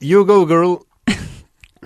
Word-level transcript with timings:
You 0.00 0.24
go, 0.24 0.46
girl. 0.46 0.74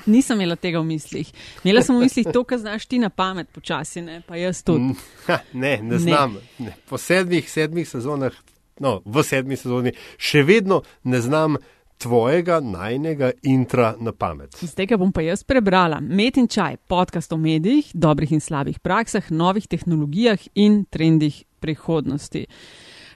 Nisem 0.07 0.41
imela 0.41 0.57
tega 0.57 0.81
v 0.81 0.85
mislih. 0.85 1.33
Imela 1.65 1.81
sem 1.83 1.97
v 1.97 2.05
mislih 2.05 2.27
to, 2.29 2.43
kar 2.45 2.59
znaš 2.61 2.85
ti 2.87 2.99
na 3.01 3.09
pamet, 3.09 3.49
počasi, 3.49 4.03
ne? 4.05 4.21
pa 4.27 4.37
jaz 4.37 4.61
tudi. 4.67 4.93
Mm, 4.93 4.97
ha, 5.27 5.39
ne, 5.53 5.79
ne 5.83 5.99
znam. 5.99 6.37
Ne. 6.59 6.75
Po 6.89 6.99
sedmih, 7.01 7.49
sedmih 7.49 7.89
sezonah, 7.89 8.37
no, 8.85 8.99
v 9.05 9.25
sedmih 9.25 9.61
sezoni, 9.61 9.95
še 10.21 10.43
vedno 10.45 10.83
ne 11.09 11.23
znam 11.25 11.57
tvojega 12.03 12.61
najnega 12.61 13.31
intra 13.49 13.95
na 14.01 14.13
pamet. 14.13 14.59
Zdaj 14.61 14.91
ga 14.93 15.01
bom 15.01 15.13
pa 15.15 15.25
jaz 15.25 15.47
prebrala. 15.47 16.03
Met 16.03 16.37
in 16.37 16.51
čaj, 16.53 16.83
podcast 16.91 17.33
o 17.33 17.39
medijih, 17.41 17.95
dobrih 17.95 18.35
in 18.35 18.45
slabih 18.45 18.83
praksah, 18.83 19.31
novih 19.31 19.71
tehnologijah 19.71 20.51
in 20.53 20.83
trendih 20.85 21.45
prihodnosti. 21.63 22.45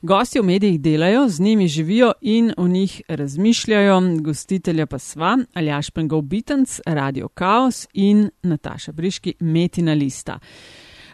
Gosti 0.07 0.41
v 0.41 0.43
medijih 0.43 0.81
delajo, 0.81 1.29
z 1.29 1.41
njimi 1.41 1.69
živijo 1.69 2.13
in 2.21 2.53
o 2.57 2.69
njih 2.69 3.03
razmišljajo, 3.09 4.01
gostitelja 4.21 4.87
pa 4.87 4.99
sva 4.99 5.39
Aljaš 5.55 5.91
Pengov 5.91 6.21
Bitenc, 6.23 6.81
Radio 6.87 7.29
Chaos 7.29 7.87
in 7.93 8.31
Nataša 8.43 8.93
Briški, 8.93 9.35
Metina 9.41 9.95
Lista. 9.95 10.39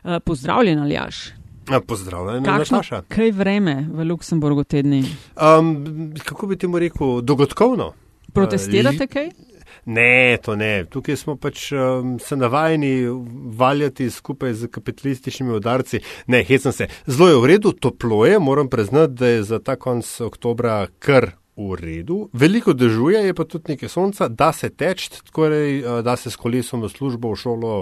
Eh, 0.04 0.20
pozdravljen, 0.20 0.78
Aljaš. 0.78 1.16
Pozdravljen, 1.86 2.42
Nataša. 2.42 3.02
Kaj 3.08 3.30
vreme 3.30 3.88
v 3.92 4.04
Luksemburgu 4.04 4.64
tedni? 4.64 5.04
Um, 5.58 6.14
kako 6.24 6.46
bi 6.46 6.56
ti 6.56 6.66
mu 6.66 6.78
rekel, 6.78 7.20
dogodkovno? 7.20 7.92
Protestirate 8.32 9.06
kaj? 9.06 9.30
Ne, 9.84 10.38
to 10.42 10.54
ne. 10.56 10.84
Tukaj 10.86 11.16
smo 11.18 11.34
pač 11.36 11.72
um, 11.72 12.18
se 12.22 12.36
navajeni 12.36 13.06
valjati 13.58 14.10
skupaj 14.10 14.54
z 14.54 14.70
kapitalističnimi 14.70 15.54
udarci. 15.56 16.00
Ne, 16.26 16.44
hecam 16.44 16.72
se. 16.72 16.86
Zelo 17.06 17.28
je 17.28 17.40
v 17.42 17.50
redu, 17.50 17.72
toplo 17.72 18.26
je, 18.26 18.38
moram 18.38 18.68
priznati, 18.68 19.12
da 19.12 19.26
je 19.26 19.42
za 19.42 19.58
ta 19.58 19.76
konc 19.76 20.20
oktobra 20.20 20.86
kar 20.98 21.32
v 21.56 21.74
redu. 21.80 22.28
Veliko 22.32 22.72
dežuje, 22.72 23.26
je 23.26 23.34
pa 23.34 23.44
tudi 23.44 23.74
nekaj 23.74 23.88
sonca, 23.88 24.28
da 24.28 24.52
se 24.52 24.70
teč, 24.70 25.08
torej, 25.32 25.82
da 26.02 26.16
se 26.16 26.30
s 26.30 26.38
kolesom 26.38 26.86
v 26.86 26.88
službo, 26.88 27.34
v 27.34 27.42
šolo, 27.42 27.74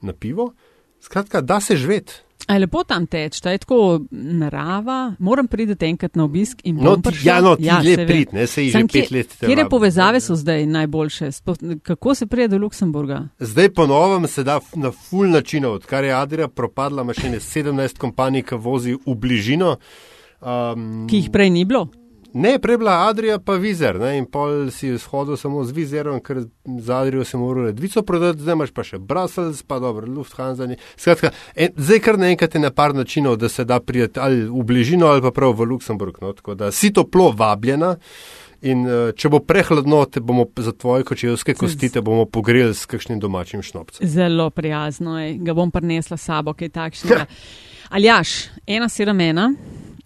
na 0.00 0.12
pivo. 0.12 0.52
Skratka, 1.04 1.40
da 1.40 1.60
se 1.60 1.76
žvet. 1.76 2.24
Je 2.48 2.58
lepo 2.58 2.82
tam 2.84 3.06
teč, 3.08 3.38
ta 3.40 3.54
je 3.54 3.58
tako 3.62 4.00
narava, 4.10 5.14
moram 5.18 5.46
priti 5.48 5.86
enkrat 5.86 6.16
na 6.16 6.24
obisk 6.24 6.60
in 6.64 6.76
no, 6.76 6.96
ti, 6.96 7.14
ja, 7.24 7.38
no, 7.40 7.54
ti 7.56 7.64
ja, 7.64 7.78
le 7.80 8.06
prid, 8.06 8.34
ne 8.36 8.46
se 8.46 8.66
že 8.68 8.82
pet 8.92 9.10
let. 9.10 9.36
Kje 9.40 9.64
povezave 9.70 10.20
so 10.20 10.36
zdaj 10.36 10.66
najboljše? 10.66 11.30
Kako 11.82 12.14
se 12.14 12.26
prije 12.26 12.48
do 12.48 12.58
Luksemburga? 12.58 13.22
Zdaj 13.38 13.68
ponovem 13.72 14.28
se 14.28 14.44
da 14.44 14.60
na 14.74 14.92
full 14.92 15.30
način, 15.30 15.64
odkar 15.64 16.04
je 16.04 16.12
Adria 16.12 16.48
propadla, 16.48 17.02
ima 17.02 17.16
še 17.16 17.32
ne 17.32 17.40
17 17.40 17.98
kompanij, 17.98 18.44
ki 18.44 18.60
vozi 18.60 18.96
v 19.06 19.16
bližino. 19.16 19.76
Um, 20.40 21.06
ki 21.08 21.24
jih 21.24 21.32
prej 21.32 21.50
ni 21.50 21.64
bilo? 21.64 21.88
Ne, 22.34 22.58
prej 22.58 22.78
bila 22.78 22.92
Adrija 23.08 23.38
pa 23.38 23.54
vizer, 23.54 23.94
ne? 24.00 24.16
in 24.18 24.24
pol 24.26 24.66
si 24.74 24.88
shodil 24.98 25.36
samo 25.38 25.62
z 25.64 25.70
vizerom, 25.72 26.18
ker 26.18 26.40
za 26.82 26.96
Adrijo 26.98 27.24
se 27.24 27.38
mora 27.38 27.68
redvico 27.68 28.02
prodati, 28.02 28.42
zdaj 28.42 28.56
imaš 28.58 28.72
pa 28.74 28.82
še 28.82 28.98
Brussels, 28.98 29.60
pa 29.62 29.78
dobro, 29.78 30.08
Lufthansa. 30.10 30.66
Skratka, 30.96 31.30
en, 31.54 31.70
zdaj 31.78 32.02
kar 32.02 32.18
naenkrat 32.18 32.56
je 32.58 32.62
na 32.64 32.72
par 32.74 32.94
načinov, 32.94 33.36
da 33.38 33.48
se 33.48 33.64
da 33.64 33.78
prijeti 33.80 34.18
ali 34.20 34.48
v 34.50 34.64
bližino 34.66 35.06
ali 35.06 35.22
pa 35.22 35.30
prav 35.30 35.54
v 35.54 35.68
Luksemburg. 35.70 36.18
No? 36.22 36.32
Tako 36.34 36.58
da 36.58 36.72
si 36.74 36.90
toplo 36.92 37.30
vabljena. 37.30 37.94
In 38.64 38.82
uh, 38.88 39.12
če 39.14 39.28
bo 39.30 39.38
prehladno, 39.44 40.02
te 40.10 40.24
bomo 40.24 40.48
za 40.56 40.72
tvoje 40.72 41.04
kočevske 41.06 41.54
kosti 41.54 41.90
bomo 42.00 42.24
pogreli 42.26 42.74
s 42.74 42.88
kakšnim 42.90 43.20
domačim 43.22 43.62
šnopcem. 43.62 44.08
Zelo 44.08 44.48
prijazno 44.50 45.20
je, 45.20 45.34
ga 45.38 45.54
bom 45.54 45.70
prinesla 45.70 46.16
sabo, 46.16 46.56
kaj 46.58 46.74
takšnega. 46.80 47.26
Aljaš, 47.94 48.38
ena 48.66 48.88
sedem 48.88 49.20
ena 49.20 49.50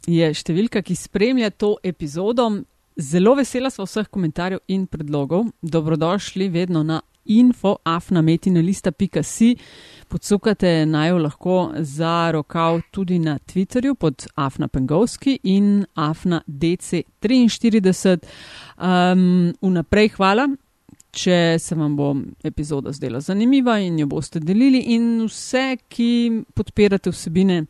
je 0.06 0.32
številka, 0.34 0.82
ki 0.82 0.96
spremlja 0.96 1.50
to 1.50 1.76
epizodo. 1.82 2.50
Zelo 2.98 3.36
vesela 3.38 3.70
smo 3.70 3.86
vseh 3.86 4.08
komentarjev 4.10 4.58
in 4.74 4.88
predlogov. 4.90 5.46
Dobrodošli 5.62 6.48
vedno 6.50 6.82
na 6.82 7.00
infoafnametinalista.si. 7.28 9.56
Podsukate 10.08 10.86
naj 10.86 11.08
jo 11.08 11.18
lahko 11.18 11.72
za 11.78 12.30
rokav 12.32 12.80
tudi 12.90 13.18
na 13.18 13.38
Twitterju 13.38 13.94
pod 13.94 14.26
Afna 14.34 14.68
Pengovski 14.68 15.38
in 15.42 15.86
Afna 15.94 16.42
DC43. 16.48 18.18
Um, 18.78 19.54
vnaprej 19.62 20.08
hvala, 20.16 20.48
če 21.10 21.58
se 21.60 21.74
vam 21.74 21.96
bo 21.96 22.16
epizoda 22.44 22.92
zdela 22.92 23.20
zanimiva 23.20 23.78
in 23.78 23.98
jo 23.98 24.06
boste 24.06 24.40
delili. 24.40 24.78
In 24.96 25.26
vse, 25.26 25.76
ki 25.88 26.42
podpirate 26.54 27.10
vsebine, 27.12 27.64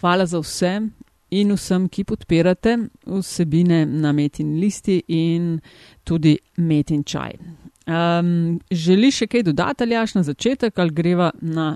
hvala 0.00 0.26
za 0.26 0.38
vse 0.40 0.80
in 1.32 1.54
vsem, 1.56 1.88
ki 1.88 2.04
podpirate 2.04 2.76
vsebine 3.06 3.84
na 3.86 4.12
Metin 4.12 4.56
listi 4.60 5.00
in 5.16 5.56
tudi 6.04 6.36
Metin 6.56 7.04
čaj. 7.04 7.36
Um, 7.82 8.60
želi 8.70 9.10
še 9.10 9.26
kaj 9.26 9.42
dodati, 9.48 9.82
ali 9.82 9.96
až 9.98 10.14
na 10.14 10.22
začetek, 10.22 10.76
ali 10.78 10.94
greva 10.94 11.32
na 11.42 11.72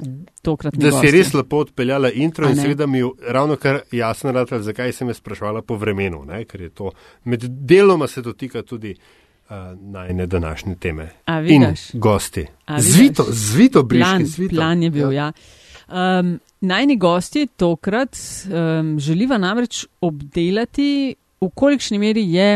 tokrat? 0.46 0.76
Da 0.78 0.92
si 1.00 1.10
res 1.10 1.32
lepo 1.34 1.64
odpeljala 1.64 2.12
intro 2.14 2.46
in 2.46 2.58
seveda 2.60 2.86
mi 2.86 3.02
ravno 3.26 3.56
kar 3.58 3.80
jasno 3.90 4.30
rada, 4.32 4.60
zakaj 4.62 4.94
sem 4.94 5.10
me 5.10 5.16
sprašvala 5.16 5.64
po 5.66 5.74
vremenu, 5.80 6.22
ne? 6.28 6.44
ker 6.46 6.68
je 6.68 6.70
to 6.70 6.92
med 7.24 7.48
deloma 7.48 8.06
se 8.06 8.22
dotika 8.22 8.62
tudi 8.62 8.94
uh, 8.94 9.56
najne 9.74 10.26
današnje 10.26 10.76
teme. 10.80 11.10
In 11.48 11.66
gosti. 11.94 12.46
Zvito, 12.78 13.26
zvito, 13.30 13.82
bližnji. 13.82 14.48
Plan, 14.48 14.48
plan 14.54 14.82
je 14.82 14.90
bil, 14.90 15.12
ja. 15.12 15.32
ja. 15.32 16.20
Um, 16.20 16.38
najni 16.66 16.96
gosti 17.00 17.46
tokrat 17.46 18.16
um, 18.16 18.96
želiva 19.00 19.38
namreč 19.38 19.84
obdelati, 20.00 21.14
v 21.40 21.48
kolikšni 21.54 21.98
meri 21.98 22.24
je, 22.32 22.50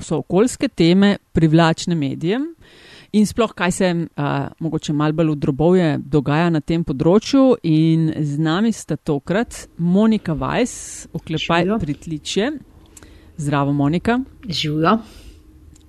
so 0.00 0.22
okoljske 0.22 0.68
teme 0.68 1.16
privlačne 1.32 1.94
medijem 1.94 2.46
in 3.12 3.26
sploh 3.26 3.52
kaj 3.54 3.72
se 3.72 3.90
uh, 3.94 4.24
mogoče 4.58 4.92
mal 4.92 5.12
bolj 5.12 5.34
drobovje 5.36 5.98
dogaja 5.98 6.50
na 6.50 6.60
tem 6.60 6.84
področju. 6.84 7.56
In 7.66 8.10
z 8.14 8.38
nami 8.38 8.72
sta 8.72 8.96
tokrat 8.96 9.66
Monika 9.78 10.34
Vajs, 10.38 10.74
oklepaj 11.12 11.74
pritličje. 11.82 12.52
Zdravo, 13.40 13.72
Monika. 13.72 14.20
Živijo. 14.46 14.98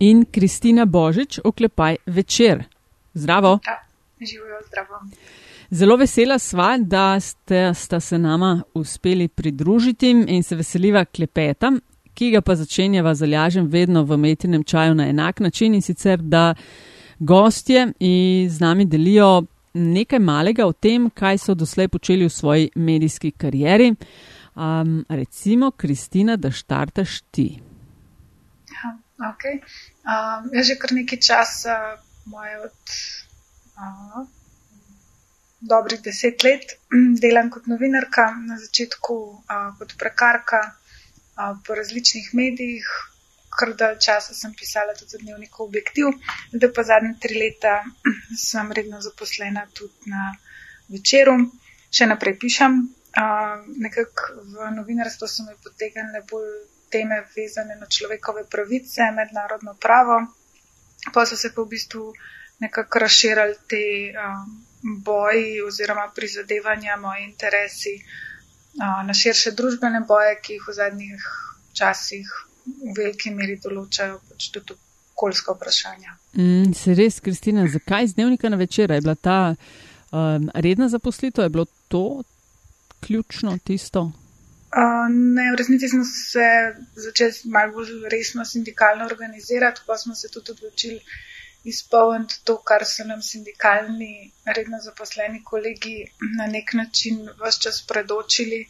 In 0.02 0.26
Kristina 0.26 0.86
Božič, 0.86 1.40
oklepaj 1.44 2.00
večer. 2.06 2.66
Zdravo. 3.14 3.60
Ja, 3.68 3.78
živijo, 4.20 4.64
zdravo. 4.70 5.04
Zelo 5.72 5.96
vesela 5.96 6.36
sva, 6.40 6.78
da 6.78 7.20
ste, 7.20 7.72
sta 7.74 8.00
se 8.00 8.18
nama 8.20 8.64
uspeli 8.74 9.28
pridružiti 9.28 10.10
in 10.10 10.44
se 10.44 10.56
veseliva 10.56 11.06
klepeta, 11.06 11.72
ki 12.14 12.32
ga 12.34 12.42
pa 12.42 12.58
začenjava 12.60 13.14
zalažem 13.16 13.70
vedno 13.72 14.04
v 14.04 14.18
metinem 14.20 14.66
čaju 14.68 14.98
na 15.00 15.08
enak 15.08 15.40
način 15.40 15.74
in 15.74 15.82
sicer, 15.82 16.20
da 16.20 16.56
gostje 17.20 17.94
z 18.50 18.60
nami 18.60 18.86
delijo 18.86 19.46
nekaj 19.74 20.20
malega 20.20 20.66
o 20.68 20.74
tem, 20.74 21.10
kaj 21.10 21.38
so 21.38 21.56
doslej 21.56 21.88
počeli 21.88 22.28
v 22.28 22.30
svoji 22.30 22.70
medijski 22.76 23.32
karieri. 23.32 23.94
Um, 24.56 25.06
recimo, 25.10 25.72
Kristina, 25.72 26.36
da 26.36 26.52
štartaš 26.52 27.22
ti. 27.32 27.48
Okay. 29.22 29.64
um, 30.04 30.52
jaz 30.52 30.68
že 30.68 30.76
kar 30.76 30.92
nekaj 30.92 31.20
časa, 31.20 31.80
moje 32.26 32.60
od. 32.60 32.94
Uh, 33.80 34.28
dobrih 35.62 36.02
deset 36.02 36.44
let 36.44 36.80
delam 37.22 37.50
kot 37.50 37.68
novinarka, 37.68 38.34
na 38.48 38.58
začetku 38.58 39.46
a, 39.48 39.72
kot 39.78 39.94
prekarka 39.98 40.62
a, 41.36 41.54
po 41.66 41.76
različnih 41.76 42.34
medijih, 42.34 42.88
kar 43.52 43.76
da 43.78 43.94
časa 44.00 44.34
sem 44.34 44.54
pisala 44.58 44.96
tudi 44.98 45.12
za 45.12 45.20
dnevnik 45.22 45.60
Objektiv, 45.60 46.16
zdaj 46.54 46.74
pa 46.74 46.84
zadnje 46.84 47.14
tri 47.22 47.38
leta 47.38 47.84
sem 48.50 48.72
redno 48.72 49.02
zaposlena 49.02 49.68
tudi 49.74 50.10
na 50.10 50.34
večeru, 50.90 51.38
še 51.94 52.10
naprej 52.10 52.40
pišem. 52.42 52.82
Nekako 53.84 54.44
v 54.56 54.70
novinarstvu 54.72 55.28
so 55.28 55.44
me 55.44 55.58
potegnile 55.64 56.24
bolj 56.32 56.52
teme 56.92 57.18
vezane 57.36 57.76
na 57.76 57.86
človekove 57.86 58.46
pravice, 58.48 59.12
mednarodno 59.16 59.76
pravo, 59.76 60.18
pa 61.14 61.26
so 61.28 61.36
se 61.36 61.52
pa 61.52 61.62
v 61.62 61.72
bistvu 61.76 62.14
nekako 62.64 63.04
razširali 63.04 63.56
te. 63.68 63.84
Um, 64.16 64.71
boji 64.82 65.62
oziroma 65.62 66.12
prizadevanja, 66.16 66.98
moji 66.98 67.24
interesi 67.24 67.96
na 68.80 69.14
širše 69.14 69.52
družbene 69.52 70.04
boje, 70.08 70.38
ki 70.42 70.54
jih 70.54 70.68
v 70.68 70.74
zadnjih 70.74 71.28
časih 71.74 72.32
v 72.66 72.96
veliki 72.98 73.34
meri 73.36 73.58
določajo 73.62 74.20
pač 74.30 74.50
tudi 74.54 74.78
okoljska 75.12 75.56
vprašanja. 75.58 76.16
Mm, 76.38 76.74
se 76.78 76.96
res, 76.98 77.20
Kristina, 77.20 77.68
zakaj 77.70 78.12
z 78.12 78.18
dnevnika 78.18 78.50
na 78.50 78.58
večer 78.58 78.92
je 78.92 79.02
bila 79.02 79.16
ta 79.16 79.40
um, 79.54 80.50
redna 80.56 80.90
zaposlitev, 80.90 81.46
je 81.46 81.50
bilo 81.50 81.66
to 81.88 82.24
ključno 83.02 83.58
tisto? 83.64 84.12
Uh, 84.72 85.10
ne, 85.12 85.50
v 85.52 85.58
resnici 85.60 85.90
smo 85.92 86.06
se 86.08 86.48
začeli 86.96 87.52
malo 87.52 87.74
bolj 87.76 88.08
resno 88.14 88.46
sindikalno 88.46 89.06
organizirati, 89.06 89.82
pa 89.88 89.98
smo 89.98 90.16
se 90.16 90.30
tudi 90.32 90.56
odločili 90.56 91.02
izpolniti 91.64 92.40
to, 92.44 92.58
kar 92.58 92.86
so 92.86 93.04
nam 93.06 93.22
sindikalni, 93.22 94.32
redno 94.56 94.80
zaposleni 94.84 95.44
kolegi 95.44 95.98
na 96.38 96.48
nek 96.48 96.74
način 96.74 97.22
vse 97.44 97.62
čas 97.62 97.82
predočili, 97.88 98.66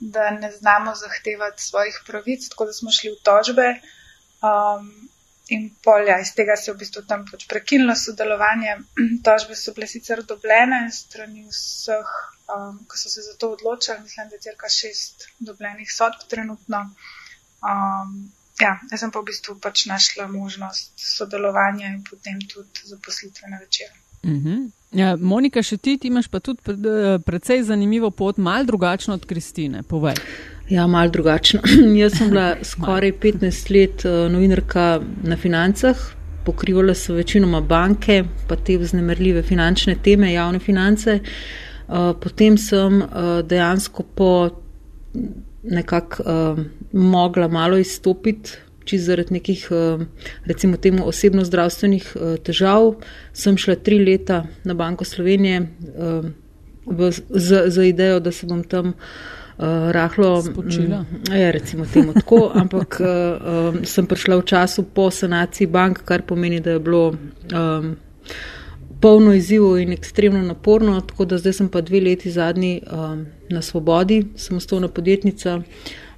da 0.00 0.30
ne 0.30 0.50
znamo 0.52 0.94
zahtevati 0.94 1.62
svojih 1.62 2.00
pravic, 2.06 2.48
tako 2.48 2.64
da 2.64 2.72
smo 2.72 2.92
šli 2.92 3.10
v 3.10 3.22
tožbe. 3.22 3.68
Um, 4.44 5.08
in 5.48 5.70
polja, 5.84 6.18
iz 6.20 6.34
tega 6.36 6.56
se 6.56 6.70
je 6.70 6.74
v 6.74 6.80
bistvu 6.82 7.02
tam 7.08 7.24
pač 7.30 7.46
prekinilo 7.48 7.96
sodelovanje. 7.96 8.76
Tožbe 9.26 9.56
so 9.56 9.72
bile 9.76 9.88
sicer 9.88 10.22
dobljene 10.22 10.80
strani 10.92 11.46
vseh, 11.48 12.14
um, 12.52 12.78
ki 12.90 13.00
so 13.00 13.12
se 13.12 13.24
za 13.28 13.36
to 13.38 13.52
odločili, 13.56 14.00
mislim, 14.02 14.28
da 14.28 14.36
je 14.36 14.46
cirka 14.48 14.68
šest 14.68 15.28
dobljenih 15.38 15.92
sodb 15.92 16.28
trenutno. 16.28 16.84
Um, 17.64 18.32
ja, 18.60 18.78
jaz 18.90 19.00
sem 19.00 19.10
pa 19.10 19.20
v 19.20 19.30
bistvu 19.30 19.58
pač 19.62 19.86
našla 19.90 20.26
možnost 20.30 20.92
sodelovanja 21.00 21.90
in 21.92 22.02
potem 22.06 22.40
tudi 22.48 22.88
zaposlitve 22.90 23.50
na 23.50 23.58
večer. 23.58 23.88
Mm 24.24 24.40
-hmm. 24.40 24.70
ja, 24.92 25.16
Monika, 25.16 25.62
še 25.62 25.76
ti, 25.76 25.98
ti 25.98 26.08
imaš 26.08 26.28
pa 26.28 26.40
tudi 26.40 26.60
precej 27.26 27.62
zanimivo 27.62 28.10
pot, 28.10 28.36
mal 28.36 28.64
drugačno 28.64 29.14
od 29.14 29.26
Kristine. 29.26 29.82
Povej. 29.82 30.14
Ja, 30.68 30.86
mal 30.86 31.10
drugačno. 31.10 31.60
Jaz 32.00 32.18
sem 32.18 32.30
bila 32.30 32.56
skoraj 32.62 33.12
15 33.12 33.70
let 33.70 34.04
uh, 34.04 34.32
novinarka 34.32 35.00
na 35.22 35.36
financah, 35.36 35.96
pokrivala 36.44 36.94
so 36.94 37.14
večinoma 37.14 37.60
banke, 37.60 38.24
pa 38.48 38.56
te 38.56 38.78
vznemirljive 38.78 39.42
finančne 39.42 39.96
teme, 40.02 40.32
javne 40.32 40.58
finance. 40.58 41.20
Uh, 41.88 42.16
potem 42.20 42.58
sem 42.58 43.02
uh, 43.02 43.08
dejansko 43.44 44.02
po 44.02 44.50
nekako 45.64 46.22
uh, 46.22 46.58
mogla 46.92 47.48
malo 47.48 47.78
izstopiti, 47.78 48.50
čisto 48.84 49.04
zaradi 49.04 49.34
nekih, 49.34 49.68
uh, 49.70 50.02
recimo, 50.44 50.76
temu 50.76 51.08
osebno 51.08 51.44
zdravstvenih 51.44 52.16
uh, 52.16 52.36
težav. 52.36 52.94
Sem 53.32 53.56
šla 53.56 53.74
tri 53.74 53.98
leta 54.04 54.44
na 54.64 54.74
Banko 54.74 55.04
Slovenije 55.04 55.60
uh, 55.60 56.24
v, 56.86 57.12
z, 57.30 57.64
z 57.66 57.88
idejo, 57.88 58.20
da 58.20 58.32
se 58.32 58.46
bom 58.46 58.64
tam. 58.64 58.92
Uh, 59.58 59.92
rahlo 59.94 60.42
spočila. 60.42 61.04
Je, 61.30 61.40
ja, 61.40 61.50
recimo 61.50 61.84
temu 61.86 62.12
tako, 62.12 62.50
ampak 62.62 62.98
uh, 63.00 63.06
um, 63.70 63.84
sem 63.86 64.06
prišla 64.06 64.36
v 64.36 64.44
času 64.50 64.82
po 64.82 65.10
sanaciji 65.14 65.70
bank, 65.70 66.02
kar 66.04 66.26
pomeni, 66.26 66.58
da 66.60 66.74
je 66.74 66.80
bilo 66.82 67.14
um, 67.54 67.94
polno 69.04 69.34
izzivov 69.36 69.76
in 69.78 69.92
ekstremno 69.92 70.40
naporno, 70.42 71.00
tako 71.00 71.24
da 71.28 71.38
zdaj 71.38 71.52
sem 71.52 71.68
pa 71.68 71.80
dve 71.84 72.00
leti 72.00 72.30
zadnji 72.30 72.80
um, 72.88 73.26
na 73.50 73.62
svobodi, 73.62 74.22
samostovna 74.36 74.88
podjetnica. 74.88 75.60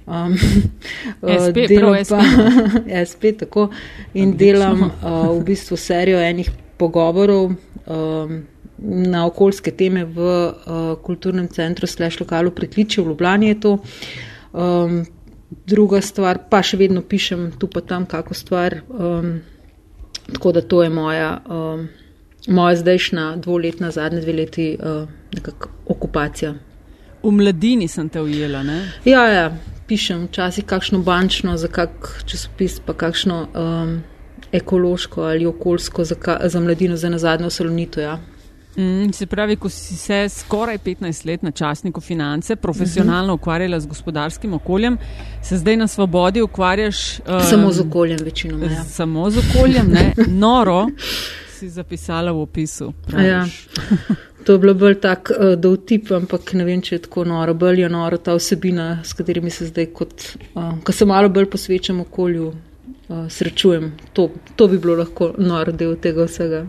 Um, 0.05 0.37
SP, 1.43 1.65
delam 1.67 1.97
pa, 2.09 2.21
SP, 3.09 3.33
tako, 3.39 3.67
in 4.13 4.29
Odlično. 4.29 4.37
delam 4.37 4.81
uh, 4.81 5.35
v 5.35 5.43
bistvu 5.43 5.77
serijo 5.77 6.21
enih 6.23 6.51
pogovorov 6.77 7.51
um, 7.51 8.39
na 8.79 9.25
okoljske 9.27 9.71
teme 9.71 10.05
v 10.05 10.31
uh, 10.47 10.95
kulturnem 11.03 11.51
centru 11.51 11.87
Slash 11.87 12.21
lokalu 12.21 12.55
Pritliče 12.55 13.01
v 13.01 13.07
Ljubljani 13.07 13.47
je 13.47 13.59
to. 13.59 13.77
Um, 14.53 15.03
druga 15.67 16.01
stvar, 16.01 16.39
pa 16.49 16.63
še 16.63 16.79
vedno 16.79 17.03
pišem 17.03 17.49
tu 17.59 17.67
pa 17.67 17.83
tam 17.83 18.05
kako 18.07 18.33
stvar, 18.33 18.79
um, 18.87 19.41
tako 20.31 20.55
da 20.55 20.61
to 20.61 20.83
je 20.83 20.89
moja. 20.89 21.31
Um, 21.51 21.89
moja 22.47 22.75
zdajšnja 22.75 23.35
dvoletna, 23.35 23.91
zadnje 23.91 24.21
dve 24.21 24.33
leti 24.33 24.77
uh, 24.79 25.07
okupacija. 25.87 26.53
V 27.23 27.31
mladini 27.31 27.87
sem 27.87 28.09
te 28.09 28.21
ujela, 28.21 28.63
ne? 28.63 28.91
Ja, 29.05 29.25
ja, 29.27 29.57
pišem 29.87 30.27
včasih 30.27 30.65
kakšno 30.65 30.99
bančno 30.99 31.57
za 31.57 31.67
kak 31.67 32.23
časopis, 32.25 32.79
pa 32.85 32.93
kakšno 32.93 33.47
um, 33.47 33.99
ekološko 34.51 35.23
ali 35.23 35.45
okoljsko 35.45 36.03
za, 36.03 36.15
za 36.43 36.59
mladino 36.59 36.97
za 36.97 37.09
nazadnjo 37.09 37.49
salonito. 37.49 38.01
Ja. 38.01 38.19
Mm, 38.77 39.13
se 39.13 39.25
pravi, 39.25 39.55
ko 39.55 39.69
si 39.69 39.97
se 39.97 40.29
skoraj 40.29 40.77
15 40.77 41.25
let 41.25 41.41
na 41.41 41.51
časniku 41.51 42.01
finance 42.01 42.55
profesionalno 42.55 43.33
uh 43.33 43.39
-huh. 43.39 43.41
ukvarjala 43.41 43.79
z 43.79 43.87
gospodarskim 43.87 44.53
okoljem, 44.53 44.97
se 45.43 45.57
zdaj 45.57 45.77
na 45.77 45.87
svobodi 45.87 46.41
ukvarjaš. 46.41 47.19
Um, 47.19 47.41
samo 47.49 47.71
z 47.71 47.79
okoljem, 47.79 48.19
večinoma. 48.23 48.65
Ja. 48.65 48.83
Samo 48.83 49.29
z 49.29 49.37
okoljem, 49.37 49.87
ne? 49.87 50.13
Noro. 50.27 50.87
si 51.57 51.69
zapisala 51.69 52.31
v 52.31 52.45
opisu. 52.45 52.93
Ja. 53.11 53.45
To 54.45 54.55
je 54.55 54.59
bilo 54.63 54.73
bolj 54.79 54.99
tako, 55.03 55.33
uh, 55.33 55.55
da 55.59 55.69
vtip, 55.73 56.11
ampak 56.15 56.53
ne 56.55 56.63
vem, 56.63 56.79
če 56.79 56.95
je 56.95 57.01
tako 57.09 57.25
noro, 57.27 57.51
bolj 57.57 57.81
je 57.81 57.89
noro 57.91 58.19
ta 58.21 58.35
vsebina, 58.37 59.01
s 59.03 59.17
katerimi 59.17 59.51
se 59.51 59.67
zdaj, 59.67 59.89
kot, 59.97 60.23
uh, 60.53 60.77
ko 60.87 60.95
se 60.95 61.07
malo 61.09 61.27
bolj 61.33 61.49
posvečam 61.51 61.99
okolju, 62.05 62.51
uh, 62.53 63.25
srečujem. 63.33 63.89
To, 64.15 64.29
to 64.55 64.69
bi 64.71 64.79
bilo 64.79 64.95
lahko 65.01 65.33
noro 65.37 65.73
del 65.75 65.97
tega 65.99 66.29
vsega. 66.29 66.61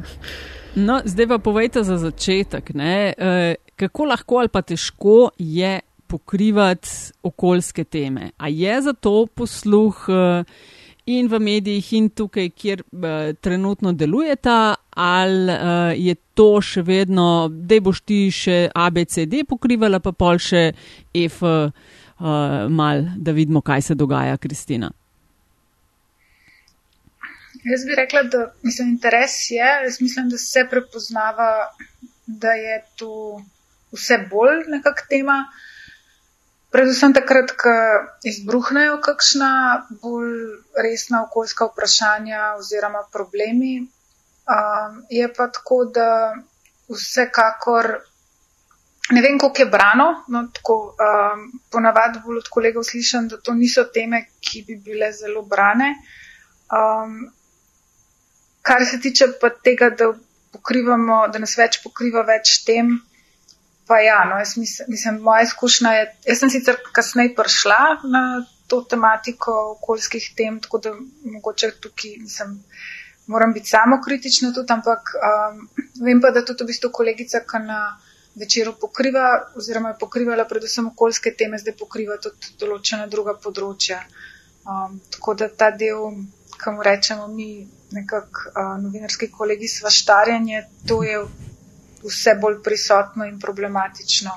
No, 0.75 0.99
zdaj 1.07 1.29
pa 1.31 1.39
povejte 1.43 1.85
za 1.87 2.01
začetek, 2.03 2.73
ne, 2.75 2.97
uh, 3.15 3.53
kako 3.79 4.09
lahko 4.11 4.43
ali 4.43 4.51
pa 4.51 4.65
težko 4.67 5.31
je 5.39 5.79
pokrivati 6.09 6.89
okoljske 7.23 7.85
teme. 7.85 8.33
A 8.43 8.51
je 8.51 8.81
za 8.89 8.97
to 8.97 9.27
posluh? 9.31 10.03
Uh, 10.09 10.77
in 11.09 11.29
v 11.29 11.41
medijih, 11.41 11.93
in 11.97 12.09
tukaj, 12.11 12.51
kjer 12.53 12.83
uh, 12.85 13.33
trenutno 13.41 13.93
delujeta, 13.93 14.75
ali 14.91 15.55
uh, 15.55 15.93
je 15.97 16.15
to 16.37 16.61
še 16.61 16.85
vedno, 16.85 17.49
da 17.49 17.81
boš 17.81 18.03
ti 18.05 18.21
še 18.35 18.59
ABCD 18.75 19.45
pokrivala, 19.49 20.03
pa 20.05 20.13
pol 20.13 20.41
še 20.43 20.69
F, 21.17 21.43
uh, 21.43 21.93
mal, 22.69 23.07
da 23.17 23.35
vidimo, 23.37 23.65
kaj 23.65 23.89
se 23.91 23.99
dogaja, 23.99 24.37
Kristina. 24.43 24.91
Jaz 27.69 27.85
bi 27.85 27.97
rekla, 27.97 28.23
da 28.31 28.45
mislim, 28.63 28.95
interes 28.95 29.39
je, 29.51 29.71
jaz 29.85 30.01
mislim, 30.01 30.29
da 30.31 30.39
se 30.39 30.67
prepoznava, 30.71 31.49
da 32.27 32.53
je 32.53 32.83
to 33.01 33.41
vse 33.93 34.21
bolj 34.31 34.69
nekakšna 34.69 35.09
tema. 35.09 35.39
Predvsem 36.71 37.15
takrat, 37.17 37.55
ko 37.57 37.73
izbruhnejo 38.29 38.99
kakšna 39.05 39.53
bolj 40.03 40.35
resna 40.77 41.23
okoljska 41.25 41.71
vprašanja 41.71 42.43
oziroma 42.59 43.07
problemi. 43.13 43.89
Um, 44.49 45.03
je 45.11 45.29
pa 45.33 45.49
tako, 45.53 45.85
da 45.85 46.09
vsekakor 46.89 47.89
ne 49.11 49.23
vem, 49.23 49.39
koliko 49.39 49.63
je 49.63 49.67
brano, 49.67 50.07
no 50.29 50.45
tako 50.53 50.77
um, 50.93 51.45
ponavadi 51.73 52.21
bolj 52.25 52.43
od 52.43 52.49
kolegov 52.53 52.85
slišam, 52.85 53.29
da 53.29 53.41
to 53.41 53.55
niso 53.55 53.85
teme, 53.95 54.27
ki 54.41 54.65
bi 54.67 54.77
bile 54.77 55.13
zelo 55.13 55.43
brane. 55.43 55.95
Um, 56.69 57.31
kar 58.63 58.85
se 58.85 59.01
tiče 59.01 59.33
pa 59.41 59.51
tega, 59.51 59.91
da 59.91 60.13
pokrivamo, 60.53 61.23
da 61.33 61.41
nas 61.41 61.57
več 61.57 61.81
pokriva 61.85 62.25
več 62.29 62.59
tem, 62.67 62.99
Pa 63.89 63.99
ja, 64.05 64.25
no, 64.29 64.37
jaz 64.39 64.57
mislim, 64.61 64.87
mislim, 64.93 65.21
moja 65.25 65.43
izkušnja 65.49 65.93
je, 65.97 66.05
jaz 66.29 66.41
sem 66.43 66.51
sicer 66.53 66.77
kasneje 66.93 67.35
prišla 67.35 67.79
na 68.13 68.23
to 68.69 68.83
tematiko 68.85 69.55
okoljskih 69.79 70.33
tem, 70.37 70.59
tako 70.61 70.79
da 70.85 70.93
mogoče 71.25 71.71
tukaj 71.81 72.19
mislim, 72.21 72.59
moram 73.27 73.53
biti 73.53 73.69
samo 73.69 74.01
kritična 74.05 74.53
tudi, 74.53 74.73
ampak 74.73 75.15
um, 75.17 75.69
vem 76.05 76.21
pa, 76.21 76.31
da 76.31 76.45
tudi 76.45 76.65
v 76.65 76.73
bistvu 76.73 76.91
kolegica, 76.93 77.41
ki 77.49 77.63
na 77.65 77.81
večeru 78.39 78.75
pokriva, 78.81 79.25
oziroma 79.57 79.95
je 79.95 80.01
pokrivala 80.01 80.45
predvsem 80.45 80.93
okoljske 80.93 81.35
teme, 81.39 81.59
zdaj 81.59 81.77
pokriva 81.81 82.17
tudi 82.23 82.55
določena 82.61 83.09
druga 83.09 83.39
področja. 83.41 84.03
Um, 84.69 85.01
tako 85.17 85.35
da 85.35 85.49
ta 85.49 85.71
del, 85.73 86.21
kam 86.61 86.81
rečemo 86.85 87.29
mi, 87.33 87.67
nekako 87.97 88.53
uh, 88.53 88.75
novinarski 88.85 89.31
kolegi 89.33 89.69
svaštarjanje, 89.79 90.67
to 90.89 91.03
je 91.03 91.23
vse 92.05 92.35
bolj 92.41 92.63
prisotno 92.63 93.27
in 93.27 93.41
problematično. 93.41 94.31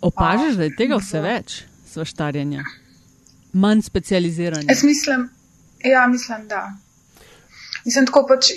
Opažaš, 0.00 0.58
da 0.58 0.66
je 0.66 0.76
tega 0.76 0.98
vse 1.00 1.20
več, 1.20 1.62
svaštarjenja, 1.92 2.64
manj 3.52 3.82
specializiranja? 3.86 4.68
Jaz 4.68 4.82
mislim, 4.84 5.28
ja, 5.84 6.06
mislim, 6.06 6.48
da. 6.48 6.66
Mislim, 7.84 8.06
tako 8.06 8.26
pač 8.28 8.50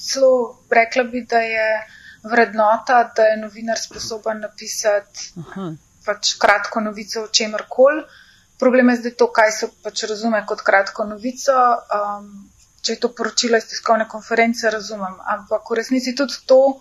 celo 0.00 0.64
rekla 0.70 1.04
bi, 1.04 1.24
da 1.28 1.40
je 1.44 1.66
vrednota, 2.22 3.02
da 3.16 3.22
je 3.22 3.36
novinar 3.40 3.78
sposoben 3.78 4.40
napisati 4.40 5.32
pač 6.04 6.34
kratko 6.40 6.80
novico 6.80 7.24
o 7.24 7.28
čemer 7.28 7.66
koli. 7.68 8.02
Problem 8.60 8.88
je 8.90 8.96
zdaj 8.96 9.14
to, 9.20 9.28
kaj 9.32 9.52
se 9.56 9.68
pač 9.84 10.04
razume 10.08 10.40
kot 10.48 10.64
kratko 10.64 11.04
novico. 11.08 11.56
Um, 11.96 12.32
če 12.80 12.96
je 12.96 13.00
to 13.00 13.10
poročilo 13.16 13.60
iz 13.60 13.68
tiskovne 13.68 14.06
konference, 14.08 14.70
razumem. 14.72 15.16
Ampak 15.34 15.70
v 15.70 15.78
resnici 15.80 16.14
tudi 16.16 16.40
to, 16.48 16.80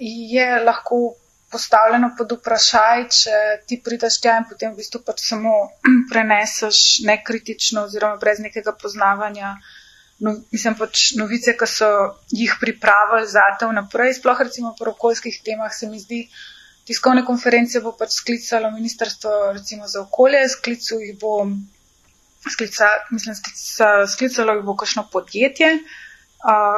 je 0.00 0.60
lahko 0.64 1.14
postavljeno 1.50 2.12
pod 2.18 2.32
vprašaj, 2.38 3.04
če 3.16 3.40
ti 3.66 3.80
prideš 3.84 4.20
tja 4.22 4.38
in 4.40 4.46
potem 4.48 4.72
v 4.72 4.80
bistvu 4.80 5.02
pač 5.06 5.24
samo 5.26 5.54
preneseš 6.12 7.00
nekritično 7.08 7.84
oziroma 7.88 8.20
brez 8.22 8.40
nekega 8.42 8.74
poznavanja. 8.80 9.56
No, 10.20 10.34
mislim 10.52 10.76
pač 10.76 11.10
novice, 11.16 11.54
ki 11.56 11.66
so 11.68 11.90
jih 12.36 12.52
pripravili 12.60 13.28
za 13.28 13.46
te 13.58 13.68
vnaprej, 13.68 14.18
sploh 14.18 14.40
recimo 14.44 14.74
po 14.78 14.90
okoljskih 14.92 15.38
temah, 15.44 15.72
se 15.72 15.88
mi 15.88 16.00
zdi, 16.00 16.26
tiskovne 16.88 17.24
konference 17.24 17.80
bo 17.80 17.94
pač 17.96 18.18
sklicalo 18.18 18.70
Ministrstvo 18.74 19.52
recimo 19.56 19.88
za 19.88 20.02
okolje, 20.02 20.42
sklicu 20.52 21.00
jih 21.00 21.16
bo, 21.22 21.46
sklica, 22.44 22.90
mislim, 23.10 23.38
sklica, 23.38 23.90
sklicalo 24.12 24.58
jih 24.58 24.66
bo 24.68 24.76
kakšno 24.76 25.06
podjetje, 25.12 25.72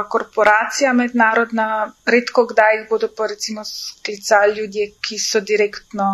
korporacija 0.09 0.93
mednarodna, 0.93 1.93
redko 2.07 2.47
kdaj 2.51 2.77
jih 2.77 2.87
bodo 2.91 3.09
pa 3.17 3.27
recimo 3.31 3.65
sklicali 3.65 4.57
ljudje, 4.59 4.89
ki 5.01 5.19
so 5.19 5.41
direktno 5.41 6.09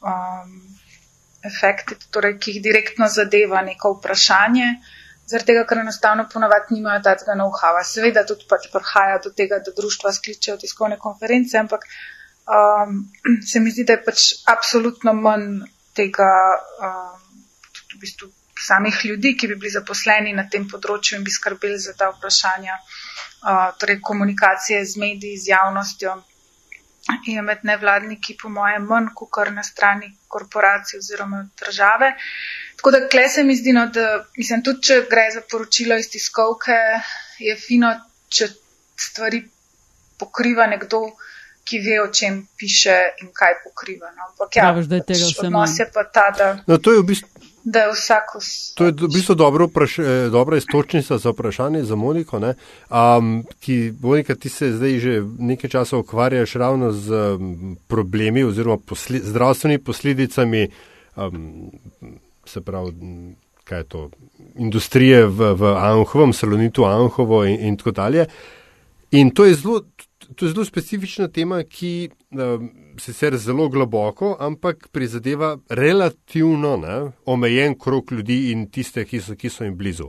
um, 0.00 0.52
efekti, 1.44 1.96
torej 2.10 2.36
ki 2.38 2.52
jih 2.52 2.62
direktno 2.62 3.08
zadeva 3.08 3.62
neko 3.62 3.94
vprašanje. 3.98 4.72
zaradi 5.28 5.46
tega, 5.52 5.64
ker 5.68 5.78
enostavno 5.78 6.24
ponavadi 6.32 6.74
nimajo 6.74 7.02
tega 7.04 7.34
know-howa. 7.36 7.82
Seveda 7.84 8.24
tudi 8.24 8.46
pač 8.48 8.68
prihaja 8.72 9.18
do 9.24 9.30
tega, 9.30 9.58
da 9.64 9.72
društva 9.76 10.12
skličejo 10.12 10.56
tiskovne 10.56 10.96
konference, 10.98 11.58
ampak 11.58 11.84
um, 12.48 13.02
se 13.50 13.60
mi 13.60 13.70
zdi, 13.70 13.84
da 13.84 13.98
je 13.98 14.04
pač 14.04 14.28
absolutno 14.48 15.12
manj 15.12 15.64
tega 15.96 16.30
um, 16.80 17.20
v 17.94 18.00
bistvu 18.00 18.30
samih 18.66 19.04
ljudi, 19.04 19.36
ki 19.36 19.48
bi 19.48 19.56
bili 19.56 19.70
zaposleni 19.70 20.32
na 20.36 20.48
tem 20.50 20.66
področju 20.68 21.18
in 21.18 21.24
bi 21.24 21.34
skrbeli 21.34 21.78
za 21.78 21.94
ta 21.98 22.10
vprašanja, 22.14 22.78
torej 23.78 24.00
komunikacije 24.00 24.84
z 24.84 25.00
mediji, 25.00 25.38
z 25.38 25.54
javnostjo. 25.54 26.16
Je 27.24 27.42
med 27.42 27.62
nevladniki, 27.64 28.34
po 28.36 28.50
mojem, 28.52 28.84
manj 28.84 29.14
kot 29.16 29.30
kar 29.32 29.52
na 29.52 29.62
strani 29.64 30.10
korporacij 30.28 30.98
oziroma 30.98 31.46
države. 31.60 32.10
Tako 32.76 32.90
da, 32.90 33.00
kle 33.08 33.28
se 33.32 33.44
mi 33.44 33.56
zdi, 33.56 33.72
no, 33.72 33.86
da 33.94 34.24
mislim, 34.36 34.60
tudi 34.62 34.90
če 34.90 34.98
gre 35.10 35.24
za 35.34 35.40
poročilo 35.50 35.96
iz 35.96 36.10
tiskovke, 36.12 36.76
je 37.40 37.56
fino, 37.56 37.94
če 38.28 38.50
stvari 39.00 39.40
pokriva 40.20 40.66
nekdo, 40.68 41.00
ki 41.68 41.80
ve, 41.84 41.96
o 42.02 42.06
čem 42.12 42.42
piše 42.56 42.96
in 43.22 43.32
kaj 43.32 43.58
pokriva. 43.64 44.12
No. 44.16 44.28
Ampak 44.30 44.56
ja, 44.56 44.68
Praviš, 44.68 44.86
da 44.90 45.00
je 45.00 45.06
tega 45.10 45.24
pač 45.24 45.34
vse 45.34 45.46
odnos 45.46 45.74
je 45.78 45.86
pa 45.94 46.04
ta, 46.04 46.28
da, 46.38 46.48
No, 46.66 46.78
to 46.78 46.94
je 46.94 47.02
v 47.02 47.08
bistvu. 47.10 47.37
Da 47.72 47.78
je 47.78 47.92
vsak 47.92 48.34
vs... 48.36 48.74
To 48.74 48.84
je 48.84 48.92
v 48.92 49.08
bistvu 49.12 49.34
dobro 49.34 49.66
vpraš, 49.66 49.98
eh, 49.98 50.28
dobra 50.32 50.56
istočnica 50.56 51.18
za 51.18 51.30
vprašanje 51.30 51.82
za 51.84 51.96
Moniko, 51.96 52.38
ne? 52.38 52.54
um, 52.90 53.44
ki, 53.60 53.92
Monika, 54.00 54.34
ti 54.34 54.48
se 54.48 54.72
zdaj 54.72 54.98
že 54.98 55.22
nekaj 55.38 55.70
časa 55.70 55.98
ukvarjaš 55.98 56.54
ravno 56.54 56.92
z 56.92 57.12
um, 57.12 57.76
problemi 57.88 58.44
oziroma 58.44 58.76
posli, 58.76 59.20
zdravstvenimi 59.24 59.84
posledicami 59.84 60.68
um, 61.16 61.70
se 62.44 62.60
pravi, 62.60 62.92
kaj 63.64 63.78
je 63.78 63.84
to, 63.84 64.10
industrije 64.56 65.26
v, 65.26 65.52
v 65.54 65.74
Anhovem, 65.76 66.32
Salonitu 66.32 66.84
Anhovo 66.84 67.44
in, 67.44 67.60
in 67.60 67.76
tako 67.76 67.90
dalje. 67.90 68.26
In 69.10 69.30
to 69.30 69.44
je 69.44 69.54
zelo, 69.54 69.82
to 70.36 70.46
je 70.46 70.52
zelo 70.52 70.64
specifična 70.64 71.28
tema, 71.28 71.62
ki 71.62 72.08
um, 72.30 72.70
sicer 72.98 73.36
zelo 73.36 73.68
globoko, 73.68 74.36
ampak 74.40 74.88
prizadeva 74.92 75.58
relativno 75.68 76.76
ne, 76.76 77.10
omejen 77.26 77.78
krok 77.78 78.12
ljudi 78.12 78.50
in 78.52 78.66
tiste, 78.70 79.04
ki 79.04 79.20
so, 79.20 79.34
ki 79.34 79.50
so 79.50 79.64
jim 79.64 79.76
blizu. 79.76 80.08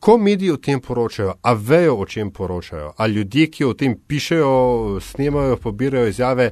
Ko 0.00 0.16
mediji 0.18 0.50
o 0.50 0.56
tem 0.56 0.80
poročajo, 0.80 1.34
a 1.42 1.52
vejo, 1.52 1.96
o 1.96 2.06
čem 2.06 2.30
poročajo, 2.30 2.92
a 2.96 3.06
ljudje, 3.06 3.46
ki 3.50 3.64
o 3.64 3.74
tem 3.74 3.98
pišejo, 4.06 5.00
snemajo, 5.00 5.56
pobirajo 5.56 6.08
izjave, 6.08 6.50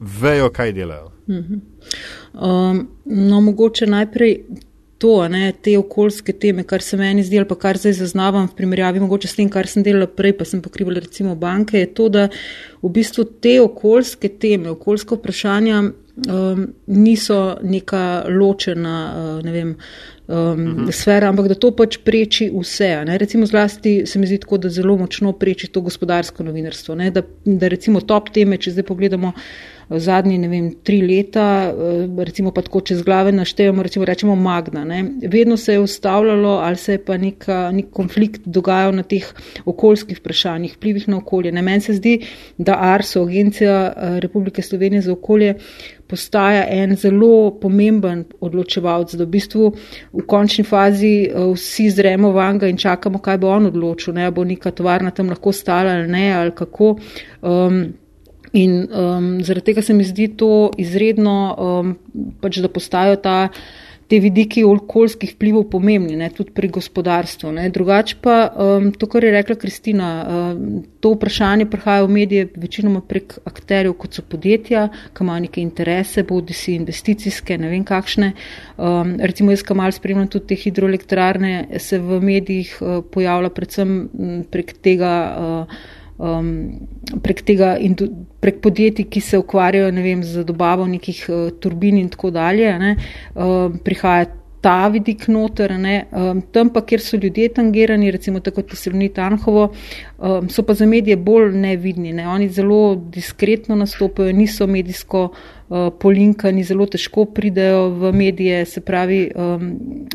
vejo, 0.00 0.50
kaj 0.54 0.72
delajo. 0.72 1.10
Um, 1.28 2.88
no, 3.04 3.40
mogoče 3.40 3.86
najprej 3.86 4.38
to, 4.98 5.28
ne, 5.28 5.52
te 5.62 5.76
okoljske 5.78 6.32
teme, 6.32 6.64
kar 6.66 6.82
se 6.82 6.96
meni 6.98 7.22
zdi, 7.22 7.38
ali 7.38 7.48
pa 7.48 7.54
kar 7.58 7.78
zdaj 7.78 7.94
zaznavam 8.00 8.48
v 8.48 8.56
primerjavi 8.58 9.00
mogoče 9.04 9.30
s 9.30 9.38
tem, 9.38 9.50
kar 9.50 9.70
sem 9.70 9.84
delala 9.86 10.08
prej, 10.10 10.34
pa 10.40 10.46
sem 10.48 10.62
pokrivala 10.62 11.04
recimo 11.04 11.36
banke, 11.38 11.78
je 11.84 11.92
to, 11.94 12.08
da 12.10 12.26
v 12.82 12.90
bistvu 12.94 13.24
te 13.42 13.60
okoljske 13.62 14.32
teme, 14.42 14.72
okoljska 14.74 15.18
vprašanja 15.18 15.82
um, 15.82 16.66
niso 16.86 17.38
neka 17.62 18.02
ločena, 18.28 18.96
uh, 19.06 19.44
ne 19.46 19.54
vem, 19.54 19.72
um, 20.26 20.64
mhm. 20.64 20.90
sfera, 20.90 21.30
ampak 21.30 21.48
da 21.52 21.54
to 21.54 21.70
pač 21.78 22.00
preči 22.04 22.50
vse. 22.52 22.90
Ne. 23.06 23.18
Recimo 23.18 23.46
zlasti 23.46 24.00
se 24.06 24.18
mi 24.18 24.26
zdi 24.26 24.42
tako, 24.42 24.58
da 24.58 24.72
zelo 24.72 24.96
močno 24.98 25.32
preči 25.32 25.70
to 25.70 25.80
gospodarsko 25.86 26.44
novinarstvo, 26.44 26.98
ne, 26.98 27.10
da, 27.14 27.22
da 27.44 27.70
recimo 27.70 28.02
top 28.02 28.32
teme, 28.34 28.58
če 28.58 28.74
zdaj 28.74 28.88
pogledamo, 28.90 29.32
zadnji, 29.90 30.38
ne 30.38 30.48
vem, 30.48 30.70
tri 30.84 31.00
leta, 31.02 31.72
eh, 31.72 32.24
recimo 32.24 32.52
pa 32.52 32.62
tako 32.62 32.80
čez 32.80 33.02
glave 33.02 33.32
naštejemo, 33.32 33.82
recimo 33.82 34.04
rečemo 34.04 34.36
Magna. 34.36 34.84
Ne. 34.84 35.04
Vedno 35.22 35.56
se 35.56 35.72
je 35.72 35.80
ustavljalo 35.80 36.48
ali 36.48 36.76
se 36.76 36.92
je 36.92 37.04
pa 37.04 37.16
neka, 37.16 37.70
nek 37.72 37.90
konflikt 37.92 38.40
dogajal 38.44 38.94
na 38.94 39.02
teh 39.02 39.24
okoljskih 39.64 40.18
vprašanjih, 40.18 40.74
vplivih 40.76 41.08
na 41.08 41.16
okolje. 41.16 41.52
Ne. 41.52 41.62
Meni 41.62 41.80
se 41.80 41.94
zdi, 41.94 42.20
da 42.58 42.76
ARSO, 42.80 43.22
Agencija 43.22 43.92
eh, 43.96 44.20
Republike 44.20 44.62
Slovenije 44.62 45.02
za 45.02 45.12
okolje, 45.12 45.54
postaja 46.08 46.66
en 46.70 46.96
zelo 46.96 47.58
pomemben 47.60 48.24
odločevalc, 48.40 49.14
da 49.14 49.24
v 49.24 49.28
bistvu 49.28 49.72
v 50.12 50.26
končni 50.26 50.64
fazi 50.64 51.14
eh, 51.24 51.38
vsi 51.54 51.88
zremo 51.90 52.32
vanga 52.32 52.68
in 52.68 52.76
čakamo, 52.76 53.18
kaj 53.18 53.38
bo 53.38 53.54
on 53.56 53.70
odločil, 53.72 54.14
ne 54.14 54.30
bo 54.30 54.44
neka 54.44 54.70
tovarna 54.70 55.10
tam 55.10 55.32
lahko 55.32 55.52
stala 55.52 55.96
ali 55.96 56.08
ne, 56.08 56.32
ali 56.32 56.52
kako. 56.52 56.98
Um, 57.42 57.80
In 58.52 58.86
um, 58.88 59.26
zaradi 59.44 59.72
tega 59.72 59.82
se 59.82 59.92
mi 59.92 60.04
zdi 60.04 60.30
to 60.36 60.70
izredno, 60.80 61.36
um, 61.58 61.92
pač, 62.40 62.62
da 62.64 62.70
postajajo 62.72 63.18
ta, 63.20 63.36
te 64.08 64.16
vidiki 64.24 64.62
okoljskih 64.64 65.34
vplivov 65.34 65.66
pomembni, 65.68 66.16
ne, 66.16 66.30
tudi 66.32 66.54
pri 66.56 66.70
gospodarstvu. 66.72 67.50
Drugače 67.74 68.16
pa 68.24 68.36
um, 68.48 68.88
to, 68.96 69.08
kar 69.10 69.26
je 69.26 69.34
rekla 69.34 69.56
Kristina, 69.60 70.08
um, 70.22 70.80
to 71.04 71.12
vprašanje 71.12 71.66
prihaja 71.68 72.06
v 72.06 72.14
medije 72.16 72.46
večinoma 72.56 73.02
prek 73.04 73.36
akterjev, 73.44 73.98
kot 74.00 74.16
so 74.16 74.24
podjetja, 74.24 74.86
ki 75.12 75.26
imajo 75.26 75.44
neke 75.44 75.60
interese, 75.60 76.24
bodi 76.24 76.56
si 76.56 76.78
investicijske, 76.80 77.60
ne 77.60 77.68
vem 77.74 77.84
kakšne. 77.84 78.32
Um, 78.78 79.18
recimo 79.20 79.52
jaz, 79.52 79.66
ki 79.66 79.76
mal 79.76 79.92
spremljam 79.92 80.32
tudi 80.32 80.54
te 80.54 80.60
hidroelektrarne, 80.64 81.54
se 81.76 82.00
v 82.00 82.22
medijih 82.24 82.74
uh, 82.80 82.98
pojavlja 83.12 83.52
predvsem 83.52 83.96
prek 84.48 84.78
tega. 84.80 85.14
Uh, 85.36 85.96
um, 86.18 86.50
prek, 87.22 87.42
tega, 87.46 87.76
prek 88.42 88.60
podjetij, 88.64 89.08
ki 89.10 89.22
se 89.24 89.38
ukvarjajo 89.38 89.92
vem, 90.02 90.22
z 90.22 90.44
dobavo 90.44 90.86
nekih 90.86 91.24
uh, 91.28 91.46
turbin 91.60 91.98
in 91.98 92.10
tako 92.12 92.30
dalje, 92.34 92.74
ne, 92.78 92.96
uh, 93.34 93.70
prihaja 93.84 94.28
ta 94.60 94.88
vidik 94.88 95.28
noter. 95.28 95.72
Um, 96.10 96.40
tam 96.52 96.72
pa, 96.74 96.82
kjer 96.82 97.02
so 97.02 97.18
ljudje 97.20 97.52
tangirani, 97.58 98.10
recimo 98.10 98.40
tako 98.40 98.62
kot 98.62 98.76
se 98.78 98.90
vrni 98.90 99.08
Tanhovo, 99.14 99.68
um, 100.18 100.48
so 100.50 100.64
pa 100.66 100.74
za 100.74 100.86
medije 100.86 101.16
bolj 101.16 101.54
nevidni. 101.56 102.12
Ne. 102.12 102.26
Oni 102.28 102.48
zelo 102.48 102.96
diskretno 102.96 103.76
nastopajo, 103.78 104.32
niso 104.32 104.66
medijsko. 104.66 105.28
Uh, 105.68 105.90
polinkani 106.00 106.62
zelo 106.64 106.86
težko 106.88 107.26
pridejo 107.36 107.90
v 108.00 108.12
medije, 108.16 108.62
se 108.64 108.80
pravi, 108.80 109.18
um, 109.36 109.66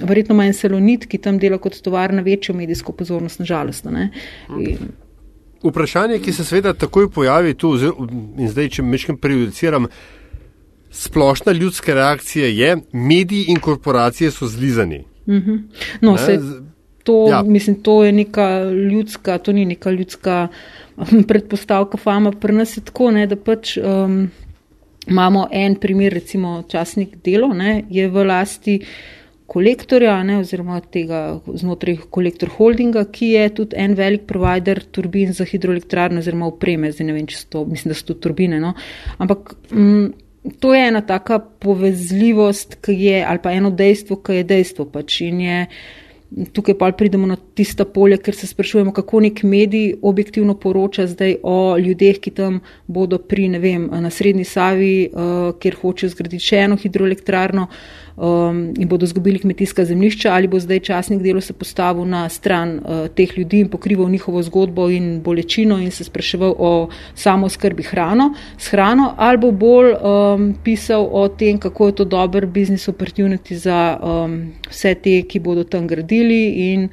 verjetno 0.01 0.33
ima 0.33 0.48
en 0.50 0.55
salonit, 0.57 1.05
ki 1.05 1.19
tam 1.22 1.38
dela 1.38 1.60
kot 1.62 1.77
tovarna 1.86 2.25
večjo 2.25 2.55
medijsko 2.57 2.95
pozornost, 2.98 3.43
nažalost. 3.43 3.86
Okay. 3.86 4.79
Vprašanje, 5.63 6.20
ki 6.20 6.34
se 6.34 6.43
seveda 6.46 6.74
takoj 6.74 7.10
pojavi 7.10 7.53
tu, 7.53 7.75
in 8.38 8.50
zdaj, 8.50 8.70
če 8.70 8.84
mečem 8.84 9.17
prejudiciram, 9.17 9.88
splošna 10.93 11.51
ljudska 11.51 11.93
reakcija 11.93 12.48
je, 12.48 12.77
mediji 12.91 13.46
in 13.48 13.60
korporacije 13.60 14.32
so 14.32 14.48
zlizani. 14.48 15.05
Mm 15.25 15.34
-hmm. 15.34 15.62
No, 16.01 16.17
se, 16.17 16.39
to, 17.03 17.27
ja. 17.29 17.43
mislim, 17.43 17.75
to 17.75 18.03
je 18.03 18.12
neka 18.12 18.63
ljudska, 18.63 19.38
to 19.38 19.51
ni 19.51 19.65
neka 19.65 19.91
ljudska 19.91 20.48
um, 20.98 21.24
predpostavka 21.24 21.98
fama. 21.98 22.32
Pri 22.32 22.53
nas 22.53 22.77
je 22.77 22.82
tako, 22.82 23.12
ne, 23.12 23.27
da 23.27 23.36
pač 23.36 23.77
um, 23.77 24.29
imamo 25.08 25.48
en 25.51 25.75
primer, 25.75 26.13
recimo 26.13 26.63
časnik 26.67 27.15
delo, 27.24 27.53
ne, 27.53 27.84
je 27.89 28.08
v 28.10 28.24
lasti 28.24 28.79
kolektorja, 29.53 30.15
ne, 30.25 30.39
oziroma 30.41 30.79
tega 30.93 31.22
znotraj 31.45 32.00
kolektor 32.13 32.50
holdinga, 32.55 33.05
ki 33.13 33.33
je 33.36 33.45
tudi 33.60 33.77
en 33.79 33.93
velik 33.98 34.25
provider 34.29 34.81
turbin 34.95 35.33
za 35.36 35.45
hidroelektrarno 35.45 36.24
oziroma 36.24 36.50
upreme. 36.50 36.91
Zdaj 36.93 37.10
ne 37.10 37.17
vem, 37.19 37.29
če 37.29 37.43
so 37.43 37.50
to, 37.53 37.65
mislim, 37.69 37.93
da 37.93 38.00
so 38.00 38.10
to 38.10 38.19
turbine. 38.25 38.62
No. 38.63 38.74
Ampak 39.22 39.55
m, 39.72 39.81
mm, 39.83 40.53
to 40.63 40.74
je 40.74 40.88
ena 40.89 41.03
taka 41.05 41.39
povezljivost, 41.39 42.79
ki 42.83 42.98
je, 43.05 43.19
ali 43.25 43.43
pa 43.43 43.53
eno 43.53 43.72
dejstvo, 43.72 44.19
ki 44.25 44.41
je 44.41 44.48
dejstvo 44.55 44.89
pač 44.91 45.22
in 45.27 45.43
je. 45.45 45.60
Tukaj 46.33 46.74
pa 46.79 46.88
pridemo 46.98 47.27
na 47.29 47.36
tista 47.38 47.86
polja, 47.86 48.17
ker 48.17 48.33
se 48.33 48.48
sprašujemo, 48.50 48.89
kako 48.98 49.19
nek 49.22 49.43
medij 49.45 50.00
objektivno 50.01 50.55
poroča 50.57 51.05
zdaj 51.12 51.36
o 51.45 51.77
ljudeh, 51.77 52.17
ki 52.17 52.33
tam 52.33 52.57
bodo 52.89 53.19
pri, 53.22 53.51
ne 53.53 53.62
vem, 53.62 53.86
na 54.01 54.10
Srednji 54.10 54.48
Savi, 54.50 54.95
uh, 55.13 55.51
kjer 55.62 55.77
hočejo 55.77 56.10
zgraditi 56.15 56.41
še 56.41 56.63
eno 56.65 56.79
hidroelektrarno. 56.81 57.67
Uh, 57.69 58.02
um, 58.15 58.74
in 58.77 58.88
bodo 58.88 59.05
zgubili 59.05 59.39
kmetijska 59.39 59.86
zemljišča, 59.86 60.34
ali 60.34 60.48
bo 60.48 60.60
zdaj 60.60 60.79
časnik 60.79 61.22
delo 61.22 61.41
se 61.41 61.53
postavil 61.53 62.05
na 62.05 62.29
stran 62.29 62.77
uh, 62.77 63.08
teh 63.15 63.38
ljudi 63.38 63.60
in 63.60 63.70
pokrival 63.70 64.10
njihovo 64.10 64.43
zgodbo 64.43 64.89
in 64.89 65.22
bolečino 65.22 65.79
in 65.79 65.91
se 65.91 66.03
spraševal 66.03 66.55
o 66.58 66.89
samo 67.15 67.50
skrbi 67.50 67.84
hrano, 67.84 68.34
s 68.58 68.72
hrano, 68.72 69.13
ali 69.17 69.38
bo 69.38 69.51
bolj 69.51 69.93
um, 69.93 70.53
pisal 70.63 71.10
o 71.12 71.27
tem, 71.27 71.58
kako 71.58 71.88
je 71.88 71.96
to 71.96 72.05
dober 72.05 72.46
biznis 72.46 72.88
opportunity 72.88 73.55
za 73.55 74.00
um, 74.03 74.53
vse 74.70 74.96
te, 74.96 75.22
ki 75.22 75.39
bodo 75.39 75.63
tam 75.63 75.88
gradili 75.88 76.74
in 76.74 76.89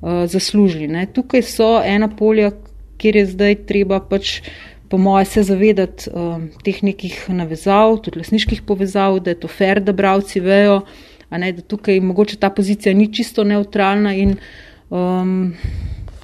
uh, 0.00 0.26
zaslužili. 0.26 0.88
Ne. 0.88 1.06
Tukaj 1.06 1.42
so 1.42 1.80
ena 1.84 2.08
polja, 2.08 2.50
kjer 2.98 3.16
je 3.16 3.26
zdaj 3.26 3.54
treba 3.68 4.00
pač 4.00 4.40
po 4.94 4.98
moje, 4.98 5.24
se 5.24 5.42
zavedati 5.42 6.10
um, 6.14 6.50
teh 6.62 6.76
nekih 6.86 7.16
navezav, 7.34 7.96
tudi 7.98 8.20
lasniških 8.20 8.60
povezav, 8.62 9.18
da 9.26 9.32
je 9.32 9.40
to 9.42 9.48
fair, 9.50 9.80
da 9.82 9.92
bravci 9.92 10.38
vejo, 10.40 10.84
ne, 11.34 11.48
da 11.52 11.62
tukaj 11.66 11.98
mogoče 12.00 12.38
ta 12.38 12.52
pozicija 12.54 12.94
ni 12.94 13.08
čisto 13.10 13.42
neutralna 13.44 14.14
in 14.14 14.36
um, 14.94 15.50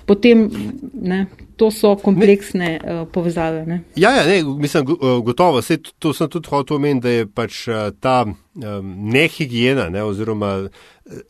potem 0.06 0.46
ne, 0.94 1.26
to 1.58 1.72
so 1.74 1.96
kompleksne 1.98 2.78
ne, 2.78 2.78
uh, 2.78 3.02
povezave. 3.10 3.66
Ne. 3.66 3.82
Ja, 3.96 4.14
ja 4.20 4.26
ne, 4.26 4.38
mislim, 4.62 4.86
gotovo. 5.26 5.62
Sej, 5.66 5.82
to 5.98 6.14
sem 6.14 6.30
tudi 6.30 6.54
hotel 6.54 6.78
omeniti, 6.78 7.02
da 7.08 7.18
je 7.18 7.26
pač 7.26 7.64
ta 8.00 8.20
um, 8.22 8.96
nehigiena 9.10 9.90
ne, 9.90 10.06
oziroma 10.06 10.60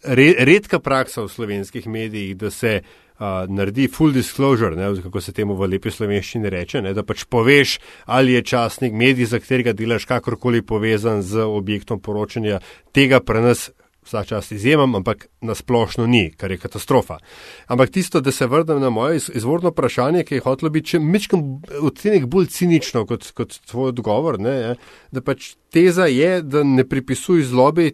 re, 0.05 0.33
redka 0.45 0.79
praksa 0.79 1.25
v 1.25 1.33
slovenskih 1.33 1.89
medijih, 1.89 2.37
da 2.37 2.51
se 2.53 2.83
Uh, 2.85 3.10
naredi 3.49 3.89
full 3.89 4.13
disclosure, 4.13 4.77
ne, 4.77 5.03
kako 5.03 5.21
se 5.21 5.33
temu 5.37 5.55
v 5.59 5.69
lepi 5.75 5.93
slovenščini 5.93 6.51
reče, 6.51 6.81
ne, 6.83 6.95
da 6.97 7.05
pač 7.05 7.27
poveš, 7.29 7.79
ali 8.07 8.33
je 8.39 8.47
časnik 8.55 8.97
medij, 8.97 9.29
za 9.29 9.41
katerega 9.43 9.75
delaš 9.77 10.09
kakorkoli 10.09 10.63
povezan 10.63 11.23
z 11.23 11.45
objektom 11.45 12.01
poročanja, 12.01 12.61
tega 12.97 13.21
pri 13.21 13.45
nas 13.45 13.69
vsa 14.07 14.25
čas 14.25 14.51
izjemam, 14.51 14.95
ampak 14.95 15.27
nasplošno 15.45 16.07
ni, 16.07 16.31
kar 16.37 16.51
je 16.51 16.59
katastrofa. 16.59 17.19
Ampak 17.67 17.91
tisto, 17.91 18.21
da 18.21 18.33
se 18.33 18.47
vrnem 18.47 18.81
na 18.81 18.91
moje 18.91 19.21
izvorno 19.35 19.71
vprašanje, 19.71 20.25
ki 20.25 20.35
je 20.35 20.41
hotelo 20.41 20.71
biti 20.71 20.99
mečkam 20.99 21.61
odtenek 21.81 22.27
bolj 22.27 22.47
cinično 22.47 23.05
kot, 23.07 23.31
kot 23.37 23.61
tvoj 23.71 23.93
odgovor, 23.93 24.41
ne, 24.41 24.55
je, 24.57 24.75
da 25.13 25.21
pač 25.21 25.55
teza 25.73 26.09
je, 26.09 26.41
da 26.43 26.65
ne 26.65 26.89
pripisuj 26.89 27.45
zlobi 27.53 27.93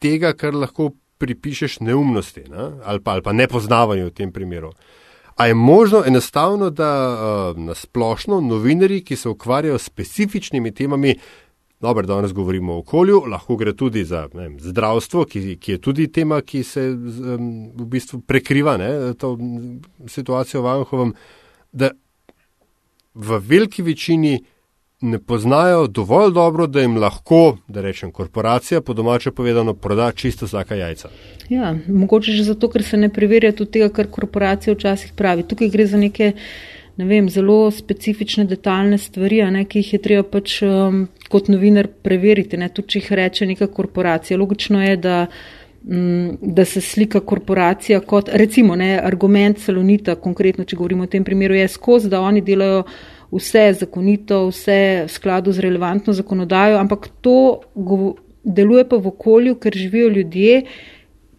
tega, 0.00 0.32
kar 0.32 0.56
lahko 0.56 0.90
pripišeš 1.22 1.78
neumnosti 1.86 2.42
ne? 2.50 2.72
ali, 2.84 3.00
pa, 3.00 3.14
ali 3.16 3.22
pa 3.22 3.32
nepoznavanju 3.32 4.10
v 4.10 4.16
tem 4.16 4.32
primeru. 4.34 4.72
A 5.38 5.46
je 5.46 5.54
možno 5.54 6.02
enostavno, 6.06 6.70
da 6.70 6.90
uh, 7.14 7.58
na 7.58 7.74
splošno 7.74 8.40
novinari, 8.40 9.00
ki 9.04 9.16
se 9.16 9.28
ukvarjajo 9.28 9.78
s 9.78 9.88
specifičnimi 9.88 10.74
temami, 10.74 11.14
dobro, 11.80 12.06
danes 12.06 12.32
govorimo 12.32 12.74
o 12.74 12.82
okolju, 12.82 13.22
lahko 13.30 13.56
gre 13.56 13.72
tudi 13.76 14.04
za 14.04 14.26
vem, 14.34 14.58
zdravstvo, 14.60 15.24
ki, 15.24 15.56
ki 15.60 15.72
je 15.72 15.80
tudi 15.80 16.06
tema, 16.12 16.40
ki 16.40 16.62
se 16.62 16.84
um, 16.90 17.48
v 17.74 17.86
bistvu 17.96 18.20
prekriva 18.26 18.76
ne, 18.78 18.90
to 19.18 19.36
situacijo 20.06 20.62
v 20.62 20.74
Anhovem, 20.76 21.14
da 21.72 21.90
v 23.14 23.40
veliki 23.48 23.82
večini 23.82 24.36
ne 25.02 25.18
poznajo 25.18 25.86
dovolj 25.86 26.32
dobro, 26.32 26.66
da 26.66 26.80
jim 26.80 26.96
lahko, 26.96 27.56
da 27.68 27.80
rečem, 27.82 28.10
korporacija 28.10 28.80
po 28.80 28.94
domače 28.94 29.30
povedano 29.30 29.74
proda 29.74 30.12
čisto 30.12 30.46
vsaka 30.46 30.74
jajca. 30.74 31.08
Ja, 31.48 31.74
mogoče 31.88 32.32
že 32.32 32.44
zato, 32.44 32.68
ker 32.70 32.82
se 32.82 32.96
ne 32.96 33.08
preverja 33.08 33.52
tudi 33.52 33.78
tega, 33.78 33.88
kar 33.88 34.06
korporacija 34.10 34.74
včasih 34.74 35.12
pravi. 35.16 35.42
Tukaj 35.42 35.68
gre 35.68 35.86
za 35.86 35.98
neke 35.98 36.32
ne 36.96 37.04
vem, 37.04 37.28
zelo 37.30 37.70
specifične, 37.70 38.44
detaljne 38.44 38.98
stvari, 38.98 39.40
ne, 39.50 39.64
ki 39.64 39.80
jih 39.80 39.92
je 39.94 40.00
treba 40.02 40.26
pač 40.28 40.58
um, 40.66 41.06
kot 41.32 41.48
novinar 41.48 41.88
preveriti. 42.04 42.60
Ne, 42.60 42.68
tudi, 42.68 42.94
če 42.94 43.00
jih 43.00 43.10
reče 43.22 43.48
neka 43.48 43.68
korporacija. 43.72 44.38
Logično 44.38 44.82
je, 44.82 44.98
da, 45.00 45.16
um, 45.88 46.36
da 46.42 46.66
se 46.68 46.80
slika 46.84 47.20
korporacija 47.20 48.00
kot, 48.00 48.28
recimo, 48.32 48.76
ne, 48.76 48.94
argument 49.00 49.62
salonita, 49.62 50.18
konkretno, 50.20 50.68
če 50.68 50.76
govorimo 50.76 51.08
o 51.08 51.12
tem 51.12 51.24
primeru, 51.24 51.56
je 51.56 51.72
skozi, 51.72 52.12
da 52.12 52.20
oni 52.20 52.44
delajo 52.44 52.84
vse 53.32 53.72
zakonito, 53.80 54.46
vse 54.50 55.04
v 55.06 55.10
skladu 55.12 55.52
z 55.52 55.64
relevantno 55.64 56.12
zakonodajo, 56.12 56.78
ampak 56.78 57.08
to 57.20 57.62
deluje 58.44 58.84
pa 58.88 58.98
v 58.98 59.08
okolju, 59.08 59.56
ker 59.62 59.76
živijo 59.76 60.08
ljudje, 60.08 60.62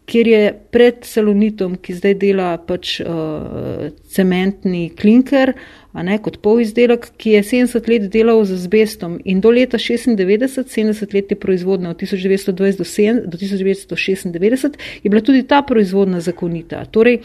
kjer 0.05 0.27
je 0.27 0.41
pred 0.71 1.05
salonitom, 1.07 1.77
ki 1.79 1.95
zdaj 1.95 2.15
dela 2.19 2.49
pač 2.59 2.97
uh, 2.99 3.87
cementni 4.11 4.89
klinker, 4.99 5.53
a 5.93 6.03
ne 6.03 6.17
kot 6.19 6.39
polizdelek, 6.43 7.05
ki 7.21 7.37
je 7.37 7.43
70 7.45 7.87
let 7.91 8.07
delal 8.11 8.41
z 8.49 8.57
azbestom 8.57 9.19
in 9.29 9.39
do 9.43 9.51
leta 9.53 9.77
96, 9.77 10.17
70 10.17 11.13
let 11.13 11.31
je 11.31 11.37
proizvodna 11.39 11.93
od 11.93 12.01
1920 12.01 12.81
do, 12.81 12.83
7, 12.83 13.21
do 13.29 13.37
1996, 13.37 14.79
je 15.03 15.13
bila 15.13 15.21
tudi 15.21 15.43
ta 15.47 15.61
proizvodna 15.61 16.19
zakonita. 16.19 16.83
Torej, 16.91 17.21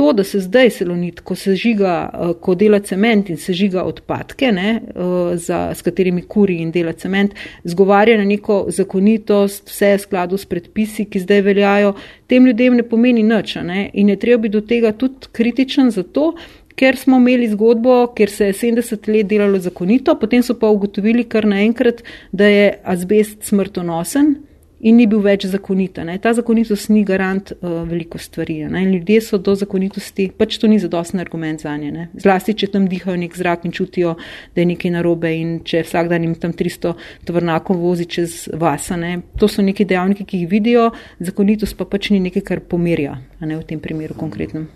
to, 0.00 0.12
da 0.12 0.24
se 0.24 0.40
zdaj 0.40 0.70
selonit, 0.70 1.18
ko 1.20 1.34
se 1.36 1.52
žiga, 1.54 2.10
eh, 2.12 2.32
ko 2.40 2.54
dela 2.54 2.78
cement 2.80 3.28
in 3.28 3.36
se 3.36 3.52
žiga 3.52 3.82
odpadke, 3.84 4.48
ne, 4.52 4.70
eh, 4.80 5.36
za, 5.36 5.58
s 5.74 5.82
katerimi 5.82 6.22
kuri 6.22 6.56
in 6.62 6.70
dela 6.72 6.92
cement, 6.92 7.34
zgovarja 7.64 8.16
na 8.16 8.24
neko 8.24 8.64
zakonitost, 8.68 9.68
vse 9.68 9.92
je 9.92 9.98
skladu 9.98 10.38
s 10.40 10.48
predpisi, 10.48 11.04
ki 11.04 11.20
zdaj 11.20 11.44
veljajo, 11.50 11.92
tem 12.26 12.46
ljudem 12.46 12.80
ne 12.80 12.88
pomeni 12.88 13.22
nič. 13.22 13.54
Ne, 13.60 13.90
in 13.92 14.08
je 14.08 14.16
treba 14.16 14.40
biti 14.46 14.56
do 14.56 14.64
tega 14.64 14.92
tudi 14.96 15.28
kritičen 15.36 15.90
zato, 15.90 16.32
ker 16.80 16.96
smo 16.96 17.20
imeli 17.20 17.52
zgodbo, 17.52 18.06
ker 18.16 18.30
se 18.30 18.46
je 18.46 18.56
70 18.56 19.08
let 19.12 19.28
delalo 19.28 19.58
zakonito, 19.60 20.16
potem 20.16 20.42
so 20.42 20.56
pa 20.56 20.70
ugotovili 20.72 21.28
kar 21.28 21.44
naenkrat, 21.44 22.00
da 22.32 22.48
je 22.48 22.78
azbest 22.84 23.44
smrtonosen 23.44 24.38
in 24.80 24.96
ni 24.96 25.06
bil 25.10 25.20
več 25.24 25.44
zakonita. 25.50 26.04
Ne. 26.08 26.16
Ta 26.22 26.32
zakonitost 26.36 26.90
ni 26.92 27.02
garant 27.04 27.52
uh, 27.52 27.82
veliko 27.88 28.18
stvari. 28.18 28.62
Ne. 28.72 28.84
Ljudje 28.88 29.20
so 29.24 29.38
do 29.38 29.54
zakonitosti, 29.58 30.30
pač 30.36 30.56
to 30.60 30.70
ni 30.70 30.80
zadosten 30.80 31.20
argument 31.20 31.64
za 31.64 31.76
nje. 31.76 31.90
Ne. 31.92 32.08
Zlasti, 32.20 32.56
če 32.56 32.70
tam 32.74 32.88
dihajo 32.90 33.18
nek 33.20 33.36
zrak 33.36 33.66
in 33.68 33.76
čutijo, 33.76 34.16
da 34.54 34.64
je 34.64 34.70
nekaj 34.72 34.94
narobe 34.96 35.32
in 35.36 35.58
če 35.66 35.84
vsak 35.86 36.10
dan 36.12 36.24
jim 36.26 36.34
tam 36.40 36.56
300 36.56 36.94
tovrnakov 37.28 37.80
vozi 37.80 38.08
čez 38.10 38.42
vasa. 38.56 38.96
Ne. 39.00 39.18
To 39.40 39.48
so 39.48 39.64
neki 39.64 39.86
dejavniki, 39.88 40.26
ki 40.26 40.44
jih 40.44 40.50
vidijo, 40.50 40.90
zakonitost 41.20 41.76
pa 41.76 41.88
pač 41.88 42.10
ni 42.14 42.22
nekaj, 42.24 42.46
kar 42.46 42.64
pomerja 42.64 43.18
ne, 43.40 43.56
v 43.56 43.64
tem 43.66 43.80
primeru 43.80 44.16
konkretnem. 44.18 44.68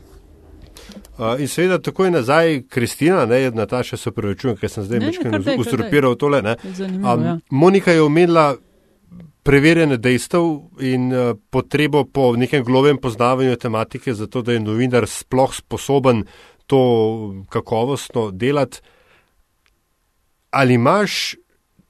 Uh, 1.15 1.41
in 1.41 1.49
seveda, 1.49 1.79
tako 1.79 2.05
je 2.05 2.11
nazaj, 2.11 2.63
Kristina, 2.69 3.25
ne, 3.27 3.51
Nataša, 3.55 3.97
se 3.97 4.11
upravičujem, 4.11 4.57
ker 4.59 4.71
sem 4.71 4.85
zdaj 4.85 5.01
nekaj 5.01 5.59
usurpiral 5.63 6.17
tole. 6.19 6.43
Ne. 6.43 6.57
Um, 6.67 7.25
ja. 7.25 7.37
Monika 7.51 7.95
je 7.95 8.03
omenila 8.03 8.55
preverjanje 9.45 9.99
dejstev 10.01 10.45
in 10.81 11.13
uh, 11.13 11.37
potrebo 11.51 12.05
po 12.05 12.33
nekem 12.37 12.65
globem 12.65 12.99
poznavanju 12.99 13.57
tematike, 13.57 14.15
zato 14.15 14.43
da 14.43 14.53
je 14.53 14.61
novinar 14.61 15.07
sploh 15.09 15.55
sposoben 15.55 16.25
to 16.67 17.45
kakovostno 17.49 18.31
delati. 18.31 18.81
Ali 20.51 20.75
imaš 20.75 21.35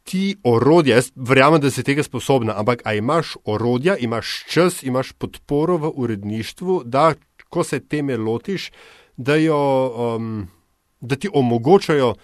ti 0.04 0.36
orodja, 0.44 0.96
jaz 0.96 1.12
verjamem, 1.16 1.60
da 1.60 1.70
si 1.70 1.84
tega 1.84 2.02
sposobna, 2.02 2.58
ampak 2.58 2.82
ali 2.84 2.98
imaš 2.98 3.36
orodja, 3.44 3.96
imaš 3.96 4.44
čas, 4.50 4.82
imaš 4.82 5.12
podporo 5.12 5.76
v 5.76 5.92
uredništvu, 5.94 6.82
da 6.84 7.14
ko 7.48 7.64
se 7.64 7.80
teme 7.80 8.16
lotiš, 8.16 8.70
da, 9.16 9.36
jo, 9.36 9.62
um, 10.16 10.48
da 11.00 11.16
ti 11.16 11.30
omogočajo 11.32 12.14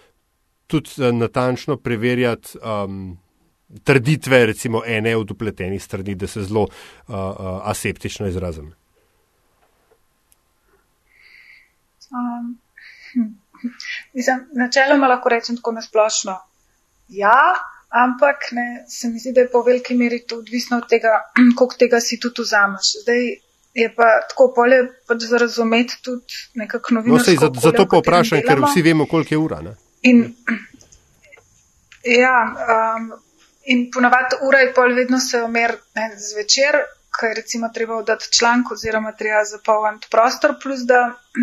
tudi 0.67 0.91
uh, 0.99 1.15
natančno 1.15 1.77
preverjati. 1.77 2.59
Um, 2.59 3.19
trditve, 3.85 4.47
recimo 4.47 4.83
ene 4.87 5.17
od 5.17 5.31
upletenih 5.31 5.83
strani, 5.83 6.15
da 6.15 6.27
se 6.27 6.43
zelo 6.43 6.63
uh, 6.63 7.15
uh, 7.15 7.61
aseptično 7.63 8.29
izrazim? 8.29 8.73
Um, 12.11 12.59
hm. 13.13 13.29
Mislim, 14.13 14.47
načeloma 14.53 15.09
lahko 15.09 15.29
rečem 15.29 15.57
tako 15.57 15.73
nasplošno. 15.73 16.39
Ja, 17.09 17.55
ampak 17.89 18.37
ne, 18.53 18.85
se 18.89 19.09
mi 19.09 19.19
zdi, 19.19 19.33
da 19.33 19.41
je 19.41 19.51
po 19.51 19.63
veliki 19.63 19.95
meri 19.95 20.23
to 20.27 20.39
odvisno 20.39 20.77
od 20.77 20.89
tega, 20.89 21.23
koliko 21.59 21.77
tega 21.79 22.01
si 22.01 22.21
tudi 22.21 22.43
vzameš. 22.43 22.93
Zdaj 23.03 23.23
je 23.75 23.95
pa 23.95 24.09
tako 24.29 24.53
polje 24.55 24.83
pač 25.07 25.23
za 25.31 25.39
razumeti 25.39 26.03
tudi 26.03 26.43
nekako 26.55 26.95
novino. 26.95 27.17
No, 27.17 27.25
sej, 27.25 27.37
zato, 27.39 27.61
zato 27.61 27.87
pa 27.87 28.03
vprašam, 28.03 28.43
ker 28.47 28.63
vsi 28.67 28.83
vemo, 28.83 29.07
koliko 29.07 29.35
je 29.35 29.39
ura. 29.39 29.61
Ne? 29.63 29.77
In, 30.03 30.25
ja, 32.23 32.37
um, 32.51 33.13
In 33.65 33.91
ponavadi 33.93 34.37
ura 34.49 34.59
je 34.59 34.73
pol 34.75 34.95
vedno 34.95 35.19
se 35.21 35.43
omer 35.43 35.77
ne, 35.95 36.11
zvečer, 36.17 36.79
ker 37.19 37.35
recimo 37.37 37.69
treba 37.75 37.99
oddati 38.01 38.31
članek 38.39 38.71
oziroma 38.73 39.13
treba 39.13 39.45
zapolniti 39.45 40.09
prostor, 40.11 40.57
plus 40.63 40.87
da 40.89 41.01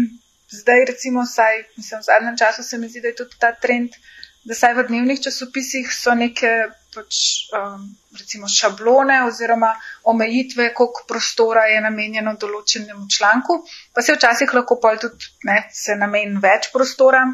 zdaj 0.59 0.85
recimo 0.85 1.25
saj, 1.25 1.63
mislim, 1.77 1.99
v 1.99 2.03
zadnjem 2.03 2.37
času 2.37 2.63
se 2.63 2.77
mi 2.77 2.89
zdi, 2.89 3.01
da 3.01 3.07
je 3.07 3.15
tudi 3.15 3.39
ta 3.39 3.51
trend, 3.51 3.99
da 4.47 4.55
saj 4.55 4.73
v 4.73 4.87
dnevnih 4.87 5.21
časopisih 5.23 5.91
so 5.93 6.15
neke 6.15 6.51
pač 6.95 7.17
um, 7.53 7.83
recimo 8.19 8.47
šablone 8.49 9.19
oziroma 9.27 9.73
omejitve, 10.03 10.71
koliko 10.73 11.03
prostora 11.07 11.67
je 11.69 11.81
namenjeno 11.83 12.33
določenemu 12.41 13.05
članku, 13.17 13.59
pa 13.93 14.01
se 14.01 14.15
včasih 14.15 14.53
lahko 14.55 14.79
pol 14.81 14.97
tudi 15.03 15.29
ne, 15.49 15.59
se 15.73 15.95
namen 15.99 16.39
več 16.41 16.71
prostora, 16.73 17.25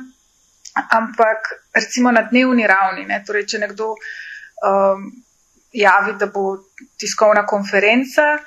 ampak 0.98 1.54
recimo 1.78 2.12
na 2.12 2.26
dnevni 2.32 2.67
ravni, 2.67 3.06
ne, 3.06 3.22
torej 3.28 3.46
če 3.54 3.62
nekdo 3.62 3.93
um, 4.62 5.08
javi, 5.74 6.18
da 6.20 6.28
bo 6.28 6.58
tiskovna 7.00 7.46
konferenca, 7.46 8.38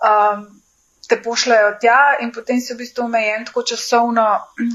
um, 0.00 0.46
te 1.08 1.18
pošljajo 1.22 1.76
tja 1.80 1.98
in 2.20 2.32
potem 2.34 2.60
si 2.60 2.74
v 2.74 2.80
bistvu 2.82 3.04
omejen 3.04 3.44
tako 3.46 3.62
časovno 3.62 4.24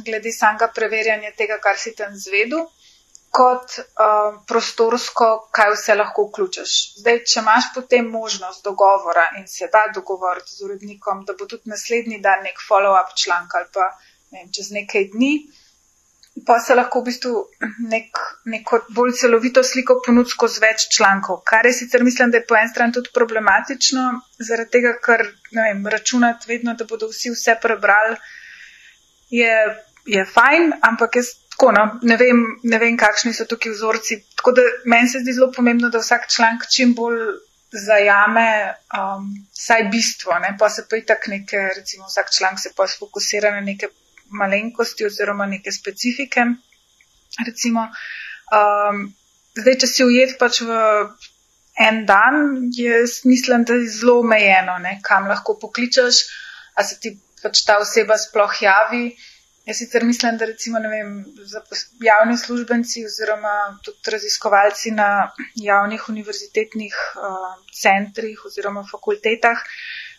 glede 0.06 0.32
samega 0.32 0.70
preverjanja 0.76 1.34
tega, 1.38 1.58
kar 1.64 1.78
si 1.78 1.96
tam 1.96 2.14
zvedel, 2.16 2.68
kot 3.32 3.78
um, 3.80 4.40
prostorsko, 4.48 5.28
kaj 5.56 5.74
vse 5.76 5.96
lahko 5.96 6.28
vključiš. 6.28 6.76
Zdaj, 7.00 7.20
če 7.32 7.40
imaš 7.40 7.70
potem 7.76 8.10
možnost 8.12 8.64
dogovora 8.68 9.30
in 9.40 9.48
se 9.48 9.70
da 9.72 9.86
dogovoriti 9.96 10.52
z 10.58 10.66
urednikom, 10.68 11.24
da 11.28 11.36
bo 11.40 11.48
tudi 11.48 11.72
naslednji 11.72 12.20
dan 12.24 12.44
nek 12.48 12.60
follow-up 12.68 13.16
članek 13.24 13.56
ali 13.56 13.70
pa 13.74 13.88
ne 14.32 14.44
vem, 14.44 14.52
čez 14.56 14.72
nekaj 14.76 15.10
dni, 15.16 15.32
pa 16.46 16.60
se 16.60 16.76
lahko 16.76 17.02
v 17.02 17.10
bistvu 17.10 17.34
nek, 17.92 18.18
neko 18.54 18.82
bolj 18.96 19.14
celovito 19.20 19.64
sliko 19.64 20.00
ponudi 20.06 20.34
skozi 20.34 20.64
več 20.64 20.88
člankov, 20.96 21.44
kar 21.46 21.66
je 21.66 21.74
sicer 21.74 22.04
mislim, 22.04 22.32
da 22.32 22.42
je 22.42 22.48
po 22.50 22.58
en 22.58 22.70
stran 22.70 22.94
tudi 22.96 23.14
problematično, 23.14 24.08
zaradi 24.40 24.78
tega, 24.78 24.96
ker 25.06 25.26
vem, 25.54 25.86
računati 25.88 26.50
vedno, 26.50 26.76
da 26.80 26.90
bodo 26.90 27.12
vsi 27.12 27.34
vse 27.36 27.58
prebrali, 27.62 28.18
je 29.32 29.56
je 30.06 30.26
fajn, 30.26 30.74
ampak 30.82 31.16
jaz 31.16 31.28
tako, 31.52 31.72
no, 31.72 31.84
ne, 32.02 32.18
vem, 32.18 32.42
ne 32.64 32.80
vem, 32.82 32.98
kakšni 32.98 33.34
so 33.38 33.46
tukaj 33.46 33.74
vzorci. 33.76 34.22
Tako 34.40 34.56
da 34.58 34.66
meni 34.90 35.10
se 35.10 35.22
zdi 35.22 35.36
zelo 35.38 35.52
pomembno, 35.56 35.92
da 35.94 36.02
vsak 36.02 36.28
članek 36.34 36.66
čim 36.74 36.96
bolj 36.98 37.20
zajame 37.72 38.48
um, 38.98 39.28
vsaj 39.56 39.84
bistvo, 39.92 40.40
ne? 40.44 40.56
pa 40.60 40.70
se 40.70 40.88
pa 40.90 40.98
i 40.98 41.06
tak 41.06 41.28
neke, 41.32 41.60
recimo 41.78 42.10
vsak 42.10 42.34
članek 42.38 42.60
se 42.60 42.74
pa 42.76 42.88
sfokusira 42.88 43.52
na 43.52 43.62
neke 43.62 43.88
malenkosti 44.32 45.06
oziroma 45.06 45.46
neke 45.46 45.72
specifike. 45.72 46.46
Recimo, 47.48 47.88
um, 48.52 49.04
zdaj, 49.58 49.78
če 49.84 49.88
si 49.88 50.08
ujet 50.08 50.38
pač 50.40 50.62
v 50.68 50.78
en 51.82 52.06
dan, 52.06 52.70
jaz 52.76 53.22
mislim, 53.26 53.64
da 53.64 53.80
je 53.80 53.90
zelo 53.90 54.20
omejeno, 54.20 54.78
kam 55.04 55.28
lahko 55.32 55.58
pokličeš, 55.62 56.24
a 56.76 56.84
se 56.84 57.00
ti 57.00 57.16
pač 57.42 57.64
ta 57.66 57.80
oseba 57.82 58.18
sploh 58.20 58.58
javi. 58.62 59.12
Jaz 59.70 59.78
sicer 59.78 60.04
mislim, 60.04 60.38
da 60.42 60.48
recimo, 60.50 60.80
ne 60.82 60.90
vem, 60.90 61.10
javni 62.02 62.38
službenci 62.38 63.06
oziroma 63.06 63.54
tudi 63.86 64.14
raziskovalci 64.16 64.92
na 64.98 65.32
javnih 65.56 66.08
univerzitetnih 66.10 66.96
uh, 67.16 67.52
centrih 67.82 68.42
oziroma 68.46 68.84
fakultetah, 68.92 69.62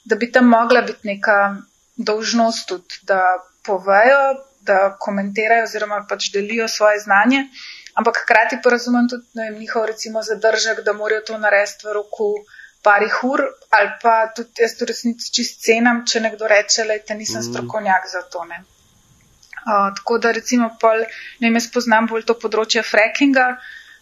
da 0.05 0.17
bi 0.17 0.31
tam 0.33 0.47
mogla 0.51 0.85
biti 0.87 1.11
neka 1.11 1.39
dolžnost 1.97 2.69
tudi, 2.69 3.01
da 3.03 3.21
povejo, 3.67 4.23
da 4.61 4.97
komentirajo 5.01 5.65
oziroma 5.65 6.05
pač 6.09 6.31
delijo 6.33 6.69
svoje 6.69 7.01
znanje, 7.01 7.45
ampak 7.95 8.23
hkrati 8.25 8.59
pa 8.65 8.71
razumem 8.71 9.09
tudi 9.09 9.27
vem, 9.35 9.59
njihov 9.59 9.87
recimo 9.87 10.23
zadržek, 10.23 10.85
da 10.85 10.93
morajo 10.93 11.23
to 11.27 11.39
narediti 11.39 11.87
v 11.87 11.97
roku 11.99 12.33
parih 12.83 13.25
ur 13.25 13.41
ali 13.71 13.91
pa 14.03 14.27
tudi 14.37 14.63
jaz 14.63 14.77
to 14.79 14.85
resnici 14.85 15.33
čist 15.35 15.63
cenam, 15.65 16.05
če 16.07 16.21
nekdo 16.21 16.49
reče, 16.49 16.87
da 17.09 17.15
nisem 17.15 17.41
mhm. 17.41 17.51
strokovnjak 17.51 18.09
za 18.13 18.23
to. 18.23 18.45
Ne. 18.45 18.65
Uh, 19.63 19.95
tako 19.97 20.19
da 20.19 20.33
recimo 20.33 20.73
pol, 20.81 21.05
ne 21.41 21.47
vem, 21.47 21.55
jaz 21.61 21.71
poznam 21.71 22.09
bolj 22.11 22.27
to 22.27 22.35
področje 22.35 22.83
frackinga. 22.83 23.47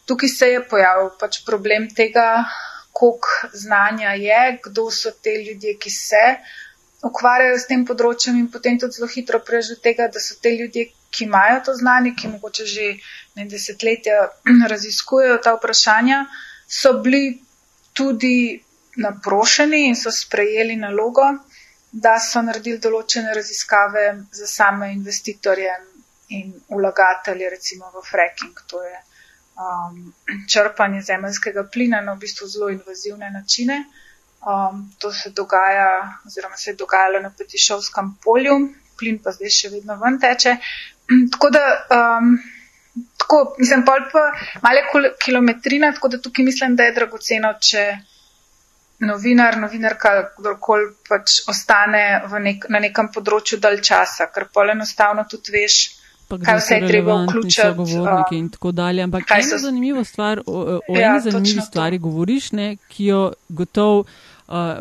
Tukaj 0.08 0.30
se 0.32 0.46
je 0.54 0.62
pojavil 0.70 1.10
pač 1.20 1.42
problem 1.46 1.90
tega, 1.94 2.46
koliko 2.96 3.50
znanja 3.52 4.14
je, 4.18 4.40
kdo 4.64 4.88
so 4.90 5.12
te 5.12 5.36
ljudje, 5.44 5.76
ki 5.78 5.92
se 5.92 6.24
ukvarjajo 7.06 7.58
s 7.58 7.68
tem 7.70 7.84
področjem 7.88 8.38
in 8.38 8.48
potem 8.52 8.78
tudi 8.78 8.98
zelo 8.98 9.08
hitro 9.08 9.40
prežu 9.44 9.76
tega, 9.84 10.08
da 10.12 10.20
so 10.20 10.36
te 10.42 10.52
ljudje, 10.56 10.90
ki 11.10 11.26
imajo 11.26 11.60
to 11.66 11.74
znanje, 11.74 12.14
ki 12.18 12.32
mogoče 12.34 12.66
že 12.70 12.88
ne 13.36 13.46
desetletja 13.50 14.18
raziskujejo 14.72 15.38
ta 15.44 15.54
vprašanja, 15.56 16.24
so 16.80 16.98
bili 17.02 17.40
tudi 17.96 18.60
naprošeni 19.00 19.86
in 19.88 19.96
so 19.96 20.10
sprejeli 20.10 20.76
nalogo, 20.76 21.26
da 21.90 22.18
so 22.22 22.42
naredili 22.42 22.78
določene 22.78 23.34
raziskave 23.34 24.04
za 24.32 24.46
same 24.46 24.92
investitorje 24.92 25.72
in 26.36 26.52
vlagatelje, 26.68 27.48
recimo 27.50 27.90
v 27.94 28.04
fracking, 28.06 28.60
to 28.70 28.82
je 28.84 28.98
um, 29.58 30.12
črpanje 30.52 31.02
zemljskega 31.08 31.64
plina 31.72 32.04
na 32.04 32.14
v 32.14 32.26
bistvu 32.26 32.46
zelo 32.46 32.70
invazivne 32.70 33.32
načine. 33.34 33.84
Um, 34.40 34.92
to 34.98 35.12
se 35.12 35.30
dogaja, 35.30 36.20
oziroma 36.26 36.56
se 36.56 36.70
je 36.70 36.76
dogajalo 36.76 37.20
na 37.20 37.30
Petišovskem 37.38 38.14
polju, 38.24 38.54
plin 38.98 39.18
pa 39.20 39.34
zdaj 39.36 39.52
še 39.52 39.68
vedno 39.68 39.98
ven 40.00 40.16
teče. 40.20 40.54
Tako 41.32 41.50
da, 41.52 41.64
um, 41.96 42.30
tako, 43.20 43.40
mislim, 43.58 43.84
pol 43.84 44.06
pa 44.12 44.22
male 44.64 44.86
kilometrina, 45.24 45.92
tako 45.92 46.08
da 46.08 46.20
tukaj 46.24 46.44
mislim, 46.44 46.76
da 46.76 46.88
je 46.88 46.94
dragoceno, 46.96 47.52
če 47.60 47.84
novinar, 49.04 49.58
novinarka, 49.60 50.14
kdorkoli 50.38 50.88
pač 51.08 51.42
ostane 51.48 52.04
nek, 52.40 52.64
na 52.72 52.80
nekem 52.80 53.12
področju 53.12 53.60
dalj 53.60 53.82
časa, 53.90 54.30
ker 54.32 54.48
pol 54.54 54.72
enostavno 54.72 55.26
tudi 55.28 55.52
veš, 55.58 55.78
kaj 56.30 56.62
vse 56.62 56.80
je 56.80 56.88
treba 56.88 57.18
vključiti. 57.26 57.68
Govorniki 57.76 58.40
in 58.40 58.48
tako 58.56 58.72
dalje. 58.72 59.04
Ampak 59.04 59.36
eno 59.36 59.52
so... 59.52 59.60
zanimivo 59.66 60.04
stvar, 60.08 60.40
o, 60.46 60.80
o 60.80 60.96
ja, 60.96 61.12
eni 61.12 61.24
zanimivi 61.28 61.68
stvari 61.68 62.00
to. 62.00 62.08
govoriš, 62.08 62.52
ne, 62.56 62.72
ki 62.88 63.12
jo 63.12 63.22
gotov 63.48 64.04
uh, 64.04 64.18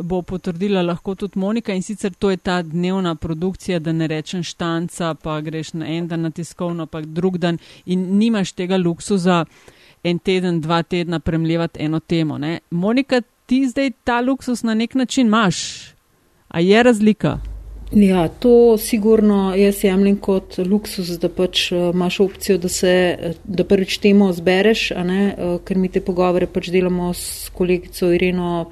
bo 0.01 0.21
potrdila 0.21 0.82
lahko 0.82 1.15
tudi 1.15 1.39
Monika 1.39 1.73
in 1.73 1.82
sicer 1.82 2.13
to 2.13 2.29
je 2.29 2.38
ta 2.38 2.62
dnevna 2.62 3.15
produkcija, 3.15 3.79
da 3.79 3.91
ne 3.91 4.08
rečem 4.08 4.43
štanca, 4.43 5.13
pa 5.13 5.41
greš 5.41 5.73
na 5.73 5.88
en 5.88 6.08
dan 6.08 6.21
na 6.21 6.32
tiskovno, 6.32 6.86
pa 6.86 7.01
drug 7.01 7.38
dan 7.38 7.58
in 7.86 8.17
nimaš 8.17 8.51
tega 8.51 8.77
luksuza 8.77 9.45
en 10.03 10.19
teden, 10.19 10.62
dva 10.62 10.84
tedna 10.84 11.19
premljevati 11.19 11.84
eno 11.84 11.99
temo. 11.99 12.38
Ne. 12.38 12.60
Monika, 12.71 13.21
ti 13.45 13.67
zdaj 13.67 13.91
ta 14.03 14.21
luksus 14.21 14.63
na 14.63 14.73
nek 14.73 14.95
način 14.95 15.27
imaš. 15.27 15.89
A 16.47 16.60
je 16.60 16.84
razlika? 16.84 17.39
Ja, 17.91 18.27
to 18.27 18.77
sigurno 18.77 19.55
jaz 19.55 19.84
jemljem 19.84 20.17
kot 20.21 20.58
luksus, 20.58 21.10
da 21.17 21.29
pač 21.29 21.71
uh, 21.71 21.89
imaš 21.93 22.19
opcijo, 22.19 22.58
da 22.58 22.69
se 22.69 22.91
da 23.43 23.63
prvič 23.65 23.97
temo 23.97 24.29
zbereš, 24.34 24.91
uh, 24.91 25.55
ker 25.65 25.77
mi 25.77 25.89
te 25.89 26.01
pogovore 26.01 26.45
pač 26.45 26.69
delamo 26.69 27.13
s 27.13 27.49
kolegico 27.53 28.12
Ireno 28.13 28.67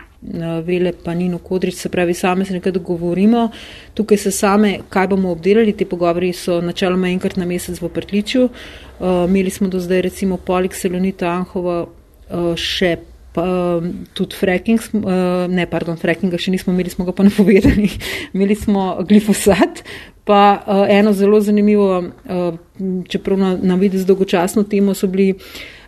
Vele 0.66 0.94
pa 1.04 1.14
Nino 1.14 1.38
Kodrič, 1.38 1.76
se 1.76 1.90
pravi, 1.90 2.14
same 2.14 2.46
se 2.46 2.54
nekaj 2.54 2.72
dogovorimo. 2.72 3.50
Tukaj 3.94 4.18
se 4.18 4.32
same, 4.32 4.80
kaj 4.90 5.08
bomo 5.08 5.32
obdelali, 5.32 5.76
te 5.78 5.86
pogovori 5.86 6.34
so 6.34 6.62
načeloma 6.62 7.12
enkrat 7.14 7.38
na 7.38 7.46
mesec 7.46 7.82
v 7.82 7.90
Prtliču. 7.90 8.48
Uh, 9.00 9.30
imeli 9.30 9.50
smo 9.50 9.68
do 9.68 9.80
zdaj 9.80 10.02
recimo 10.02 10.38
polik 10.38 10.74
Selonita 10.76 11.30
Anhova 11.30 11.84
uh, 11.86 12.56
še 12.58 12.98
pa 13.38 13.46
tudi 14.18 14.34
fracking, 14.34 14.82
uh, 14.98 15.46
ne, 15.46 15.68
pardon, 15.70 15.98
frackinga 16.02 16.40
še 16.42 16.56
nismo 16.56 16.74
imeli, 16.74 16.90
smo 16.90 17.06
ga 17.06 17.14
pa 17.14 17.28
napovedali. 17.28 17.92
imeli 18.36 18.58
smo 18.58 18.96
glifosat, 19.06 19.84
pa 20.26 20.42
uh, 20.58 20.86
eno 20.90 21.14
zelo 21.14 21.38
zanimivo, 21.46 22.02
uh, 22.02 22.58
čeprav 23.06 23.38
na, 23.38 23.54
na 23.62 23.78
vidi 23.78 24.02
z 24.02 24.10
dolgočasno 24.10 24.66
temo, 24.66 24.98
so 24.98 25.06
bili 25.12 25.36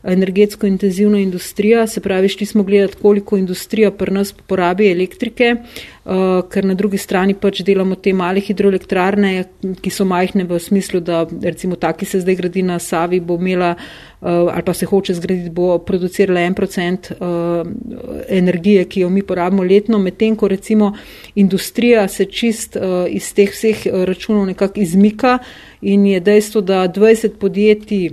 energetsko 0.04 0.68
intenzivna 0.68 1.20
industrija, 1.20 1.88
se 1.88 2.02
pravi, 2.02 2.30
šli 2.30 2.46
smo 2.46 2.64
gledati, 2.64 2.96
koliko 3.02 3.38
industrija 3.38 3.92
pri 3.92 4.12
nas 4.12 4.32
porabi 4.32 4.92
elektrike, 4.92 5.56
uh, 6.06 6.12
ker 6.52 6.66
na 6.66 6.74
drugi 6.74 6.98
strani 6.98 7.34
pač 7.34 7.62
delamo 7.68 7.96
te 7.96 8.14
male 8.14 8.40
hidroelektrarne, 8.40 9.34
ki 9.82 9.92
so 9.92 10.06
majhne 10.06 10.46
v 10.48 10.60
smislu, 10.60 11.00
da 11.00 11.26
recimo 11.44 11.76
ta, 11.76 11.92
ki 11.94 12.06
se 12.06 12.22
zdaj 12.24 12.36
gradi 12.36 12.64
na 12.64 12.80
Savi, 12.80 13.20
bo 13.20 13.36
imela 13.36 13.74
uh, 13.76 14.30
ali 14.54 14.64
pa 14.66 14.74
se 14.74 14.86
hoče 14.86 15.14
zgraditi, 15.14 15.50
bo 15.50 15.78
producirala 15.84 16.46
en 16.48 16.56
procent 16.56 17.12
uh, 17.12 17.68
energije, 18.28 18.86
ki 18.86 19.04
jo 19.04 19.10
mi 19.10 19.24
porabimo 19.24 19.64
letno, 19.64 20.00
medtem 20.00 20.36
ko 20.36 20.48
recimo 20.48 20.94
industrija 21.36 22.08
se 22.08 22.26
čist 22.26 22.78
iz 23.10 23.34
teh 23.34 23.52
vseh 23.52 23.86
računov 24.08 24.46
nekako 24.46 24.80
izmika 24.80 25.38
in 25.82 26.06
je 26.06 26.20
dejstvo, 26.20 26.62
da 26.62 26.88
20 26.88 27.38
podjetij 27.40 28.10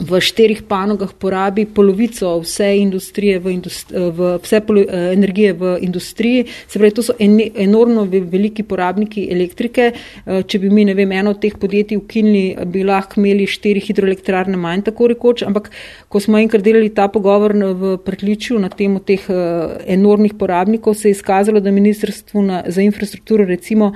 v 0.00 0.20
štirih 0.20 0.62
panogah 0.64 1.12
porabi 1.12 1.66
polovico 1.68 2.40
vse, 2.40 2.64
v 2.72 2.80
industri, 2.80 3.36
v 3.36 4.38
vse 4.40 4.60
polo, 4.64 4.80
eh, 4.80 5.12
energije 5.12 5.52
v 5.52 5.76
industriji. 5.80 6.46
Se 6.66 6.78
pravi, 6.78 6.94
to 6.94 7.02
so 7.02 7.12
en, 7.18 7.38
enormno 7.38 8.06
veliki 8.08 8.62
porabniki 8.62 9.28
elektrike. 9.30 9.92
Eh, 9.92 10.42
če 10.42 10.58
bi 10.58 10.70
mi, 10.70 10.84
ne 10.84 10.94
vem, 10.94 11.12
eno 11.12 11.30
od 11.30 11.40
teh 11.40 11.52
podjetij 11.52 11.96
ukinili, 11.96 12.56
bi 12.66 12.84
lahko 12.84 13.20
imeli 13.20 13.46
štiri 13.46 13.80
hidroelektrarne 13.80 14.56
manj, 14.56 14.82
tako 14.88 15.12
rekoč. 15.12 15.42
Ampak, 15.42 15.70
ko 16.08 16.20
smo 16.20 16.38
enkrat 16.38 16.64
delali 16.64 16.88
ta 16.88 17.08
pogovor 17.08 17.52
v 17.52 17.98
prekličju 17.98 18.58
na 18.58 18.68
temo 18.68 18.98
teh 18.98 19.20
eh, 19.28 19.76
enormnih 19.86 20.34
porabnikov, 20.34 20.94
se 20.94 21.08
je 21.08 21.18
izkazalo, 21.18 21.60
da 21.60 21.70
ministrstvo 21.70 22.42
na, 22.42 22.62
za 22.66 22.80
infrastrukturo 22.82 23.44
recimo 23.44 23.92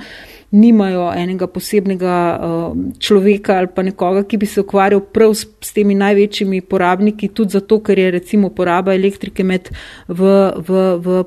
nimajo 0.51 1.09
enega 1.15 1.47
posebnega 1.47 2.17
uh, 2.39 2.77
človeka 2.99 3.57
ali 3.57 3.67
pa 3.75 3.83
nekoga, 3.83 4.23
ki 4.23 4.37
bi 4.37 4.47
se 4.47 4.61
ukvarjal 4.63 5.01
prav 5.13 5.33
s, 5.35 5.47
s 5.61 5.73
temi 5.75 5.95
največjimi 5.95 6.61
porabniki, 6.61 7.27
tudi 7.35 7.57
zato, 7.57 7.81
ker 7.83 7.99
je 7.99 8.11
recimo 8.15 8.49
poraba 8.49 8.95
elektrike 8.95 9.43
med 9.43 9.71
v, 10.07 10.31
v, 10.67 10.85
v 11.03 11.23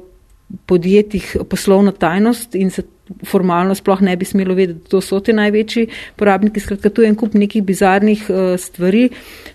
podjetjih 0.66 1.36
poslovna 1.50 1.92
tajnost 1.92 2.56
in 2.58 2.72
se 2.74 2.86
formalno 3.26 3.74
sploh 3.74 4.02
ne 4.06 4.16
bi 4.16 4.24
smelo 4.24 4.54
vedeti, 4.54 4.80
da 4.84 4.88
to 4.94 5.00
so 5.02 5.20
ti 5.20 5.32
največji 5.34 5.86
porabniki. 6.16 6.60
Skratka, 6.62 6.90
tu 6.90 7.02
je 7.02 7.10
en 7.10 7.16
kup 7.18 7.34
nekih 7.34 7.62
bizarnih 7.66 8.22
uh, 8.30 8.54
stvari. 8.58 9.08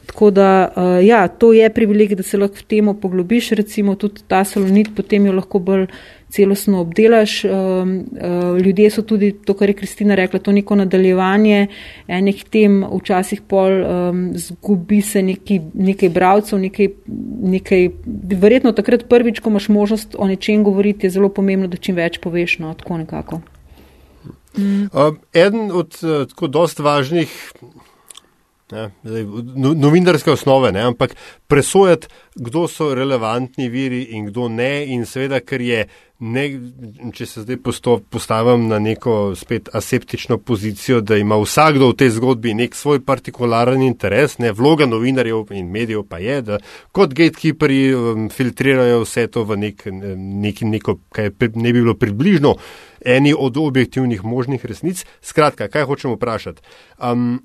Tako 0.05 0.31
da, 0.31 0.49
uh, 0.75 0.99
ja, 1.05 1.27
to 1.27 1.53
je 1.53 1.69
privilegij, 1.73 2.19
da 2.19 2.23
se 2.23 2.37
lahko 2.37 2.61
v 2.61 2.67
temo 2.69 2.93
poglobiš, 2.99 3.51
recimo 3.59 3.95
tudi 3.95 4.23
ta 4.27 4.43
salonit, 4.45 4.91
potem 4.95 5.25
jo 5.25 5.35
lahko 5.39 5.59
bolj 5.59 5.87
celostno 6.29 6.81
obdelaš. 6.81 7.43
Um, 7.45 7.51
uh, 7.51 8.57
ljudje 8.61 8.89
so 8.89 9.01
tudi, 9.01 9.31
to, 9.45 9.53
kar 9.53 9.69
je 9.69 9.75
Kristina 9.75 10.15
rekla, 10.15 10.39
to 10.39 10.51
neko 10.51 10.75
nadaljevanje 10.75 11.67
enih 12.07 12.43
tem, 12.49 12.83
včasih 12.91 13.41
pol 13.41 13.81
um, 13.81 14.23
zgubi 14.35 15.01
se 15.01 15.21
neki, 15.21 15.61
nekaj 15.73 16.09
bravcev, 16.09 16.59
nekaj, 16.59 16.89
nekaj, 17.55 17.89
verjetno 18.41 18.71
takrat 18.71 19.07
prvič, 19.09 19.39
ko 19.39 19.49
imaš 19.49 19.69
možnost 19.69 20.15
o 20.19 20.27
nečem 20.27 20.63
govoriti, 20.63 21.07
je 21.07 21.17
zelo 21.17 21.29
pomembno, 21.29 21.67
da 21.67 21.77
čim 21.77 21.95
več 21.95 22.19
poveš, 22.23 22.59
no, 22.59 22.73
tako 22.73 22.97
nekako. 23.03 23.41
Mm. 24.57 24.87
Um, 24.93 25.17
eden 25.33 25.71
od 25.71 25.97
uh, 26.03 26.27
tako 26.27 26.47
dost 26.47 26.79
važnih 26.79 27.31
Zdaj, 28.69 29.23
no, 29.55 29.73
novinarske 29.77 30.31
osnove, 30.31 30.71
ne, 30.73 30.81
ampak 30.81 31.11
presojati, 31.47 32.07
kdo 32.35 32.63
so 32.67 32.95
relevantni 32.97 33.69
viri 33.69 33.99
in 34.17 34.25
kdo 34.31 34.47
ne, 34.49 34.87
in 34.89 35.05
seveda, 35.05 35.37
ker 35.45 35.61
je, 35.61 35.83
ne, 36.25 36.45
če 37.13 37.27
se 37.29 37.43
zdaj 37.43 37.59
postavim 38.09 38.65
na 38.71 38.79
neko 38.81 39.35
spet 39.37 39.69
aseptično 39.69 40.39
pozicijo, 40.41 41.03
da 41.05 41.21
ima 41.21 41.37
vsakdo 41.37 41.91
v 41.91 41.99
tej 42.01 42.15
zgodbi 42.17 42.57
nek 42.57 42.73
svoj 42.73 43.03
partikularen 43.05 43.85
interes, 43.85 44.39
ne, 44.41 44.49
vloga 44.49 44.89
novinarjev 44.89 45.53
in 45.53 45.69
medijev 45.69 46.07
pa 46.09 46.17
je, 46.17 46.41
da 46.41 46.61
kot 46.89 47.13
gatekeeperi 47.13 47.81
um, 47.93 48.29
filtrirajo 48.33 49.03
vse 49.05 49.29
to 49.29 49.45
v 49.45 49.61
nek, 49.61 49.85
nek, 49.85 50.65
neko, 50.65 51.03
kaj 51.13 51.35
ne 51.53 51.69
bi 51.69 51.83
bilo 51.83 51.93
približno 51.93 52.57
eni 53.05 53.35
od 53.37 53.61
objektivnih 53.61 54.25
možnih 54.25 54.65
resnic. 54.65 55.05
Skratka, 55.21 55.69
kaj 55.69 55.85
hočemo 55.85 56.17
vprašati? 56.17 56.65
Um, 56.97 57.43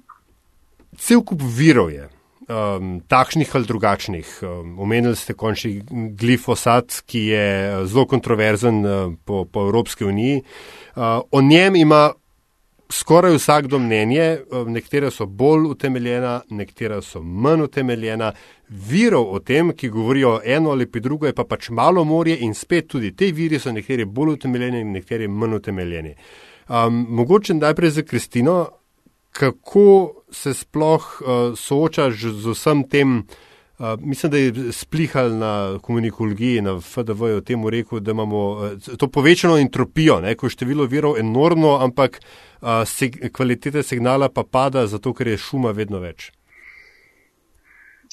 cel 0.99 1.23
kup 1.25 1.43
virov 1.43 1.91
je, 1.93 2.09
um, 2.51 3.01
takšnih 3.09 3.51
ali 3.55 3.65
drugačnih. 3.65 4.39
Um, 4.43 4.79
omenili 4.79 5.17
ste 5.17 5.35
končni 5.35 5.83
glifosat, 6.19 7.03
ki 7.07 7.27
je 7.33 7.47
uh, 7.81 7.87
zelo 7.87 8.07
kontroverzen 8.07 8.85
uh, 8.87 9.13
po, 9.25 9.45
po 9.45 9.67
Evropski 9.69 10.05
uniji. 10.05 10.43
Uh, 10.97 11.03
o 11.31 11.43
njem 11.43 11.77
ima 11.77 12.11
skoraj 12.91 13.35
vsakdo 13.37 13.79
mnenje, 13.79 14.39
uh, 14.51 14.69
nekatera 14.69 15.11
so 15.11 15.27
bolj 15.27 15.71
utemeljena, 15.71 16.41
nekatera 16.51 17.03
so 17.03 17.23
manj 17.23 17.63
utemeljena. 17.63 18.33
Virov 18.69 19.33
o 19.35 19.39
tem, 19.39 19.73
ki 19.75 19.89
govorijo 19.91 20.41
eno 20.45 20.71
ali 20.71 20.87
pa 20.87 20.99
drugo, 20.99 21.27
je 21.27 21.35
pa 21.35 21.45
pač 21.45 21.71
malo 21.71 22.05
morje 22.05 22.37
in 22.39 22.55
spet 22.55 22.87
tudi 22.89 23.17
te 23.17 23.33
viri 23.33 23.59
so 23.59 23.73
nekateri 23.73 24.05
bolj 24.05 24.37
utemeljeni 24.39 24.81
in 24.81 24.93
nekateri 24.93 25.29
manj 25.29 25.55
utemeljeni. 25.55 26.15
Um, 26.69 27.07
mogoče 27.09 27.55
najprej 27.55 27.91
za 27.91 28.03
Kristino, 28.03 28.69
kako 29.33 30.23
se 30.33 30.55
sploh 30.55 31.23
uh, 31.23 31.59
soočaš 31.59 32.15
z 32.15 32.55
vsem 32.55 32.85
tem? 32.89 33.23
Uh, 33.79 33.97
mislim, 34.01 34.33
da 34.33 34.39
je 34.39 34.73
splihal 34.73 35.31
na 35.39 35.79
komunikologiji, 35.83 36.61
na 36.61 36.81
FDV, 36.81 37.23
o 37.23 37.41
tem 37.41 37.69
rekel, 37.69 38.01
da 38.01 38.11
imamo 38.11 38.41
uh, 38.51 38.97
to 38.99 39.09
povečano 39.09 39.57
entropijo, 39.59 40.21
ne, 40.21 40.35
ko 40.35 40.47
je 40.47 40.57
število 40.57 40.85
virov 40.85 41.17
enormno, 41.19 41.79
ampak 41.81 42.21
uh, 42.21 42.85
se, 42.87 43.09
kvalitete 43.33 43.83
signala 43.83 44.29
pa 44.29 44.45
pada, 44.45 44.87
zato 44.87 45.15
ker 45.15 45.33
je 45.33 45.39
šuma 45.39 45.73
vedno 45.73 45.99
več. 45.99 46.29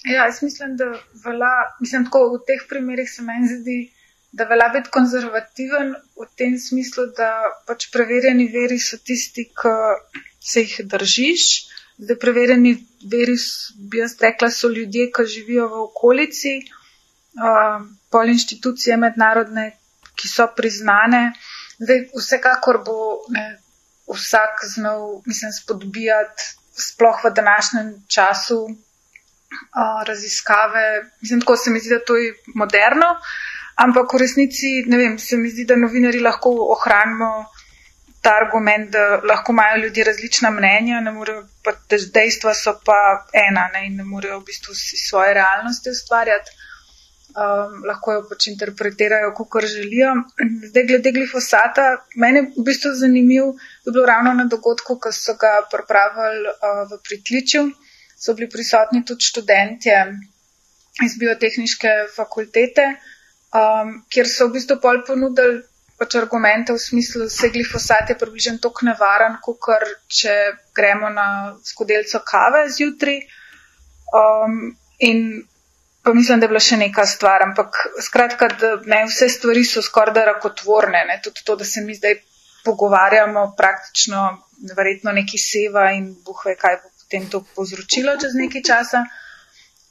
Ja, 0.05 0.23
jaz 0.23 0.39
mislim, 0.41 0.77
da 0.77 0.85
velja, 1.25 1.53
mislim, 1.79 2.05
tako 2.05 2.37
v 2.37 2.43
teh 2.47 2.63
primerih 2.69 3.09
se 3.11 3.27
meni 3.27 3.47
zdi, 3.51 3.77
da 4.31 4.45
velja 4.47 4.69
biti 4.73 4.91
konzervativen 4.93 5.95
v 6.15 6.27
tem 6.39 6.55
smislu, 6.59 7.09
da 7.17 7.31
pač 7.67 7.89
preverjeni 7.91 8.47
veri 8.53 8.79
so 8.79 8.99
tisti, 9.03 9.49
ki 9.51 9.73
se 10.47 10.61
jih 10.61 10.79
držiš. 10.83 11.43
Zdaj, 11.97 12.19
preverjeni 12.21 12.73
veri, 13.11 13.35
bi 13.89 14.01
jaz 14.03 14.15
rekla, 14.21 14.51
so 14.53 14.69
ljudje, 14.69 15.09
ki 15.15 15.25
živijo 15.33 15.67
v 15.71 15.79
okolici, 15.87 16.53
uh, 16.61 17.81
pol 18.13 18.29
inštitucije 18.33 18.97
mednarodne, 19.01 19.71
ki 20.15 20.29
so 20.29 20.45
priznane. 20.57 21.31
Zdaj, 21.81 22.03
vsekakor 22.13 22.83
bo 22.85 22.97
ne, 23.33 23.47
vsak 24.13 24.63
znal, 24.75 25.21
mislim, 25.25 25.51
spodbijati, 25.57 26.53
sploh 26.77 27.25
v 27.25 27.33
današnjem 27.33 27.91
času, 28.07 28.61
uh, 28.69 29.99
raziskave. 30.07 30.87
Mislim, 31.21 31.41
tako 31.41 31.57
se 31.57 31.73
mi 31.73 31.79
zdi, 31.79 31.95
da 31.97 32.05
to 32.05 32.17
je 32.17 32.33
moderno, 32.55 33.15
ampak 33.75 34.13
v 34.13 34.21
resnici, 34.21 34.83
ne 34.87 34.97
vem, 34.97 35.19
se 35.19 35.37
mi 35.37 35.49
zdi, 35.49 35.65
da 35.65 35.75
novinari 35.75 36.21
lahko 36.21 36.53
ohranimo 36.77 37.47
ta 38.21 38.33
argument, 38.41 38.89
da 38.91 39.21
lahko 39.23 39.51
imajo 39.51 39.81
ljudje 39.83 40.03
različna 40.03 40.49
mnenja, 40.51 41.01
pa, 41.63 41.73
dejstva 42.13 42.53
so 42.53 42.73
pa 42.85 42.99
ena 43.33 43.67
ne, 43.73 43.85
in 43.87 43.95
ne 43.95 44.03
morejo 44.03 44.39
v 44.39 44.47
bistvu 44.51 44.73
svoje 45.09 45.33
realnosti 45.33 45.89
ustvarjati. 45.89 46.51
Um, 47.37 47.83
lahko 47.85 48.13
jo 48.15 48.21
pač 48.29 48.47
interpretirajo, 48.49 49.33
kako 49.37 49.61
želijo. 49.61 50.13
Zdaj, 50.69 50.85
glede 50.89 51.11
glifosata, 51.11 51.83
meni 52.15 52.39
je 52.39 52.45
v 52.55 52.63
bistvu 52.65 52.93
zanimiv, 52.97 53.51
da 53.85 53.91
je 53.91 53.93
bilo 53.93 54.05
ravno 54.09 54.33
na 54.33 54.45
dogodku, 54.49 54.95
ko 54.99 55.11
so 55.11 55.35
ga 55.37 55.51
pripravili 55.71 56.49
uh, 56.49 56.81
v 56.89 56.97
pritličju, 57.09 57.67
so 58.17 58.33
bili 58.33 58.49
prisotni 58.49 59.03
tudi 59.05 59.29
študentje 59.29 59.99
iz 61.05 61.17
biotehniške 61.21 61.93
fakultete, 62.15 62.87
um, 63.53 63.93
kjer 64.09 64.31
so 64.33 64.47
v 64.47 64.57
bistvu 64.57 64.79
pol 64.81 65.03
ponudili 65.05 65.61
pač 65.97 66.15
argumente 66.15 66.73
v 66.73 66.81
smislu, 66.81 67.25
da 67.25 67.33
se 67.33 67.49
glifosat 67.49 68.09
je 68.09 68.17
približno 68.17 68.57
tako 68.61 68.85
nevaren, 68.85 69.37
kot 69.41 69.69
če 70.19 70.35
gremo 70.77 71.09
na 71.09 71.27
skodelco 71.65 72.21
kave 72.25 72.67
zjutraj. 72.69 73.21
Um, 74.17 74.75
in 75.03 75.43
pa 76.03 76.13
mislim, 76.13 76.39
da 76.39 76.45
je 76.45 76.53
bila 76.53 76.63
še 76.63 76.77
neka 76.79 77.05
stvar, 77.05 77.43
ampak 77.43 77.81
skratka, 78.05 78.47
da 78.61 78.75
ne 78.87 79.03
vse 79.09 79.27
stvari 79.29 79.65
so 79.67 79.81
skoraj 79.83 80.15
da 80.15 80.27
rakotvorne, 80.29 81.03
ne? 81.09 81.17
tudi 81.23 81.43
to, 81.43 81.57
da 81.59 81.65
se 81.67 81.83
mi 81.83 81.97
zdaj 81.97 82.21
pogovarjamo 82.63 83.43
praktično, 83.57 84.27
verjetno 84.77 85.11
neki 85.11 85.39
seva 85.41 85.89
in 85.97 86.13
buhve, 86.25 86.55
kaj 86.59 86.79
bo 86.83 86.93
potem 87.07 87.29
to 87.31 87.39
povzročilo 87.55 88.17
čez 88.19 88.35
nekaj 88.35 88.63
časa. 88.67 89.03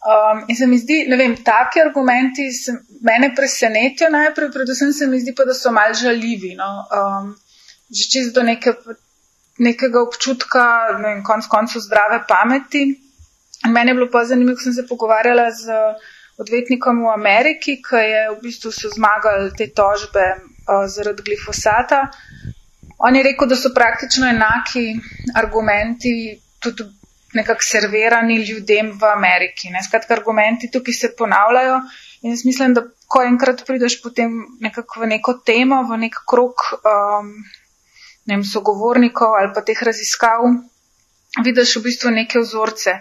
Um, 0.06 0.44
in 0.46 0.56
se 0.56 0.66
mi 0.66 0.78
zdi, 0.78 1.00
ne 1.10 1.16
vem, 1.18 1.32
taki 1.42 1.80
argumenti 1.82 2.52
se, 2.54 2.76
mene 3.02 3.32
presenetijo 3.34 4.10
najprej, 4.10 4.52
predvsem 4.54 4.92
se 4.94 5.06
mi 5.10 5.18
zdi 5.18 5.34
pa, 5.34 5.44
da 5.44 5.54
so 5.54 5.72
mal 5.74 5.94
žaljivi. 5.98 6.52
No? 6.54 6.68
Um, 6.94 7.32
že 7.90 8.06
čez 8.12 8.28
do 8.32 8.44
neke, 8.46 8.76
nekega 9.58 10.02
občutka, 10.06 10.62
ne 11.00 11.08
vem, 11.08 11.24
konc 11.26 11.48
koncu 11.50 11.82
zdrave 11.82 12.20
pameti. 12.28 12.84
In 13.66 13.74
meni 13.74 13.90
je 13.90 13.98
bilo 13.98 14.06
pa 14.12 14.22
zanimivo, 14.24 14.54
ko 14.54 14.68
sem 14.68 14.76
se 14.78 14.86
pogovarjala 14.86 15.48
z 15.50 15.74
odvetnikom 16.38 17.02
v 17.02 17.12
Ameriki, 17.16 17.80
ki 17.82 18.02
je 18.06 18.22
v 18.30 18.38
bistvu 18.44 18.70
so 18.70 18.92
zmagali 18.92 19.50
te 19.58 19.72
tožbe 19.74 20.26
uh, 20.36 20.86
zaradi 20.86 21.26
glifosata. 21.26 22.04
On 23.02 23.16
je 23.16 23.26
rekel, 23.26 23.48
da 23.48 23.58
so 23.58 23.74
praktično 23.74 24.28
enaki 24.30 24.86
argumenti 25.34 26.12
tudi 26.62 26.86
nekako 27.36 27.64
servirani 27.64 28.40
ljudem 28.48 28.92
v 29.00 29.10
Ameriki. 29.12 29.70
Ne? 29.70 29.82
Skratka, 29.84 30.16
argumenti 30.16 30.70
tukaj 30.72 30.94
se 30.94 31.12
ponavljajo 31.18 31.80
in 32.22 32.32
jaz 32.32 32.44
mislim, 32.48 32.74
da 32.74 32.82
ko 33.06 33.22
enkrat 33.22 33.62
prideš 33.66 34.00
potem 34.02 34.32
nekako 34.60 35.04
v 35.04 35.10
neko 35.14 35.38
temo, 35.46 35.82
v 35.86 36.00
nek 36.06 36.16
krok 36.28 36.64
um, 36.80 37.28
ne 38.26 38.34
vem, 38.34 38.44
sogovornikov 38.44 39.36
ali 39.38 39.52
pa 39.54 39.62
teh 39.62 39.82
raziskav, 39.82 40.48
vidiš 41.44 41.76
v 41.78 41.84
bistvu 41.86 42.10
neke 42.14 42.42
vzorce. 42.42 42.98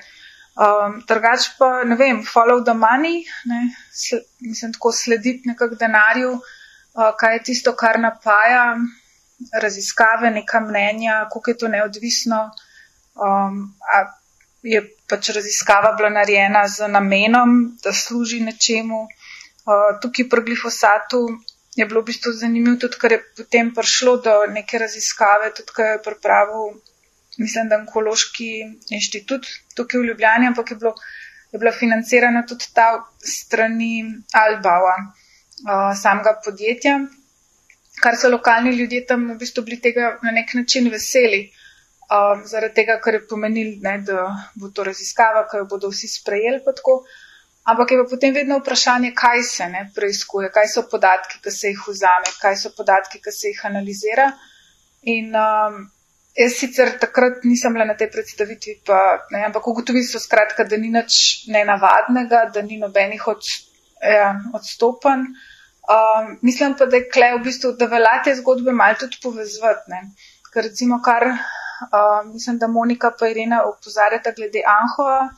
Um, 0.55 1.01
drugač 1.07 1.49
pa, 1.59 1.83
ne 1.83 1.97
vem, 1.99 2.21
follow 2.23 2.61
the 2.63 2.75
money, 2.77 3.25
ne? 3.49 3.73
Sl 3.91 4.21
mislim, 4.39 4.71
tako 4.77 4.93
slediti 4.95 5.49
nekako 5.49 5.75
denarju, 5.75 6.37
uh, 6.37 7.09
kaj 7.19 7.39
je 7.39 7.41
tisto, 7.49 7.73
kar 7.75 7.99
napaja 7.99 8.77
raziskave, 9.51 10.31
neka 10.31 10.61
mnenja, 10.63 11.25
koliko 11.31 11.51
je 11.51 11.57
to 11.57 11.67
neodvisno. 11.67 12.39
Um, 13.15 13.75
je 14.65 14.81
pač 15.09 15.29
raziskava 15.37 15.93
bila 15.97 16.09
narejena 16.09 16.65
z 16.67 16.89
namenom, 16.89 17.77
da 17.83 17.93
služi 17.93 18.41
nečemu. 18.41 19.05
Uh, 19.65 19.91
tukaj 20.01 20.29
pri 20.29 20.41
glifosatu 20.45 21.21
je 21.75 21.85
bilo 21.85 22.01
v 22.01 22.09
bistvu 22.09 22.33
zanimivo 22.33 22.77
tudi, 22.81 22.97
ker 23.01 23.15
je 23.15 23.21
potem 23.37 23.71
prišlo 23.75 24.17
do 24.25 24.35
neke 24.53 24.79
raziskave, 24.81 25.51
tudi 25.57 25.75
ker 25.75 25.91
je 25.91 26.03
pripravil, 26.05 26.77
mislim, 27.41 27.69
da 27.69 27.81
onkološki 27.81 28.49
inštitut 28.95 29.49
tukaj 29.75 30.01
v 30.01 30.09
Ljubljani, 30.11 30.49
ampak 30.53 30.71
je, 30.71 30.79
bilo, 30.81 30.93
je 31.51 31.59
bila 31.59 31.73
financirana 31.75 32.45
tudi 32.47 32.71
ta 32.73 32.87
strani 33.19 34.05
Albava, 34.33 34.95
uh, 35.03 35.91
samega 35.99 36.37
podjetja, 36.45 36.99
kar 38.01 38.17
so 38.17 38.31
lokalni 38.31 38.73
ljudje 38.77 39.05
tam 39.11 39.29
v 39.33 39.37
bistvu 39.41 39.65
bili 39.67 39.81
tega 39.81 40.15
na 40.23 40.31
nek 40.31 40.53
način 40.57 40.89
veseli. 40.93 41.45
Um, 42.05 42.43
zaradi 42.45 42.83
tega, 42.83 42.99
ker 43.01 43.15
je 43.17 43.23
pomenil, 43.25 43.79
ne, 43.81 43.95
da 44.05 44.27
bo 44.61 44.69
to 44.69 44.83
raziskava, 44.85 45.47
ki 45.49 45.63
jo 45.63 45.69
bodo 45.71 45.89
vsi 45.89 46.09
sprejeli. 46.11 46.61
Ampak 47.65 47.91
je 47.91 47.97
pa 47.97 48.05
potem 48.09 48.33
vedno 48.33 48.59
vprašanje, 48.59 49.09
kaj 49.17 49.41
se 49.43 49.65
ne 49.69 49.87
preizkuje, 49.95 50.51
kaj 50.53 50.67
so 50.69 50.83
podatki, 50.91 51.39
ki 51.41 51.51
se 51.51 51.71
jih 51.71 51.81
vzame, 51.87 52.29
kaj 52.41 52.59
so 52.61 52.69
podatki, 52.77 53.21
ki 53.23 53.33
se 53.33 53.49
jih 53.49 53.63
analizira. 53.65 54.27
In 55.09 55.33
um, 55.33 55.79
jaz 56.37 56.59
sicer 56.59 56.93
takrat 57.01 57.41
nisem 57.49 57.73
bila 57.73 57.89
na 57.89 57.97
tej 57.97 58.11
predstavitvi, 58.13 58.77
pa, 58.85 59.01
ne, 59.33 59.41
ampak 59.49 59.65
ugotovili 59.73 60.05
so 60.05 60.21
skratka, 60.21 60.67
da 60.69 60.77
ni 60.77 60.93
nič 60.93 61.49
nenavadnega, 61.49 62.45
da 62.53 62.61
ni 62.61 62.77
nobenih 62.77 63.27
od, 63.33 63.49
ja, 63.97 64.29
odstopanj. 64.53 65.25
Um, 65.89 66.37
mislim 66.45 66.77
pa, 66.77 66.85
da 66.85 67.01
je 67.01 67.09
kle 67.09 67.33
v 67.39 67.43
bistvu, 67.49 67.73
da 67.81 67.89
velja 67.89 68.19
te 68.29 68.37
zgodbe 68.37 68.77
malo 68.77 69.01
tudi 69.01 69.17
povezvati. 69.25 70.05
Ker 70.53 70.69
recimo 70.69 71.01
kar 71.01 71.31
mislim, 72.33 72.57
da 72.57 72.67
Monika 72.67 73.11
pa 73.19 73.27
Irena 73.27 73.63
opozarjata 73.63 74.31
glede 74.35 74.61
Anhova, 74.79 75.29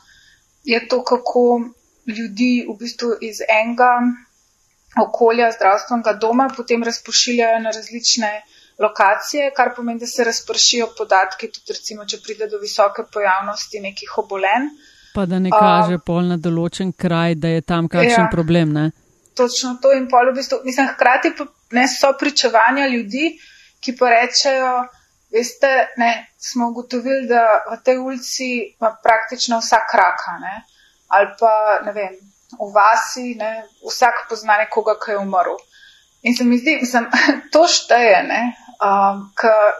je 0.63 0.87
to, 0.87 1.03
kako 1.03 1.61
ljudi 2.07 2.65
v 2.69 2.77
bistvu 2.79 3.09
iz 3.21 3.41
enega 3.61 3.91
okolja 5.01 5.51
zdravstvenega 5.51 6.13
doma 6.13 6.49
potem 6.57 6.83
razpošiljajo 6.83 7.59
na 7.59 7.71
različne 7.71 8.31
lokacije, 8.79 9.51
kar 9.55 9.73
pomeni, 9.75 9.99
da 9.99 10.05
se 10.05 10.23
razpršijo 10.23 10.87
podatki, 10.97 11.49
tudi 11.51 11.73
recimo, 11.73 12.05
če 12.05 12.19
pride 12.23 12.47
do 12.47 12.59
visoke 12.61 13.03
pojavnosti 13.13 13.81
nekih 13.81 14.17
obolenj. 14.17 14.69
Pa 15.15 15.25
da 15.25 15.39
ne 15.39 15.49
kaže 15.49 15.97
uh, 15.97 16.03
pol 16.05 16.27
na 16.29 16.37
določen 16.37 16.93
kraj, 16.93 17.35
da 17.41 17.55
je 17.55 17.63
tam 17.65 17.87
kakšen 17.89 18.27
ja, 18.27 18.29
problem, 18.31 18.73
ne? 18.73 18.91
Točno 19.37 19.77
to 19.81 19.93
in 19.97 20.05
pol 20.11 20.29
v 20.31 20.37
bistvu, 20.37 20.61
mislim, 20.65 20.91
hkrati 20.93 21.33
pa 21.37 21.47
ne 21.73 21.87
so 21.89 22.13
pričevanja 22.19 22.85
ljudi, 22.93 23.31
ki 23.81 23.95
pa 23.97 24.11
rečejo, 24.13 24.75
veste, 25.33 25.71
ne, 25.97 26.11
smo 26.37 26.69
ugotovili, 26.69 27.27
da 27.27 27.43
v 27.71 27.79
tej 27.83 27.97
ulici 27.97 28.49
ima 28.79 28.95
praktično 29.03 29.59
vsak 29.59 29.93
raka, 29.93 30.37
ne, 30.41 30.61
ali 31.07 31.27
pa, 31.39 31.53
ne 31.85 31.91
vem, 31.91 32.15
v 32.59 32.69
vasi, 32.73 33.35
ne, 33.39 33.63
vsak 33.87 34.27
pozna 34.29 34.57
nekoga, 34.63 34.95
ki 34.99 35.11
je 35.11 35.17
umrl. 35.17 35.57
In 36.21 36.35
se 36.35 36.43
mi 36.43 36.57
zdi, 36.57 36.79
mislim, 36.81 37.09
to 37.53 37.67
šteje, 37.67 38.23
ne, 38.23 38.41
Um, 38.77 39.33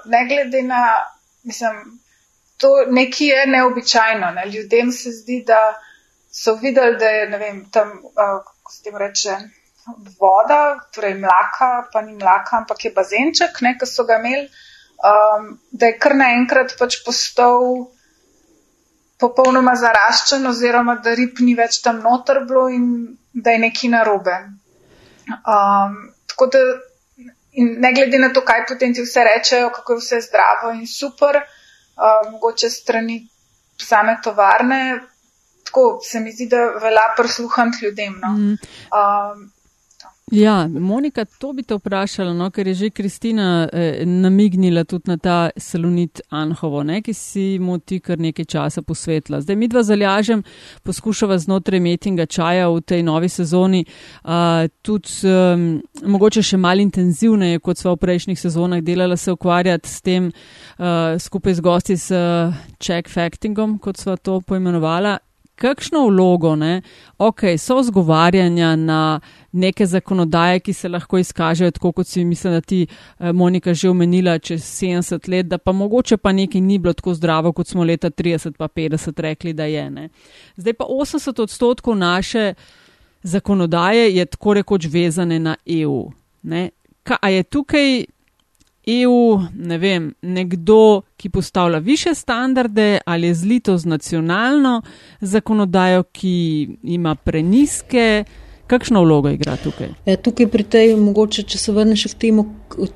ne 0.05 0.25
glede 0.25 0.62
na, 0.63 1.03
mislim, 1.43 1.99
to 2.57 2.67
nekaj 2.89 3.27
je 3.27 3.47
neobičajno. 3.47 4.31
Ne? 4.31 4.45
Ljudem 4.45 4.91
se 4.91 5.12
zdi, 5.12 5.43
da 5.47 5.73
so 6.31 6.55
videli, 6.55 6.97
da 6.97 7.05
je, 7.05 7.29
ne 7.29 7.38
vem, 7.38 7.65
tam, 7.71 7.91
uh, 8.03 8.13
kako 8.45 8.71
se 8.71 8.83
tem 8.83 8.97
reče, 8.97 9.38
voda, 10.19 10.79
torej 10.95 11.13
mlaka, 11.13 11.88
pa 11.93 12.01
ni 12.01 12.15
mlaka, 12.15 12.57
ampak 12.57 12.86
je 12.86 12.91
bazenček, 12.91 13.62
ne, 13.62 13.77
ki 13.79 13.86
so 13.86 14.03
ga 14.03 14.17
imeli, 14.19 14.49
um, 15.03 15.60
da 15.71 15.91
je 15.91 15.97
kar 15.99 16.15
naenkrat 16.15 16.75
pač 16.79 17.01
postal 17.05 17.88
popolnoma 19.19 19.73
zaraščen, 19.75 20.45
oziroma 20.45 20.97
da 21.03 21.15
rib 21.17 21.39
ni 21.41 21.55
več 21.57 21.81
tam 21.81 22.01
noter 22.03 22.43
bilo 22.45 22.67
in 22.69 23.17
da 23.33 23.55
je 23.55 23.63
neki 23.65 23.89
narobe. 23.93 24.36
Um, 25.27 25.97
tako 26.29 26.49
da 26.53 26.62
ne 27.57 27.93
glede 27.93 28.19
na 28.21 28.29
to, 28.33 28.43
kaj 28.45 28.67
potem 28.69 28.93
ti 28.93 29.01
vse 29.01 29.23
rečejo, 29.25 29.71
kako 29.73 29.97
je 29.97 30.03
vse 30.03 30.21
zdravo 30.27 30.71
in 30.77 30.86
super, 30.88 31.41
uh, 31.41 32.31
mogoče 32.31 32.69
strani 32.69 33.23
same 33.81 34.17
tovarne, 34.23 34.99
tako 35.65 35.99
se 36.03 36.19
mi 36.19 36.31
zdi, 36.31 36.47
da 36.49 36.67
velja 36.81 37.13
prisluhant 37.17 37.81
ljudem. 37.81 38.19
No? 38.21 38.27
Mm. 38.38 38.57
Um, 38.93 39.51
Ja, 40.32 40.68
Monika, 40.68 41.24
to 41.26 41.54
bi 41.56 41.63
te 41.63 41.78
vprašala, 41.78 42.34
no, 42.36 42.50
ker 42.52 42.68
je 42.68 42.74
že 42.74 42.90
Kristina 42.92 43.70
eh, 43.72 44.02
namignila 44.06 44.84
tudi 44.84 45.08
na 45.08 45.16
ta 45.18 45.50
salonit 45.56 46.20
Anhovo, 46.30 46.82
ne, 46.84 47.00
ki 47.02 47.13
si 47.16 47.46
mu 47.63 47.78
ti 47.80 48.02
kar 48.04 48.20
nekaj 48.20 48.46
časa 48.46 48.82
posvetila. 48.84 49.40
Zdaj 49.42 49.56
mi 49.56 49.70
dva 49.72 49.86
zalažem, 49.88 50.44
poskušava 50.84 51.38
znotraj 51.40 51.80
metinga 51.80 52.26
čaja 52.26 52.68
v 52.68 52.82
tej 52.84 53.06
novi 53.08 53.30
sezoni, 53.32 53.86
uh, 54.26 54.68
tudi 54.84 55.32
um, 55.32 55.63
mogoče 56.04 56.44
še 56.44 56.60
malo 56.60 56.84
intenzivneje, 56.84 57.63
kot 57.63 57.80
sva 57.80 57.96
v 57.96 58.02
prejšnjih 58.04 58.42
sezonah 58.42 58.84
delala, 58.84 59.16
se 59.16 59.32
ukvarjati 59.32 59.88
s 59.88 60.04
tem 60.04 60.28
uh, 60.28 61.16
skupaj 61.16 61.56
z 61.56 61.63
gosti 61.63 61.96
s 61.96 62.12
uh, 62.12 62.52
check 62.84 63.08
factingom, 63.08 63.80
kot 63.80 63.96
sva 63.96 64.20
to 64.20 64.42
poimenovala 64.44 65.22
kakšno 65.58 66.06
vlogo, 66.08 66.56
ne, 66.56 66.82
ok, 67.17 67.41
so 67.58 67.82
zgovarjanja 67.84 68.76
na 68.76 69.20
neke 69.52 69.86
zakonodaje, 69.86 70.60
ki 70.60 70.74
se 70.74 70.89
lahko 70.89 71.17
izkažejo, 71.17 71.72
tako 71.72 71.91
kot 71.91 72.08
si 72.08 72.26
mislim, 72.26 72.54
da 72.54 72.62
ti 72.62 72.84
eh, 72.88 73.32
Monika 73.34 73.74
že 73.74 73.89
omenila 73.89 74.38
čez 74.39 74.62
70 74.62 75.30
let, 75.30 75.48
da 75.48 75.58
pa 75.58 75.72
mogoče 75.72 76.17
pa 76.17 76.32
nekaj 76.32 76.62
ni 76.62 76.78
bilo 76.78 76.93
tako 76.93 77.13
zdravo, 77.13 77.52
kot 77.54 77.67
smo 77.67 77.84
leta 77.84 78.10
30 78.10 78.58
pa 78.58 78.67
50 78.67 79.22
rekli, 79.22 79.54
da 79.54 79.65
je. 79.65 79.89
Ne. 79.89 80.10
Zdaj 80.56 80.74
pa 80.74 80.86
80 80.86 81.41
odstotkov 81.41 81.98
naše 81.98 82.54
zakonodaje 83.24 84.15
je 84.15 84.26
tako 84.26 84.54
rekoč 84.54 84.86
vezane 84.86 85.39
na 85.39 85.56
EU. 85.65 86.12
Ne. 86.43 86.70
Ka, 87.04 87.17
a 87.22 87.30
je 87.30 87.43
tukaj 87.43 88.06
EU, 88.88 89.39
ne 89.54 89.78
vem, 89.78 90.13
nekdo, 90.21 91.02
ki 91.17 91.30
postavlja 91.30 91.78
više 91.78 92.13
standarde 92.15 93.00
ali 93.06 93.28
je 93.28 93.34
zlito 93.34 93.78
z 93.78 93.86
nacionalno 93.86 94.82
zakonodajo, 95.21 96.04
ki 96.04 96.67
ima 96.84 97.15
preniske. 97.15 98.23
Kakšno 98.67 99.02
vlogo 99.02 99.30
igra 99.30 99.56
tukaj? 99.56 99.88
E, 100.06 100.17
tukaj 100.17 100.47
pri 100.47 100.63
tej, 100.63 100.95
mogoče, 101.00 101.43
če 101.47 101.58
se 101.58 101.71
vrneš 101.71 102.04
k 102.12 102.19
temu, 102.19 102.43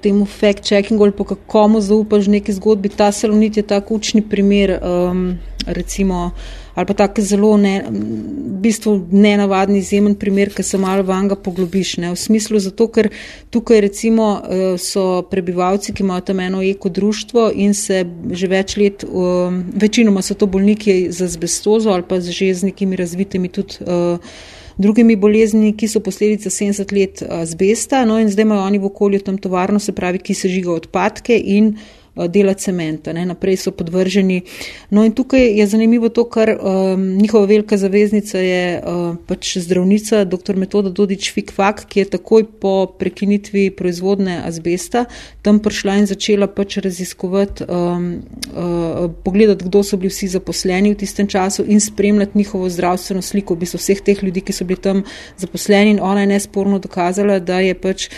temu 0.04 0.26
fact-checkingu 0.28 1.08
ali 1.08 1.16
pa 1.16 1.36
komu 1.48 1.82
zaupaš 1.82 2.28
neki 2.28 2.54
zgodbi, 2.54 2.90
ta 2.90 3.12
salonit 3.12 3.58
je 3.58 3.64
tako 3.64 3.96
učni 3.96 4.22
primer, 4.22 4.80
um, 4.84 5.38
recimo 5.68 6.32
ali 6.74 6.86
pa 6.86 6.94
tako 6.94 7.22
zelo 7.22 7.58
ne, 7.58 7.84
v 7.90 8.60
bistvu 8.62 9.08
nenavadni 9.12 9.80
izjemen 9.80 10.16
primer, 10.16 10.54
ki 10.54 10.64
se 10.64 10.78
malo 10.78 11.04
vanga 11.04 11.36
poglobiš. 11.36 11.98
Ne, 11.98 12.12
v 12.14 12.20
smislu 12.20 12.60
zato, 12.60 12.88
ker 12.88 13.10
tukaj 13.52 13.82
recimo 13.82 14.30
eh, 14.38 14.64
so 14.80 15.22
prebivalci, 15.32 15.94
ki 15.94 16.04
imajo 16.04 16.28
tam 16.32 16.40
eno 16.40 16.62
eko 16.64 16.90
društvo 16.90 17.52
in 17.56 17.74
se 17.74 18.06
že 18.32 18.48
več 18.48 18.78
let, 18.78 19.04
um, 19.04 19.64
večinoma 19.74 20.22
so 20.22 20.36
to 20.36 20.48
bolniki 20.48 21.12
z 21.12 21.26
azbestozo 21.26 21.92
ali 21.92 22.04
pa 22.08 22.20
že 22.20 22.54
z 22.54 22.72
nekimi 22.72 22.96
razvitimi 22.96 23.50
tudi. 23.50 23.82
Uh, 23.82 24.20
Drugimi 24.82 25.16
boleznimi, 25.20 25.76
ki 25.78 25.86
so 25.92 26.00
posledica 26.02 26.50
70 26.50 26.94
let 26.96 27.22
azbesta, 27.30 28.00
no 28.08 28.16
in 28.18 28.32
zdaj 28.32 28.48
imajo 28.48 28.62
oni 28.66 28.80
v 28.80 28.88
okolju 28.88 29.20
tam 29.20 29.38
tovarno, 29.38 29.80
se 29.80 29.92
pravi, 29.92 30.18
ki 30.18 30.34
se 30.34 30.50
žiga 30.50 30.72
odpadke 30.72 31.38
in 31.38 31.76
Eh, 31.76 32.01
dela 32.16 32.54
cementa, 32.54 33.14
ne, 33.14 33.26
naprej 33.26 33.58
so 33.58 33.72
podvrženi. 33.72 34.42
No 34.90 35.06
in 35.06 35.14
tukaj 35.16 35.46
je 35.60 35.68
zanimivo 35.68 36.10
to, 36.10 36.26
kar 36.30 36.50
um, 36.52 37.06
njihova 37.18 37.46
velika 37.46 37.78
zaveznica 37.78 38.38
je 38.38 38.82
uh, 38.84 39.16
pač 39.28 39.58
zdravnica 39.58 40.24
dr. 40.24 40.56
Metoda 40.56 40.90
Dodič 40.90 41.32
Fikfak, 41.34 41.86
ki 41.88 42.00
je 42.00 42.10
takoj 42.18 42.44
po 42.60 42.86
prekinitvi 43.00 43.70
proizvodne 43.72 44.42
azbesta 44.46 45.06
tam 45.42 45.60
prišla 45.60 45.96
in 46.02 46.06
začela 46.06 46.48
pač 46.48 46.78
raziskovati, 46.84 47.66
um, 47.70 48.22
uh, 48.52 49.08
pogledati, 49.24 49.66
kdo 49.66 49.84
so 49.84 49.98
bili 49.98 50.12
vsi 50.12 50.28
zaposleni 50.36 50.94
v 50.94 51.00
tistem 51.00 51.28
času 51.28 51.66
in 51.68 51.80
spremljati 51.80 52.38
njihovo 52.38 52.70
zdravstveno 52.70 53.22
sliko, 53.22 53.56
v 53.56 53.64
bistvu 53.64 53.80
vseh 53.80 54.02
teh 54.02 54.24
ljudi, 54.24 54.42
ki 54.42 54.54
so 54.54 54.68
bili 54.68 54.82
tam 54.82 55.04
zaposleni 55.38 55.96
in 55.96 56.00
ona 56.04 56.22
je 56.22 56.34
nesporno 56.36 56.80
dokazala, 56.80 57.40
da 57.40 57.60
je 57.60 57.74
pač 57.74 58.10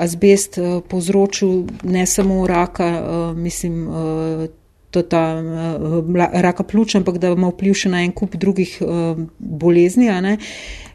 azbest 0.00 0.58
uh, 0.58 0.80
povzročil 0.88 1.66
ne 1.84 2.06
samo 2.06 2.46
raka, 2.46 2.88
uh, 2.88 3.36
mislim, 3.36 3.88
uh, 3.88 4.48
to 4.90 5.02
ta 5.02 5.22
uh, 5.38 6.16
raka 6.32 6.62
pljuča, 6.62 6.98
ampak 6.98 7.18
da 7.18 7.34
ima 7.36 7.52
vpliv 7.52 7.76
še 7.78 7.92
na 7.92 8.02
en 8.02 8.12
kup 8.16 8.34
drugih 8.36 8.78
uh, 8.82 9.20
bolezni. 9.38 10.08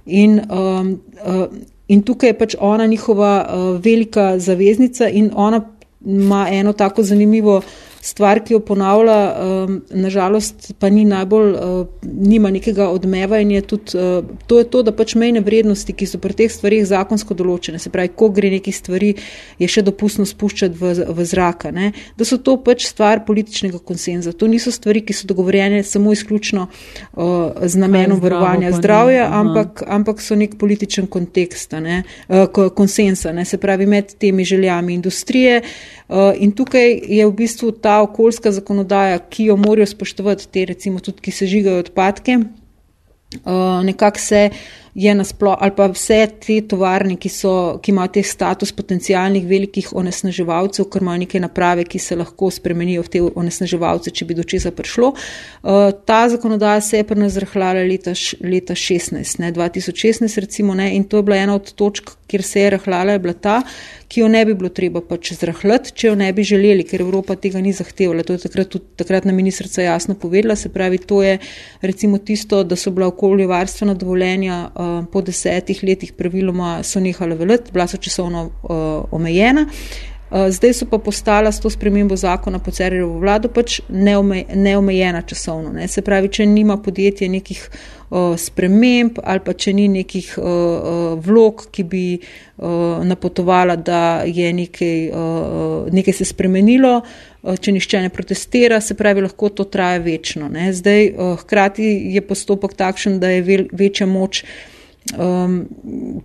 In, 0.06 0.39
uh, 0.50 1.46
in 1.88 2.04
tukaj 2.04 2.34
je 2.34 2.38
pač 2.38 2.56
ona 2.60 2.86
njihova 2.86 3.34
uh, 3.46 3.80
velika 3.82 4.39
zaveznica 4.39 5.10
in 5.10 5.32
ona 5.34 5.63
ima 6.06 6.48
eno 6.52 6.74
tako 6.74 7.04
zanimivo 7.04 7.62
stvar, 8.06 8.39
ki 8.46 8.54
jo 8.54 8.60
ponavlja, 8.62 9.18
nažalost 9.98 10.74
pa 10.80 10.89
ni 10.94 11.06
najbolj, 11.10 11.48
uh, 11.54 11.88
nima 12.04 12.52
nekega 12.54 12.89
odmeva 12.94 13.39
in 13.41 13.56
je 13.56 13.62
tudi, 13.65 13.98
uh, 13.98 14.28
to 14.48 14.60
je 14.60 14.68
to, 14.70 14.84
da 14.86 14.94
pač 14.96 15.15
mejne 15.18 15.41
vrednosti, 15.46 15.94
ki 15.94 16.08
so 16.10 16.20
pri 16.22 16.38
teh 16.38 16.52
stvarih 16.52 16.86
zakonsko 16.86 17.38
določene, 17.38 17.82
se 17.82 17.89
pravi, 17.94 18.12
ko 18.18 18.30
gre 18.36 18.52
neki 18.54 18.74
stvari, 18.76 19.13
je 19.62 19.70
še 19.72 19.82
dopustno 19.88 20.28
spuščati 20.30 20.78
v, 20.78 20.94
v 21.18 21.26
zraka, 21.26 21.72
ne? 21.74 21.91
da 22.18 22.28
so 22.30 22.38
to 22.38 22.58
pač 22.62 22.86
stvar 22.86 23.24
političnega 23.26 23.82
konsenza. 23.82 24.36
To 24.38 24.50
niso 24.52 24.74
stvari, 24.74 25.02
ki 25.06 25.15
so 25.15 25.30
dogovorjene 25.30 25.82
samo 25.86 26.13
izključno 26.13 26.68
z 27.15 27.82
namenom 27.82 28.22
varovanja 28.22 28.74
zdravja, 28.78 29.28
ampak, 29.34 29.82
ampak 29.88 30.22
so 30.22 30.38
nek 30.38 30.60
političen 30.62 31.10
kontekst, 31.10 31.74
ne? 31.82 32.04
uh, 32.30 32.46
konsensa, 32.78 33.34
ne? 33.34 33.48
se 33.50 33.58
pravi, 33.62 33.89
med 33.89 34.13
temi 34.22 34.46
željami 34.46 34.94
industrije. 34.94 35.62
In 36.38 36.52
tukaj 36.54 37.00
je 37.10 37.26
v 37.26 37.32
bistvu 37.34 37.72
ta 37.82 37.94
okoljska 38.01 38.51
zakonodaja, 38.51 39.19
ki 39.19 39.45
jo 39.45 39.58
morajo 39.58 39.88
spoštovati 39.88 40.47
te, 40.51 40.65
recimo 40.65 40.99
tudi, 40.99 41.21
ki 41.21 41.31
se 41.31 41.47
žigajo 41.47 41.79
odpadke, 41.79 42.38
uh, 42.38 43.84
nekako 43.84 44.19
se 44.19 44.49
je 44.95 45.15
nasplošno, 45.15 45.58
ali 45.60 45.71
pa 45.75 45.89
vse 45.91 46.21
te 46.39 46.55
tovarne, 46.71 47.17
ki, 47.19 47.29
so, 47.29 47.51
ki 47.84 47.91
imajo 47.91 48.13
te 48.15 48.21
status 48.23 48.71
potencijalnih 48.71 49.43
velikih 49.47 49.89
onesnaževalcev, 49.91 50.88
ker 50.91 51.03
imajo 51.03 51.21
neke 51.25 51.39
naprave, 51.43 51.84
ki 51.84 51.99
se 51.99 52.15
lahko 52.15 52.47
spremenijo 52.51 53.03
v 53.03 53.12
te 53.12 53.21
onesnaževalce, 53.27 54.13
če 54.15 54.27
bi 54.29 54.38
do 54.39 54.45
česa 54.47 54.71
prišlo. 54.71 55.12
Uh, 55.12 55.89
ta 56.08 56.21
zakonodaja 56.31 56.79
se 56.81 57.01
je 57.01 57.08
pri 57.10 57.19
nas 57.19 57.36
zrahljala 57.36 57.84
leta, 57.84 58.15
leta 58.39 58.77
16, 58.86 59.41
ne, 59.43 59.51
2016 59.51 60.39
recimo, 60.45 60.77
ne, 60.79 60.93
in 60.95 61.03
to 61.03 61.19
je 61.19 61.27
bila 61.27 61.43
ena 61.43 61.60
od 61.60 61.73
točk, 61.75 62.15
kjer 62.31 62.43
se 62.43 62.62
je 62.62 62.69
rahljala, 62.77 63.17
je 63.17 63.19
bila 63.19 63.34
ta, 63.34 63.60
ki 64.08 64.21
jo 64.21 64.27
ne 64.31 64.45
bi 64.45 64.53
bilo 64.55 64.69
treba 64.69 65.01
pač 65.03 65.34
zrahljati, 65.36 65.91
če 65.91 66.08
jo 66.08 66.15
ne 66.15 66.31
bi 66.34 66.43
želeli, 66.47 66.88
ker 66.88 67.03
Evropa 67.03 67.36
tega 67.36 67.60
ni 67.62 67.73
zahtevala. 67.75 68.23
To 68.23 68.34
je 68.34 68.45
takrat 68.47 68.71
tudi 68.71 68.95
takratna 68.95 69.34
ministrica 69.36 69.84
jasno 69.84 70.15
povedala, 70.15 70.55
se 70.55 70.71
pravi, 70.71 70.97
to 71.03 71.21
je 71.23 71.38
recimo 71.81 72.17
tisto, 72.17 72.63
da 72.63 72.79
so 72.79 72.95
bila 72.95 73.12
okoljevarstvena 73.12 73.93
dovoljenja 73.93 74.63
uh, 74.71 74.85
po 75.12 75.21
desetih 75.21 75.84
letih 75.84 76.13
praviloma 76.13 76.84
so 76.84 77.00
nehala 77.00 77.36
veljati, 77.36 77.71
bila 77.71 77.88
so 77.88 77.98
časovno 77.98 78.45
uh, 78.45 79.13
omejena. 79.15 79.67
Uh, 80.32 80.50
zdaj 80.50 80.73
so 80.73 80.86
pa 80.90 80.98
postala 80.98 81.52
s 81.52 81.60
to 81.62 81.69
spremembo 81.69 82.15
zakona 82.15 82.60
po 82.60 82.71
Cererjevo 82.71 83.19
vlado 83.19 83.50
pač 83.50 83.79
neomejena 83.90 85.21
časovno. 85.21 85.69
Ne. 85.73 85.88
Se 85.88 86.02
pravi, 86.02 86.31
če 86.33 86.48
nima 86.50 86.77
podjetje 86.81 87.29
nekih 87.29 87.62
uh, 88.10 88.33
sprememb 88.38 89.21
ali 89.23 89.44
pa 89.46 89.54
če 89.54 89.73
ni 89.77 89.88
nekih 89.88 90.33
uh, 90.38 90.46
uh, 90.50 91.06
vlog, 91.21 91.67
ki 91.71 91.86
bi 91.86 92.04
uh, 92.17 93.06
napotovala, 93.06 93.77
da 93.77 94.25
je 94.25 94.52
nekaj, 94.54 95.10
uh, 95.13 95.94
nekaj 95.94 96.19
se 96.19 96.25
spremenilo, 96.25 96.98
uh, 97.02 97.56
če 97.56 97.77
nišče 97.77 98.06
ne 98.08 98.10
protestira, 98.10 98.81
se 98.81 98.98
pravi, 98.98 99.27
lahko 99.29 99.54
to 99.54 99.69
traja 99.69 100.02
večno. 100.02 100.50
Ne. 100.50 100.71
Zdaj, 100.73 101.12
uh, 101.13 101.36
hkrati 101.46 101.86
je 102.17 102.25
postopek 102.25 102.73
takšen, 102.73 103.21
da 103.21 103.29
je 103.29 103.46
vel, 103.46 103.69
večja 103.71 104.10
moč. 104.10 104.46
Um, 105.13 105.67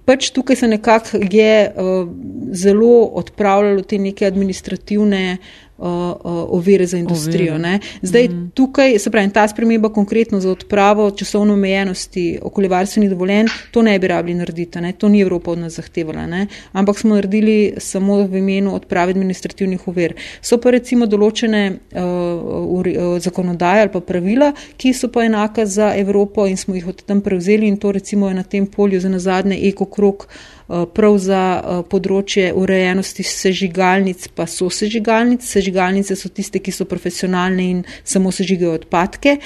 pač 0.09 0.31
tukaj 0.33 0.57
se 0.57 0.69
nekako 0.69 1.19
je 1.31 1.69
uh, 1.69 2.09
zelo 2.57 3.11
odpravljalo 3.21 3.83
te 3.85 3.99
neke 4.01 4.25
administrativne 4.27 5.37
uh, 5.37 5.70
ovire 5.81 6.87
za 6.87 6.99
industrijo. 6.99 7.55
Ovire. 7.55 7.79
Zdaj, 8.03 8.29
mm. 8.29 8.51
tukaj, 8.55 8.99
se 8.99 9.11
pravi, 9.11 9.31
ta 9.31 9.49
sprememba 9.49 9.89
konkretno 9.89 10.41
za 10.41 10.51
odpravo 10.51 11.11
časovno 11.11 11.53
omejenosti 11.53 12.39
okoljevarstvenih 12.43 13.11
dovoljenj, 13.11 13.47
to 13.71 13.83
ne 13.83 13.99
bi 13.99 14.09
rabili 14.09 14.39
narediti, 14.39 14.81
ne? 14.81 14.93
to 14.93 15.09
ni 15.09 15.21
Evropa 15.21 15.51
od 15.51 15.59
nas 15.59 15.77
zahtevala, 15.77 16.27
ne? 16.27 16.47
ampak 16.73 16.99
smo 16.99 17.15
naredili 17.15 17.75
samo 17.79 18.23
v 18.23 18.39
imenu 18.39 18.75
odprave 18.75 19.11
administrativnih 19.11 19.89
ovir. 19.89 20.15
So 20.43 20.59
pa 20.61 20.71
recimo 20.71 21.07
določene 21.07 21.65
uh, 21.71 22.01
uh, 22.01 23.19
zakonodaje 23.19 23.87
ali 23.87 23.93
pa 23.93 24.01
pravila, 24.01 24.53
ki 24.77 24.93
so 24.95 25.09
pa 25.09 25.25
enaka 25.25 25.67
za 25.67 25.93
Evropo 25.97 26.47
in 26.47 26.57
smo 26.57 26.75
jih 26.75 26.89
od 26.89 27.03
tam 27.03 27.21
prevzeli 27.21 27.69
in 27.69 27.77
to 27.77 27.93
recimo 27.93 28.29
je 28.29 28.35
na 28.35 28.43
tem 28.43 28.67
polju 28.67 29.01
za 29.01 29.09
nazadnje 29.09 29.59
ekokrok. 29.69 30.27
Eh, 30.29 30.60
prav 30.95 31.19
za 31.19 31.43
eh, 31.59 31.83
področje 31.91 32.53
urejenosti 32.55 33.27
sežigalnic, 33.27 34.29
pa 34.35 34.47
so 34.47 34.71
sežigalnic. 34.71 35.43
Sežigalnice 35.47 36.17
so 36.17 36.31
tiste, 36.31 36.63
ki 36.63 36.75
so 36.75 36.87
profesionalne 36.87 37.67
in 37.75 37.83
samo 38.05 38.31
sežigajo 38.35 38.79
odpadke. 38.79 39.39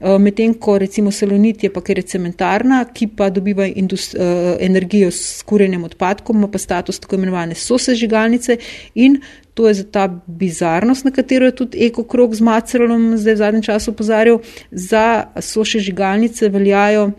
Eh, 0.00 0.16
medtem 0.18 0.54
ko 0.56 0.78
recimo 0.80 1.12
Salonit 1.12 1.66
je 1.66 1.72
pa 1.72 1.84
ker 1.84 2.00
je 2.00 2.08
cementarna, 2.14 2.80
ki 2.94 3.10
pa 3.16 3.28
dobiva 3.30 3.68
energijo 3.68 5.12
s 5.12 5.44
kurjenjem 5.44 5.84
odpadkov, 5.84 6.36
ima 6.36 6.48
pa 6.48 6.58
status 6.58 6.98
tako 6.98 7.20
imenovane 7.20 7.54
sosežigalnice 7.54 8.56
in 8.94 9.20
to 9.54 9.68
je 9.68 9.74
za 9.74 9.84
ta 9.84 10.06
bizarnost, 10.08 11.04
na 11.04 11.10
katero 11.10 11.44
je 11.44 11.56
tudi 11.56 11.84
ekokrog 11.84 12.34
z 12.34 12.40
Macerolom 12.40 13.18
zdaj 13.20 13.34
v 13.34 13.40
zadnjem 13.42 13.62
času 13.62 13.90
opozarjal, 13.92 14.38
za 14.70 15.26
sosežigalnice 15.36 16.48
veljajo 16.48 17.10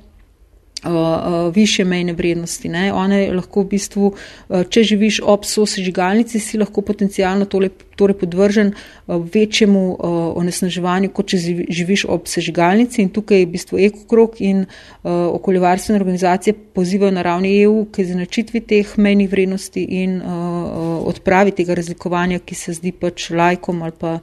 više 1.54 1.84
mejne 1.86 2.14
vrednosti. 2.14 2.70
Ne. 2.70 2.94
One 2.94 3.34
lahko 3.34 3.62
v 3.62 3.68
bistvu, 3.76 4.12
uh, 4.50 4.64
če 4.70 4.84
živiš 4.84 5.22
ob 5.24 5.46
sosežigalnici, 5.46 6.40
si 6.40 6.58
lahko 6.58 6.82
potencijalno 6.82 7.46
tole, 7.46 7.70
torej 7.96 8.18
podvržen 8.18 8.74
uh, 8.74 9.26
večjemu 9.34 9.84
uh, 9.92 9.98
onesnaževanju, 10.42 11.12
kot 11.14 11.30
če 11.30 11.38
živiš 11.70 12.06
ob 12.10 12.26
sežigalnici. 12.28 13.02
In 13.02 13.12
tukaj 13.14 13.44
je 13.44 13.46
v 13.46 13.52
bistvu 13.54 13.82
ekokrok 13.86 14.42
in 14.42 14.64
uh, 14.66 15.12
okoljevarstvene 15.38 16.00
organizacije 16.02 16.54
pozivajo 16.74 17.12
na 17.12 17.22
ravni 17.22 17.62
EU 17.62 17.86
k 17.92 18.02
izenačitvi 18.02 18.62
teh 18.62 18.98
mejnih 18.98 19.30
vrednosti 19.32 19.84
in 20.02 20.18
uh, 20.18 21.06
odpravi 21.14 21.52
tega 21.52 21.78
razlikovanja, 21.78 22.40
ki 22.40 22.56
se 22.56 22.74
zdi 22.74 22.92
pač 22.92 23.30
lajkom 23.30 23.82
ali 23.86 23.94
pa 24.00 24.18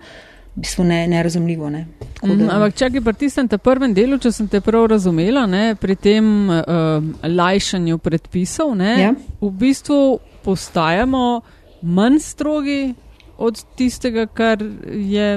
v 0.59 0.61
bistvu 0.61 0.85
ne, 0.85 1.07
nerazumljivo. 1.07 1.71
Ne. 1.71 1.87
Mm, 2.25 2.39
da, 2.39 2.55
ampak 2.57 2.75
čakaj, 2.75 3.01
pri 3.01 3.15
tistem 3.15 3.49
prvem 3.49 3.95
delu, 3.95 4.19
če 4.19 4.33
sem 4.35 4.49
te 4.51 4.61
prav 4.61 4.89
razumela, 4.91 5.47
ne, 5.47 5.77
pri 5.79 5.95
tem 5.95 6.51
uh, 6.51 6.99
lajšanju 7.23 7.99
predpisov, 8.03 8.75
ne, 8.79 8.95
ja. 8.99 9.13
v 9.41 9.51
bistvu 9.61 10.19
postajamo 10.43 11.27
manj 11.83 12.19
strogi 12.27 12.81
od 13.39 13.61
tistega, 13.79 14.25
kar 14.27 14.59
je 14.91 15.29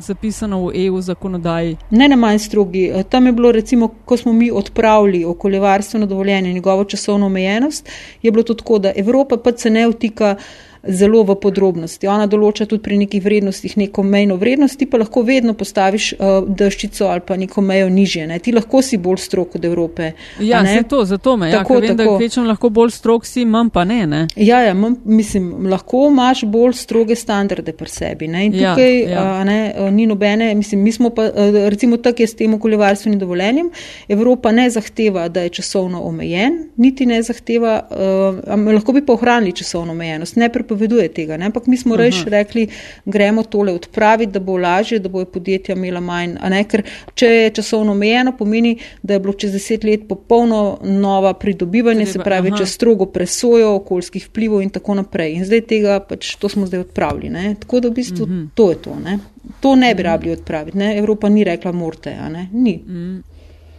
zapisano 0.00 0.62
v 0.64 0.86
EU 0.86 1.00
zakonodaji. 1.04 1.76
Ne, 1.90 2.08
ne 2.08 2.16
manj 2.16 2.40
strogi. 2.46 2.86
Eh, 2.88 3.04
tam 3.04 3.26
je 3.28 3.32
bilo, 3.36 3.52
recimo, 3.52 3.90
ko 4.08 4.16
smo 4.16 4.32
mi 4.32 4.48
odpravili 4.50 5.24
okoljevarstveno 5.28 6.06
dovoljenje, 6.06 6.54
njegovo 6.56 6.84
časovno 6.84 7.26
omejenost, 7.26 7.90
je 8.22 8.32
bilo 8.32 8.42
to 8.48 8.54
tako, 8.54 8.78
da 8.78 8.92
Evropa 8.96 9.36
pa 9.36 9.52
se 9.52 9.70
ne 9.70 9.84
vtika 9.88 10.36
zelo 10.82 11.22
v 11.22 11.36
podrobnosti. 11.40 12.08
Ona 12.08 12.26
določa 12.30 12.66
tudi 12.68 12.82
pri 12.84 12.98
nekih 13.02 13.22
vrednostih 13.24 13.76
neko 13.80 14.02
mejno 14.06 14.36
vrednost, 14.40 14.78
ti 14.80 14.88
pa 14.88 15.00
lahko 15.00 15.22
vedno 15.26 15.54
postaviš 15.58 16.12
uh, 16.14 16.46
deščico 16.46 17.08
ali 17.10 17.24
pa 17.26 17.36
neko 17.36 17.60
mejo 17.64 17.90
nižje. 17.92 18.26
Ne? 18.30 18.38
Ti 18.38 18.54
lahko 18.56 18.82
si 18.82 18.98
bolj 19.00 19.20
strok 19.26 19.56
od 19.60 19.64
Evrope. 19.64 20.12
Ja, 20.40 20.62
se 20.66 20.82
to, 20.88 21.04
zato 21.04 21.36
me. 21.36 21.50
Ja, 21.50 21.60
tako, 21.60 21.80
ja, 21.80 21.80
vem, 21.80 21.96
tako. 21.96 22.16
da 22.16 22.24
večem 22.24 22.46
lahko 22.48 22.70
bolj 22.70 22.94
strok 22.96 23.26
si, 23.28 23.44
manj 23.44 23.72
pa 23.74 23.84
ne. 23.84 24.00
ne? 24.06 24.22
Ja, 24.36 24.62
ja 24.64 24.74
manj, 24.74 24.96
mislim, 25.04 25.50
lahko 25.70 26.06
imaš 26.10 26.44
bolj 26.48 26.74
stroge 26.80 27.16
standarde 27.16 27.74
pri 27.76 27.90
sebi. 27.90 28.30
Ne? 28.30 28.46
In 28.48 28.56
ja, 28.56 28.74
tukaj 28.74 28.96
ja, 29.02 29.10
ja. 29.10 29.26
Uh, 29.26 29.44
ne, 29.48 29.58
uh, 29.76 29.90
ni 29.92 30.06
nobene, 30.08 30.52
mislim, 30.54 30.84
mi 30.86 30.92
smo 30.92 31.12
pa, 31.14 31.28
uh, 31.28 31.60
recimo 31.68 32.00
tako 32.00 32.24
je 32.24 32.30
s 32.32 32.38
tem 32.40 32.54
okoljevarstvenim 32.56 33.20
dovoljenjem, 33.20 33.70
Evropa 34.08 34.52
ne 34.52 34.70
zahteva, 34.70 35.28
da 35.28 35.44
je 35.44 35.54
časovno 35.60 36.02
omejen, 36.08 36.58
niti 36.76 37.06
ne 37.06 37.22
zahteva, 37.22 37.80
uh, 37.90 38.72
lahko 38.72 38.92
bi 38.96 39.04
pa 39.06 39.12
ohranili 39.12 39.52
časovno 39.56 39.92
omejenost 39.92 40.36
prepoveduje 40.70 41.08
tega. 41.08 41.36
Ne? 41.36 41.46
Ampak 41.46 41.66
mi 41.66 41.76
smo 41.76 41.96
reč 41.96 42.22
rekli, 42.26 42.68
gremo 43.04 43.42
tole 43.42 43.72
odpraviti, 43.72 44.32
da 44.32 44.40
bo 44.40 44.56
lažje, 44.56 44.98
da 44.98 45.08
bojo 45.08 45.26
podjetja 45.26 45.74
imela 45.74 46.00
manj. 46.00 46.36
Ker 46.70 46.82
če 47.14 47.26
je 47.26 47.50
časovno 47.58 47.92
omejeno, 47.92 48.32
pomeni, 48.38 48.76
da 49.02 49.14
je 49.14 49.20
bilo 49.20 49.34
čez 49.34 49.52
deset 49.52 49.84
let 49.84 50.06
popolno 50.08 50.78
nova 50.82 51.34
pridobivanje, 51.34 52.06
se 52.06 52.22
pravi, 52.22 52.52
če 52.56 52.66
strogo 52.66 53.06
presojo 53.10 53.74
okoljskih 53.80 54.28
vplivov 54.28 54.62
in 54.62 54.70
tako 54.70 55.00
naprej. 55.00 55.34
In 55.40 55.48
zdaj 55.48 55.66
tega 55.70 55.98
pač 56.06 56.36
to 56.38 56.48
smo 56.48 56.68
zdaj 56.70 56.86
odpravili. 56.86 57.30
Ne? 57.30 57.54
Tako 57.60 57.80
da 57.80 57.90
v 57.90 57.98
bistvu 57.98 58.24
uh 58.24 58.28
mhm. 58.28 58.38
-huh. 58.38 58.48
to 58.54 58.70
je 58.70 58.76
to. 58.76 58.96
Ne? 59.04 59.18
To 59.60 59.74
ne 59.76 59.94
bi 59.94 60.02
rabili 60.02 60.32
odpraviti. 60.32 60.78
Ne? 60.78 60.96
Evropa 60.98 61.28
ni 61.28 61.44
rekla 61.44 61.72
morte, 61.72 62.16
ni. 62.52 62.80
Uh 62.84 62.90
mhm. 62.90 63.18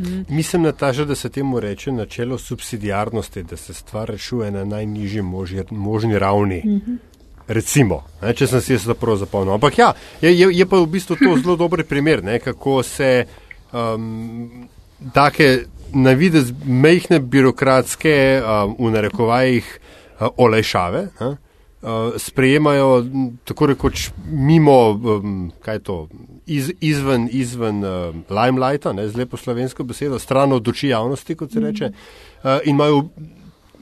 Mm. 0.02 0.36
Mislim, 0.36 0.62
Nataža, 0.62 1.06
da 1.06 1.16
se 1.16 1.30
temu 1.30 1.60
reče 1.60 1.92
načelo 1.92 2.38
subsidijarnosti, 2.38 3.44
da 3.44 3.58
se 3.58 3.74
stvar 3.74 4.10
rešuje 4.10 4.52
na 4.52 4.66
najnižji 4.66 5.22
možni, 5.22 5.64
možni 5.72 6.20
ravni. 6.20 6.62
Mm 6.66 6.70
-hmm. 6.70 6.98
Recimo, 7.48 8.04
ne, 8.22 8.34
če 8.34 8.48
sem 8.48 8.62
si 8.62 8.74
jaz 8.74 8.88
prav 9.00 9.18
zapomnil. 9.18 9.54
Ampak 9.54 9.78
ja, 9.78 9.94
je, 10.22 10.32
je, 10.40 10.48
je 10.54 10.66
pa 10.66 10.80
v 10.80 10.88
bistvu 10.88 11.16
to 11.16 11.38
zelo 11.44 11.56
dober 11.64 11.84
primer, 11.84 12.24
ne, 12.24 12.40
kako 12.40 12.84
se 12.84 13.26
um, 13.74 14.68
take 15.14 15.66
navidez 15.94 16.54
mehne 16.66 17.20
birokratske 17.20 18.42
um, 18.42 18.76
v 18.80 18.92
narekovajih 18.92 19.80
uh, 20.20 20.28
olajšave. 20.38 21.08
Ne, 21.20 21.28
uh, 21.82 22.14
sprejemajo 22.18 23.06
tako 23.44 23.66
rekoč 23.66 24.10
mimo, 24.32 24.90
um, 24.92 25.52
kaj 25.62 25.76
je 25.76 25.84
to, 25.84 26.08
iz, 26.46 26.72
izven, 26.82 27.30
izven 27.32 27.84
uh, 27.84 28.16
limelighta, 28.30 28.94
ne, 28.94 29.08
z 29.10 29.18
lepo 29.18 29.38
slovensko 29.38 29.84
besedo, 29.84 30.20
stran 30.20 30.52
od 30.52 30.68
oči 30.68 30.88
javnosti, 30.88 31.36
kot 31.36 31.52
se 31.52 31.60
mhm. 31.60 31.68
reče, 31.68 31.92
uh, 32.44 32.60
in 32.64 32.76
imajo 32.76 33.06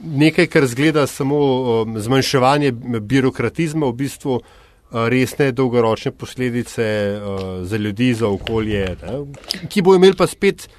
nekaj, 0.03 0.47
kar 0.47 0.67
zgleda 0.67 1.07
samo 1.07 1.37
um, 1.37 1.99
zmanjševanje 1.99 2.71
birokratizma, 3.01 3.85
v 3.85 3.93
bistvu 3.93 4.35
uh, 4.35 5.07
resne 5.11 5.51
dolgoročne 5.51 6.11
posledice 6.11 6.85
uh, 7.15 7.41
za 7.67 7.77
ljudi, 7.77 8.13
za 8.13 8.27
okolje, 8.27 8.95
ne, 9.03 9.23
ki 9.69 9.81
bo 9.81 9.95
imel 9.95 10.15
pa 10.17 10.27
spet 10.27 10.69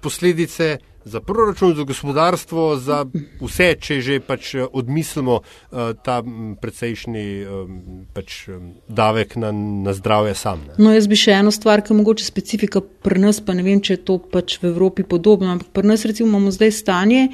posledice 0.00 0.78
za 1.04 1.20
proračun, 1.20 1.74
za 1.74 1.84
gospodarstvo, 1.84 2.76
za 2.76 3.04
vse, 3.40 3.74
če 3.80 4.00
že 4.00 4.18
pač 4.20 4.54
eh, 4.54 4.66
odmislimo 4.66 5.40
uh, 5.40 5.92
ta 6.04 6.20
precejšnji 6.60 7.26
um, 7.44 7.78
pač, 8.14 8.48
davek 8.88 9.36
na, 9.40 9.52
na 9.52 9.94
zdravje 9.96 10.34
sam. 10.34 10.64
Ne. 10.68 10.76
No, 10.78 10.92
jaz 10.94 11.08
bi 11.10 11.18
še 11.18 11.38
eno 11.40 11.52
stvar, 11.54 11.82
ki 11.84 11.94
je 11.94 11.98
mogoče 12.02 12.26
specifika 12.26 12.80
pri 12.80 13.22
nas, 13.22 13.40
pa 13.40 13.56
ne 13.56 13.64
vem, 13.66 13.80
če 13.80 13.96
je 13.96 14.04
to 14.04 14.20
pač 14.20 14.58
v 14.60 14.70
Evropi 14.72 15.06
podobno, 15.08 15.50
ampak 15.54 15.72
pri 15.72 15.92
nas 15.94 16.04
recimo 16.08 16.28
imamo 16.34 16.52
zdaj 16.54 16.72
stanje, 16.76 17.26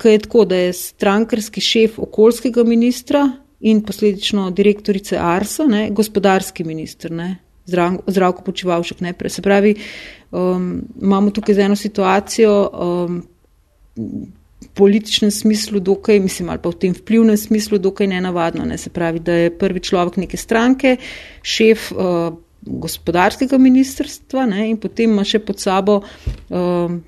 ki 0.00 0.16
je 0.16 0.24
tako, 0.24 0.46
da 0.48 0.56
je 0.56 0.72
strankarski 0.76 1.60
šef 1.60 1.98
okoljskega 2.00 2.64
ministra 2.64 3.26
in 3.60 3.82
posledično 3.84 4.48
direktorice 4.56 5.18
Arsa, 5.20 5.66
ne, 5.68 5.90
gospodarski 5.92 6.64
minister, 6.64 7.12
ne, 7.12 7.34
zdravko 7.66 8.42
počivalšek, 8.42 9.00
ne, 9.00 9.12
pre 9.12 9.28
se 9.28 9.42
pravi, 9.42 9.74
um, 10.32 10.82
imamo 11.02 11.30
tukaj 11.30 11.54
za 11.54 11.62
eno 11.62 11.76
situacijo 11.76 12.54
um, 12.72 13.22
v 14.60 14.68
političnem 14.74 15.30
smislu 15.30 15.80
dokaj, 15.80 16.20
mislim, 16.20 16.50
ali 16.50 16.60
pa 16.62 16.68
v 16.68 16.78
tem 16.78 16.94
vplivnem 16.94 17.36
smislu 17.36 17.78
dokaj 17.78 18.06
nenavadno. 18.06 18.64
Ne? 18.64 18.78
Se 18.78 18.90
pravi, 18.90 19.20
da 19.20 19.32
je 19.32 19.58
prvi 19.58 19.80
človek 19.80 20.16
neke 20.16 20.36
stranke, 20.36 20.96
šef 21.42 21.92
uh, 21.92 22.32
gospodarskega 22.60 23.58
ministrstva 23.58 24.46
ne? 24.46 24.68
in 24.70 24.76
potem 24.80 25.12
ima 25.12 25.24
še 25.24 25.40
pod 25.40 25.60
sabo 25.60 26.00
um, 26.48 27.00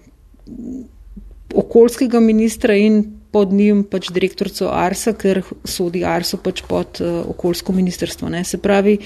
okoljskega 1.53 2.21
ministra 2.21 2.77
in 2.77 3.03
pod 3.33 3.53
njim 3.53 3.85
pač 3.89 4.11
direktorco 4.13 4.69
Arsa, 4.73 5.15
ker 5.17 5.43
sodi 5.65 6.05
Arso 6.05 6.41
pač 6.41 6.65
pod 6.69 7.01
uh, 7.05 7.21
okoljsko 7.33 7.73
ministrstvo. 7.77 8.33
Ne? 8.33 8.45
Se 8.49 8.61
pravi, 8.61 8.99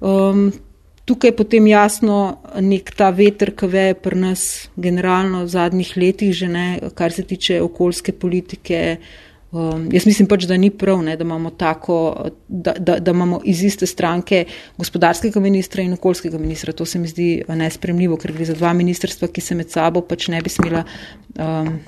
um, 0.00 0.48
Tukaj 1.06 1.30
je 1.30 1.36
potem 1.38 1.66
jasno 1.70 2.16
nek 2.58 2.90
ta 2.98 3.12
veter, 3.14 3.52
ki 3.54 3.68
veje 3.70 3.94
pri 4.02 4.18
nas 4.18 4.40
generalno 4.74 5.44
v 5.44 5.52
zadnjih 5.52 5.92
letih, 6.02 6.32
že 6.34 6.48
ne, 6.50 6.66
kar 6.98 7.14
se 7.14 7.22
tiče 7.22 7.60
okoljske 7.62 8.12
politike, 8.12 8.80
Um, 9.52 9.86
jaz 9.94 10.06
mislim 10.06 10.26
pač, 10.28 10.44
da 10.50 10.56
ni 10.58 10.72
prav, 10.74 11.04
ne, 11.06 11.14
da, 11.16 11.24
imamo 11.24 11.52
tako, 11.54 11.98
da, 12.48 12.74
da, 12.78 12.98
da 12.98 13.12
imamo 13.14 13.38
iz 13.44 13.62
iste 13.64 13.86
stranke 13.86 14.44
gospodarskega 14.78 15.40
ministra 15.40 15.84
in 15.86 15.94
okoljskega 15.94 16.38
ministra. 16.38 16.72
To 16.72 16.84
se 16.84 16.98
mi 16.98 17.08
zdi 17.08 17.28
nespremljivo, 17.48 18.18
ker 18.18 18.34
gre 18.34 18.44
za 18.44 18.56
dva 18.58 18.72
ministrstva, 18.74 19.28
ki 19.28 19.40
se 19.40 19.54
med 19.54 19.70
sabo 19.70 20.02
pač 20.02 20.28
ne 20.34 20.42
bi 20.42 20.50
smela 20.50 20.82
um, 21.38 21.78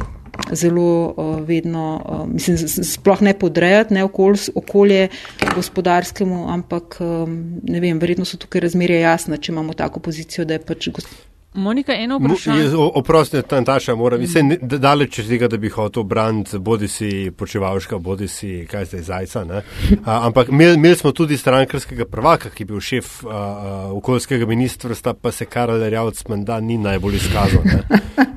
zelo 0.55 0.89
uh, 1.11 1.35
vedno, 1.49 1.87
uh, 1.99 2.27
mislim, 2.31 2.59
sploh 2.87 3.27
ne 3.27 3.35
podrejati 3.35 3.95
ne 3.95 4.05
okolj, 4.07 4.53
okolje 4.55 5.09
gospodarskemu, 5.55 6.45
ampak 6.55 7.01
um, 7.03 7.41
ne 7.67 7.83
vem, 7.83 7.99
verjetno 7.99 8.25
so 8.25 8.39
tukaj 8.39 8.69
razmerje 8.69 9.01
jasne, 9.03 9.41
če 9.43 9.53
imamo 9.53 9.75
tako 9.75 10.01
pozicijo, 10.01 10.47
da 10.47 10.57
je 10.57 10.63
pač 10.63 10.93
gospodarstvo. 10.93 11.38
Monika, 11.55 11.93
eno 11.95 12.19
vprašanje. 12.19 12.71
Oprosti, 12.95 13.43
Taša, 13.67 13.95
moram, 13.95 14.21
mm. 14.21 14.79
daleč 14.79 15.19
od 15.19 15.29
tega, 15.29 15.49
da 15.49 15.57
bi 15.57 15.69
hotel 15.69 16.03
braniti 16.03 16.59
bodi 16.59 16.89
si 16.89 17.31
počevalška, 17.37 17.99
bodi 17.99 18.29
si 18.29 18.67
kaj 18.71 18.85
zdaj 18.85 19.03
zajca. 19.03 19.63
A, 20.05 20.27
ampak 20.27 20.49
imeli 20.49 20.97
smo 20.97 21.13
tudi 21.13 21.37
strankarskega 21.37 22.05
prvaka, 22.05 22.51
ki 22.51 22.63
je 22.63 22.67
bil 22.67 22.81
šef 22.81 23.25
a, 23.25 23.29
a, 23.31 23.93
okoljskega 23.93 24.47
ministrstva, 24.47 25.15
pa 25.15 25.33
se 25.33 25.47
Karel 25.47 25.89
Rjavc 25.89 26.23
menda 26.29 26.61
ni 26.61 26.79
najbolj 26.79 27.17
izkazal. 27.17 27.65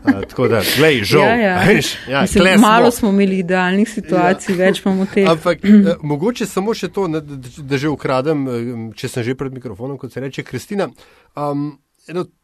A, 0.01 0.22
tako 0.30 0.47
da, 0.47 0.62
glej, 0.78 1.03
žal. 1.03 1.28
Ja, 1.28 1.36
ja. 1.36 1.59
Veš, 1.68 1.93
ja, 2.09 2.22
Mislim, 2.22 2.59
malo 2.59 2.91
smo 2.91 3.09
imeli 3.09 3.39
idealnih 3.39 3.89
situacij, 3.89 4.55
ja. 4.55 4.57
več 4.66 4.82
pa 4.82 4.95
mu 4.95 5.05
te. 5.05 5.28
Ampak 5.28 5.66
a, 5.66 5.99
mogoče 6.01 6.45
samo 6.45 6.74
še 6.74 6.89
to, 6.89 7.07
da, 7.12 7.20
da 7.22 7.78
že 7.78 7.91
ukradem, 7.91 8.47
če 8.95 9.12
sem 9.12 9.24
že 9.24 9.36
pred 9.36 9.53
mikrofonom, 9.53 9.99
kot 9.99 10.14
se 10.14 10.24
reče 10.24 10.47
Kristina. 10.47 10.88
Um, 11.36 11.76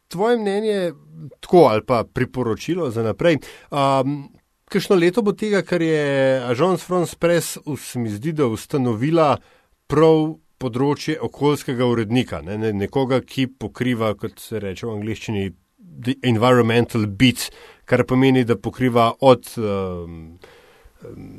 tvoje 0.08 0.38
mnenje, 0.38 0.92
tako 1.40 1.68
ali 1.72 1.84
pa 1.86 2.04
priporočilo 2.04 2.90
za 2.90 3.02
naprej. 3.02 3.38
Um, 3.70 4.28
Kajšno 4.68 4.96
leto 5.00 5.22
bo 5.24 5.32
tega, 5.32 5.62
kar 5.64 5.82
je 5.82 6.40
Agence 6.44 6.84
France 6.84 7.16
Press, 7.16 7.56
se 7.78 7.98
mi 7.98 8.10
zdi, 8.12 8.34
da 8.36 8.44
ustanovila 8.52 9.38
prav 9.88 10.34
področje 10.60 11.14
okoljskega 11.24 11.86
urednika, 11.88 12.42
ne, 12.44 12.58
ne, 12.60 12.74
nekoga, 12.76 13.22
ki 13.24 13.46
pokriva, 13.56 14.12
kot 14.18 14.42
se 14.42 14.60
reče 14.60 14.84
v 14.84 14.92
angliščini, 14.98 15.46
environmental 16.28 17.06
beat, 17.08 17.46
kar 17.88 18.04
pomeni, 18.04 18.44
da 18.44 18.58
pokriva 18.60 19.14
od. 19.24 19.48
Um, 19.56 20.36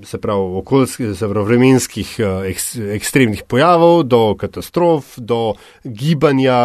se 0.05 0.18
pravi, 0.18 0.39
okoljskih, 0.39 1.18
se 1.18 1.28
pravi, 1.28 1.47
vremenskih 1.47 2.16
eh, 2.20 2.49
ek, 2.51 2.62
ekstremnih 2.95 3.43
pojavov, 3.47 4.03
do 4.07 4.22
katastrof, 4.39 5.18
do 5.18 5.53
gibanja, 5.84 6.60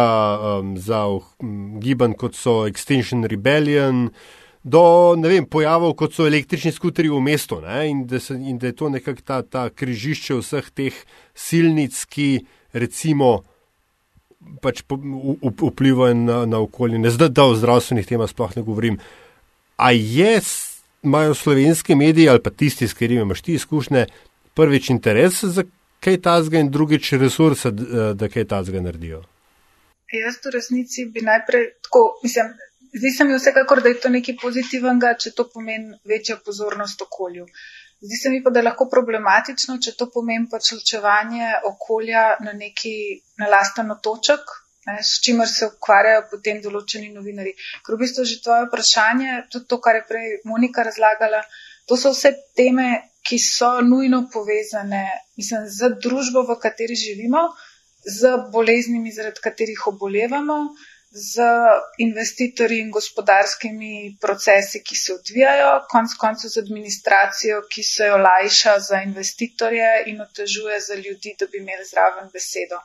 um, 0.59 0.77
za 0.77 1.05
um, 1.07 1.79
gibanj 1.83 2.15
kot 2.19 2.37
so 2.39 2.63
Extinction 2.69 3.27
Rebellion, 3.27 4.09
do 4.63 4.83
vem, 5.21 5.45
pojavov 5.45 5.93
kot 5.99 6.15
so 6.15 6.27
električni 6.27 6.71
skuteri 6.71 7.11
v 7.11 7.19
mestu 7.21 7.59
in 7.85 8.05
da, 8.07 8.19
se, 8.19 8.33
in 8.33 8.57
da 8.57 8.71
je 8.71 8.75
to 8.75 8.89
nekako 8.89 9.21
ta, 9.25 9.41
ta 9.41 9.69
križišče 9.69 10.39
vseh 10.39 10.71
teh 10.73 11.03
silnic, 11.35 12.05
ki 12.09 12.45
recimo. 12.73 13.43
Pač 14.61 14.83
vplivajo 14.85 16.13
na, 16.13 16.43
na 16.45 16.59
okolje, 16.61 16.99
ne 17.01 17.09
zdaj, 17.09 17.31
da 17.33 17.47
o 17.49 17.55
zdravstvenih 17.57 18.05
temah 18.05 18.29
sploh 18.29 18.51
ne 18.55 18.61
govorim. 18.61 18.99
A 19.77 19.89
je 19.91 20.37
imajo 21.05 21.33
slovenski 21.33 21.95
mediji 21.95 22.29
ali 22.29 22.43
pa 22.43 22.49
tisti, 22.49 22.87
s 22.87 22.93
katerimi 22.93 23.21
imaš 23.21 23.41
ti 23.41 23.53
izkušnje, 23.53 24.05
prvič 24.55 24.89
interes 24.89 25.43
za 25.43 25.63
kaj 25.99 26.21
tazga 26.21 26.59
in 26.59 26.71
drugič 26.71 27.11
resurse, 27.13 27.71
da 28.13 28.29
kaj 28.29 28.47
tazga 28.51 28.81
naredijo? 28.81 29.23
Jaz 30.13 30.37
v 30.45 30.53
resnici 30.53 31.05
bi 31.11 31.21
najprej 31.25 31.65
tako, 31.83 32.03
mislim, 32.23 32.51
zdi 32.97 33.11
se 33.11 33.25
mi 33.25 33.35
vsekakor, 33.35 33.81
da 33.81 33.89
je 33.89 33.99
to 34.03 34.11
nekaj 34.13 34.37
pozitivnega, 34.41 35.15
če 35.19 35.33
to 35.35 35.47
pomeni 35.53 35.97
večjo 36.05 36.37
pozornost 36.45 37.01
okolju. 37.01 37.47
Zdi 38.05 38.19
se 38.21 38.29
mi 38.29 38.43
pa, 38.43 38.51
da 38.53 38.61
je 38.61 38.67
lahko 38.67 38.87
problematično, 38.91 39.79
če 39.81 39.95
to 39.97 40.07
pomeni 40.13 40.47
pač 40.51 40.71
ločevanje 40.75 41.51
okolja 41.71 42.25
na 42.45 42.53
neki 42.53 42.95
na 43.41 43.49
lasten 43.51 43.91
otoček, 43.91 44.55
ne, 44.87 44.97
s 45.03 45.21
čimer 45.25 45.49
se 45.49 45.69
ukvarjajo 45.71 46.27
potem 46.31 46.61
določeni 46.61 47.11
novinari. 47.13 47.55
Ker 47.85 47.95
v 47.95 48.03
bistvu 48.03 48.25
že 48.25 48.41
tvoje 48.43 48.69
vprašanje, 48.69 49.45
tudi 49.51 49.69
to, 49.71 49.81
kar 49.81 50.01
je 50.01 50.07
prej 50.09 50.39
Monika 50.45 50.85
razlagala, 50.87 51.43
to 51.85 51.97
so 51.97 52.13
vse 52.13 52.33
teme, 52.57 52.89
ki 53.25 53.37
so 53.41 53.79
nujno 53.81 54.27
povezane 54.33 55.05
mislim, 55.37 55.65
z 55.67 55.95
družbo, 56.01 56.45
v 56.45 56.59
kateri 56.61 56.95
živimo, 56.95 57.47
z 58.05 58.35
boleznimi, 58.53 59.11
zaradi 59.11 59.41
katerih 59.41 59.87
obolevamo, 59.87 60.59
z 61.15 61.47
investitorji 62.03 62.81
in 62.83 62.91
gospodarskimi 62.91 64.17
procesi, 64.21 64.81
ki 64.83 64.95
se 64.99 65.13
odvijajo, 65.13 65.69
konc 65.89 66.15
koncev 66.19 66.51
z 66.51 66.63
administracijo, 66.63 67.61
ki 67.71 67.83
se 67.83 68.09
jo 68.11 68.17
lajša 68.17 68.79
za 68.89 69.01
investitorje 69.07 69.91
in 70.11 70.21
otežuje 70.21 70.79
za 70.87 70.95
ljudi, 70.95 71.35
da 71.39 71.47
bi 71.51 71.63
imeli 71.63 71.85
zraven 71.91 72.29
besedo. 72.33 72.81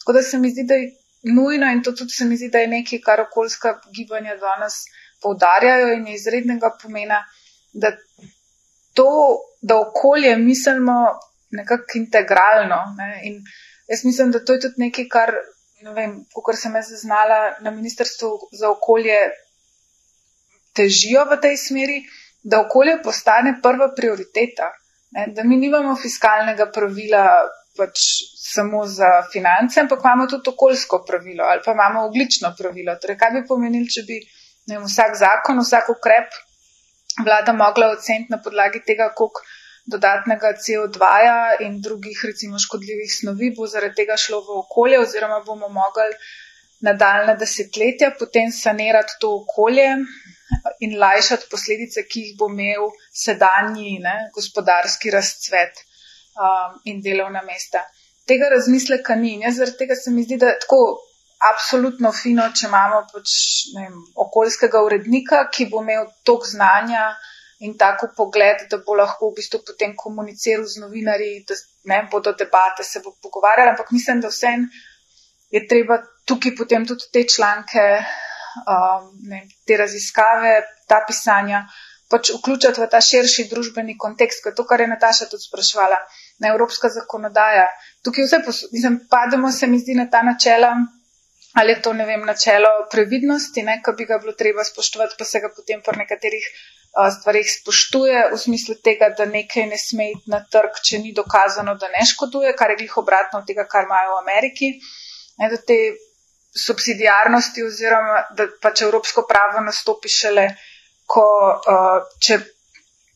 Tako 0.00 0.12
da 0.18 0.22
se 0.22 0.38
mi 0.38 0.50
zdi, 0.50 0.64
da 0.66 0.74
je 0.74 0.90
nujno 1.22 1.70
in 1.72 1.82
to 1.82 1.92
tudi 1.92 2.10
se 2.10 2.24
mi 2.24 2.36
zdi, 2.36 2.48
da 2.48 2.58
je 2.58 2.68
nekaj, 2.68 3.00
kar 3.04 3.20
okoljska 3.20 3.80
gibanja 3.96 4.36
danes 4.36 4.84
poudarjajo 5.22 5.92
in 5.92 6.06
je 6.06 6.14
izrednega 6.14 6.70
pomena, 6.82 7.24
da 7.72 7.92
to, 8.94 9.38
da 9.60 9.80
okolje 9.80 10.36
mislimo 10.36 11.06
nekako 11.50 11.84
integralno. 11.94 12.80
Ne? 12.98 13.20
In 13.24 13.42
jaz 13.88 14.04
mislim, 14.04 14.30
da 14.30 14.44
to 14.44 14.52
je 14.52 14.60
tudi 14.60 14.74
nekaj, 14.86 15.08
kar, 15.08 15.34
ne 15.82 15.92
vem, 15.92 16.16
kot 16.32 16.58
sem 16.58 16.74
jaz 16.74 16.90
zaznala 16.90 17.56
na 17.60 17.70
Ministrstvu 17.70 18.30
za 18.52 18.70
okolje, 18.70 19.20
težijo 20.72 21.24
v 21.28 21.40
tej 21.42 21.56
smeri, 21.56 22.02
da 22.42 22.60
okolje 22.60 23.02
postane 23.02 23.58
prva 23.62 23.92
prioriteta. 23.96 24.72
Ne? 25.10 25.26
Da 25.34 25.44
mi 25.44 25.56
nimamo 25.56 25.96
fiskalnega 25.96 26.70
pravila 26.72 27.24
pač 27.76 28.02
samo 28.40 28.82
za 28.86 29.08
finance, 29.32 29.80
ampak 29.80 30.02
imamo 30.04 30.26
tudi 30.26 30.50
okoljsko 30.50 31.04
pravilo 31.06 31.44
ali 31.44 31.62
pa 31.64 31.72
imamo 31.72 32.04
oglično 32.08 32.54
pravilo. 32.58 32.96
Torej, 33.02 33.18
kaj 33.18 33.30
bi 33.36 33.46
pomenil, 33.48 33.86
če 33.94 34.04
bi 34.08 34.18
vem, 34.70 34.82
vsak 34.84 35.16
zakon, 35.22 35.62
vsak 35.62 35.90
ukrep 35.94 36.34
vlada 37.24 37.52
mogla 37.52 37.92
oceniti 37.94 38.32
na 38.32 38.40
podlagi 38.42 38.82
tega, 38.86 39.10
koliko 39.14 39.42
dodatnega 39.90 40.52
CO2 40.64 40.98
-ja 40.98 41.66
in 41.66 41.80
drugih 41.80 42.20
recimo 42.24 42.58
škodljivih 42.58 43.10
snovi 43.18 43.54
bo 43.56 43.66
zaradi 43.66 43.94
tega 43.94 44.16
šlo 44.16 44.40
v 44.40 44.58
okolje 44.64 45.00
oziroma 45.00 45.40
bomo 45.46 45.68
mogli 45.68 46.14
nadaljne 46.80 47.36
desetletja 47.36 48.10
potem 48.18 48.52
sanirati 48.52 49.18
to 49.20 49.30
okolje 49.42 49.88
in 50.80 50.98
lajšati 50.98 51.46
posledice, 51.50 52.04
ki 52.10 52.20
jih 52.20 52.36
bo 52.38 52.48
imel 52.48 52.90
sedanji 53.24 53.98
ne, 54.06 54.16
gospodarski 54.34 55.10
razcvet 55.10 55.84
um, 56.36 56.80
in 56.84 57.00
delovna 57.02 57.42
mesta. 57.46 57.84
Tega 58.26 58.50
razmisleka 58.52 59.16
ni. 59.18 59.38
Jaz 59.44 59.58
zaradi 59.58 59.78
tega 59.78 59.96
se 59.98 60.10
mi 60.10 60.24
zdi, 60.26 60.38
da 60.38 60.52
je 60.52 60.60
tako 60.64 60.80
absolutno 61.50 62.12
fino, 62.12 62.44
če 62.52 62.68
imamo 62.68 63.00
pač, 63.12 63.34
vem, 63.74 63.96
okoljskega 64.26 64.82
urednika, 64.84 65.46
ki 65.52 65.70
bo 65.72 65.82
imel 65.84 66.06
tok 66.28 66.46
znanja 66.46 67.08
in 67.64 67.76
tako 67.80 68.10
pogled, 68.16 68.66
da 68.72 68.80
bo 68.84 68.96
lahko 68.96 69.30
v 69.30 69.40
bistvu 69.40 69.60
potem 69.66 69.92
komuniciral 69.96 70.64
z 70.68 70.80
novinarji, 70.84 71.42
da 71.48 71.56
ne 71.92 72.00
bodo 72.12 72.32
debate, 72.36 72.84
se 72.84 73.02
bo 73.04 73.12
pogovarjali. 73.22 73.74
Ampak 73.74 73.92
mislim, 73.92 74.20
da 74.24 74.32
vsem 74.32 74.68
je 75.50 75.66
treba 75.68 75.98
tukaj 76.28 76.54
potem 76.56 76.86
tudi 76.88 77.08
te 77.12 77.24
članke, 77.28 77.84
um, 78.64 79.10
ne, 79.28 79.42
te 79.66 79.76
raziskave, 79.80 80.60
ta 80.88 81.02
pisanja 81.08 81.64
pač 82.10 82.32
vključiti 82.34 82.82
v 82.82 82.88
ta 82.90 83.00
širši 83.00 83.46
družbeni 83.50 83.96
kontekst, 83.98 84.42
kot 84.44 84.56
to, 84.58 84.66
kar 84.66 84.82
je 84.82 84.88
Nataša 84.90 85.28
tudi 85.30 85.46
sprašvala, 85.46 85.98
na 86.42 86.50
evropska 86.54 86.90
zakonodaja. 86.90 87.68
Tukaj 88.04 88.26
vse, 88.26 88.40
mislim, 88.72 88.98
pademo 89.10 89.52
se 89.52 89.68
mi 89.70 89.78
zdi 89.78 89.94
na 89.94 90.08
ta 90.10 90.22
načela, 90.26 90.72
ali 91.60 91.72
je 91.72 91.82
to, 91.82 91.92
ne 91.92 92.06
vem, 92.06 92.26
načelo 92.26 92.70
previdnosti, 92.90 93.62
ne, 93.62 93.78
ko 93.84 93.94
bi 93.98 94.06
ga 94.10 94.18
bilo 94.22 94.34
treba 94.38 94.64
spoštovati, 94.64 95.14
pa 95.18 95.24
se 95.24 95.40
ga 95.40 95.50
potem 95.56 95.82
po 95.86 95.94
nekaterih 95.96 96.46
a, 96.94 97.10
stvarih 97.14 97.46
spoštuje, 97.46 98.26
v 98.32 98.38
smislu 98.38 98.74
tega, 98.84 99.12
da 99.18 99.26
nekaj 99.30 99.66
ne 99.70 99.78
sme 99.78 100.10
iti 100.10 100.30
na 100.30 100.42
trg, 100.50 100.82
če 100.82 100.98
ni 101.02 101.14
dokazano, 101.14 101.76
da 101.78 101.90
ne 101.94 102.02
škoduje, 102.06 102.54
kar 102.58 102.74
je 102.74 102.80
glih 102.82 102.96
obratno 103.02 103.42
od 103.42 103.46
tega, 103.46 103.66
kar 103.70 103.86
imajo 103.86 104.16
v 104.16 104.22
Ameriki. 104.24 104.72
Ne, 105.38 105.50
do 105.50 105.58
te 105.62 105.78
subsidijarnosti 106.58 107.62
oziroma, 107.62 108.24
da 108.34 108.48
pač 108.62 108.82
evropsko 108.82 109.22
pravo 109.28 109.62
nastopi 109.62 110.10
šele 110.10 110.48
ko 111.10 111.26
uh, 111.50 112.06
če 112.22 112.38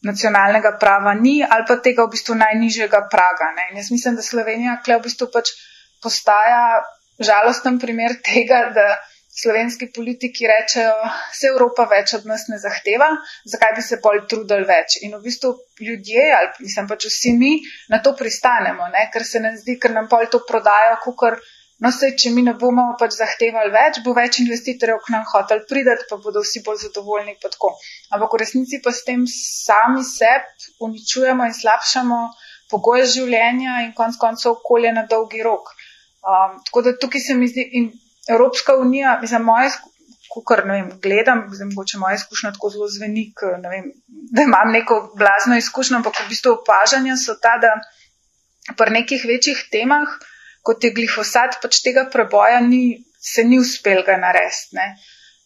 nacionalnega 0.04 0.74
prava 0.80 1.14
ni 1.16 1.38
ali 1.44 1.64
pa 1.68 1.78
tega 1.84 2.04
v 2.04 2.12
bistvu 2.14 2.36
najnižjega 2.40 3.06
praga. 3.12 3.52
Ne. 3.56 3.70
In 3.72 3.80
jaz 3.80 3.90
mislim, 3.94 4.18
da 4.18 4.26
Slovenija 4.26 4.80
kle 4.84 4.98
v 4.98 5.06
bistvu 5.08 5.30
pač 5.32 5.54
postaja 6.04 6.82
žalosten 7.22 7.78
primer 7.80 8.18
tega, 8.26 8.68
da 8.74 8.88
slovenski 9.34 9.88
politiki 9.94 10.46
rečejo, 10.46 10.94
se 11.34 11.48
Evropa 11.50 11.88
več 11.90 12.12
od 12.18 12.26
nas 12.30 12.44
ne 12.50 12.58
zahteva, 12.62 13.08
zakaj 13.50 13.72
bi 13.74 13.82
se 13.82 13.98
pol 14.02 14.20
trudili 14.30 14.66
več. 14.68 15.00
In 15.06 15.16
v 15.16 15.22
bistvu 15.24 15.50
ljudje, 15.82 16.28
ali 16.36 16.52
mislim 16.66 16.86
pač 16.90 17.08
vsi 17.10 17.32
mi, 17.38 17.56
na 17.90 17.98
to 18.04 18.14
pristanemo, 18.18 18.86
ne, 18.94 19.08
ker 19.14 19.26
se 19.26 19.42
nam 19.42 19.56
zdi, 19.58 19.78
ker 19.82 19.94
nam 19.96 20.06
pol 20.12 20.28
to 20.30 20.44
prodajo, 20.46 21.00
kukor 21.02 21.40
No, 21.82 21.90
se, 21.90 22.12
če 22.14 22.30
mi 22.30 22.44
ne 22.46 22.54
bomo 22.54 22.84
pač 22.98 23.16
zahtevali 23.16 23.72
več, 23.74 23.98
bo 24.04 24.14
več 24.14 24.38
investitorjev 24.44 25.00
k 25.04 25.12
nam 25.14 25.24
hotel 25.32 25.64
pridati, 25.68 26.06
pa 26.10 26.20
bodo 26.22 26.44
vsi 26.44 26.62
bolj 26.66 26.84
zadovoljni. 26.84 27.34
Ampak 28.14 28.36
v 28.36 28.40
resnici 28.40 28.78
pa 28.84 28.92
s 28.94 29.02
tem 29.08 29.24
sami 29.30 30.04
sebi 30.06 30.70
uničujemo 30.86 31.48
in 31.48 31.56
slabšamo 31.56 32.20
pogoje 32.70 33.08
življenja 33.16 33.80
in 33.86 33.90
konc 33.98 34.16
koncev 34.20 34.54
okolje 34.54 34.94
na 34.94 35.04
dolgi 35.10 35.42
rok. 35.42 35.74
Um, 36.24 36.54
tako 36.68 36.84
da 36.86 36.94
tukaj 36.96 37.20
se 37.20 37.34
mi 37.36 37.50
zdi, 37.50 37.66
in 37.80 37.90
Evropska 38.30 38.78
unija, 38.80 39.18
mislim, 39.20 39.44
moje, 39.44 39.74
kar 40.48 40.64
ne 40.66 40.78
vem, 40.78 40.86
gledam, 41.02 41.44
zdaj 41.52 41.68
mogoče 41.72 41.98
moja 42.00 42.16
izkušnja 42.18 42.54
tako 42.56 42.70
zelo 42.70 42.88
zveni, 42.88 43.26
vem, 43.66 43.90
da 44.32 44.46
imam 44.46 44.72
neko 44.72 45.00
blazno 45.18 45.58
izkušnjo, 45.60 46.00
ampak 46.00 46.22
v 46.22 46.30
bistvu 46.30 46.54
opažanja 46.54 47.18
so 47.20 47.36
ta, 47.42 47.58
da 47.60 47.74
pri 48.78 48.94
nekih 48.96 49.26
večjih 49.28 49.66
temah, 49.70 50.16
kot 50.64 50.84
je 50.84 50.92
glifosat, 50.96 51.58
pač 51.62 51.82
tega 51.84 52.06
preboja 52.12 52.60
ni, 52.64 53.04
se 53.20 53.44
ni 53.44 53.60
uspel 53.60 54.02
ga 54.06 54.16
narediti. 54.20 54.88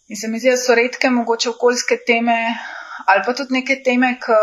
In 0.09 0.17
se 0.17 0.31
mi 0.31 0.41
zdi, 0.41 0.53
da 0.55 0.61
so 0.61 0.77
redke 0.79 1.11
mogoče 1.13 1.51
okoljske 1.51 1.99
teme 2.07 2.39
ali 3.09 3.23
pa 3.25 3.33
tudi 3.35 3.55
neke 3.55 3.79
teme, 3.85 4.15
ki 4.21 4.39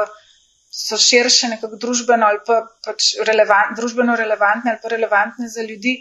so 0.76 0.98
širše 1.00 1.50
nekako 1.54 1.80
družbeno 1.82 2.28
ali 2.28 2.42
pa 2.48 2.62
pač 2.86 3.14
relevant, 3.28 3.76
družbeno 3.78 4.16
relevantne 4.20 4.74
ali 4.74 4.82
pa 4.82 4.92
relevantne 4.92 5.50
za 5.52 5.64
ljudi, 5.64 5.98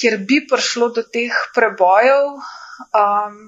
kjer 0.00 0.18
bi 0.28 0.40
prišlo 0.50 0.90
do 0.96 1.02
teh 1.02 1.34
prebojev. 1.54 2.38
Um, 2.94 3.38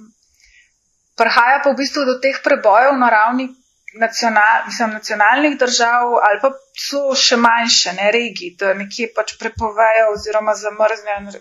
prihaja 1.18 1.60
pa 1.64 1.72
v 1.72 1.78
bistvu 1.78 2.04
do 2.08 2.18
teh 2.22 2.38
prebojev 2.44 2.96
na 2.98 3.10
ravni 3.10 3.48
nacional, 3.98 4.66
mislim, 4.66 4.90
nacionalnih 4.90 5.58
držav 5.58 6.14
ali 6.28 6.40
pa 6.42 6.50
so 6.88 7.14
še 7.14 7.36
manjše, 7.36 7.92
ne 7.92 8.10
regiji, 8.12 8.54
da 8.60 8.74
nekje 8.74 9.10
pač 9.16 9.34
prepovejo 9.38 10.12
oziroma 10.14 10.54
zamrznejo, 10.54 11.40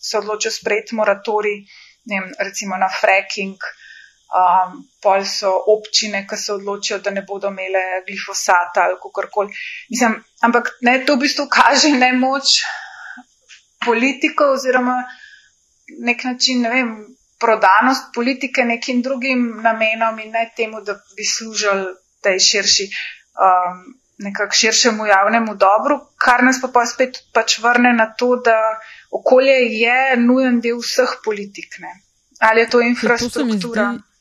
se 0.00 0.18
odločijo 0.18 0.52
sprejeti 0.52 0.94
moratori, 0.94 1.54
ne 2.10 2.20
vem, 2.20 2.34
recimo 2.38 2.76
na 2.76 2.88
fracking. 3.00 3.56
Um, 4.32 4.78
pol 5.04 5.26
so 5.28 5.50
občine, 5.68 6.22
ki 6.24 6.36
se 6.40 6.54
odločijo, 6.54 7.02
da 7.04 7.10
ne 7.12 7.20
bodo 7.28 7.50
imele 7.52 7.82
glifosata 8.06 8.86
ali 8.86 8.94
kako 9.02 9.26
koli. 9.30 9.52
Ampak 10.40 10.70
ne, 10.80 10.94
to 11.04 11.18
v 11.18 11.26
bistvu 11.26 11.44
kaže 11.52 11.90
ne 11.92 12.14
moč 12.16 12.62
politikov 13.84 14.54
oziroma 14.54 15.02
nek 16.08 16.24
način, 16.24 16.62
ne 16.64 16.70
vem, 16.70 16.94
prodanost 17.42 18.12
politike 18.14 18.64
nekim 18.64 19.02
drugim 19.02 19.42
namenom 19.62 20.18
in 20.22 20.30
ne 20.30 20.46
temu, 20.56 20.80
da 20.86 20.94
bi 21.16 21.26
služili 21.26 21.90
tej 22.22 22.38
širši, 22.38 22.86
um, 23.46 23.82
nekako 24.22 24.54
širšemu 24.54 25.06
javnemu 25.06 25.54
dobru, 25.58 25.98
kar 26.16 26.44
nas 26.44 26.60
pa 26.62 26.70
pa 26.74 26.86
spet 26.86 27.18
pač 27.34 27.58
vrne 27.58 27.92
na 27.98 28.06
to, 28.14 28.36
da 28.36 28.56
okolje 29.10 29.58
je 29.82 30.16
nujen 30.22 30.60
del 30.60 30.78
vseh 30.78 31.18
politik. 31.24 31.78
Ne? 31.82 31.92
Ali 32.40 32.62
je 32.62 32.70
to 32.70 32.80
infrastruktura? 32.80 33.90
To 33.98 34.11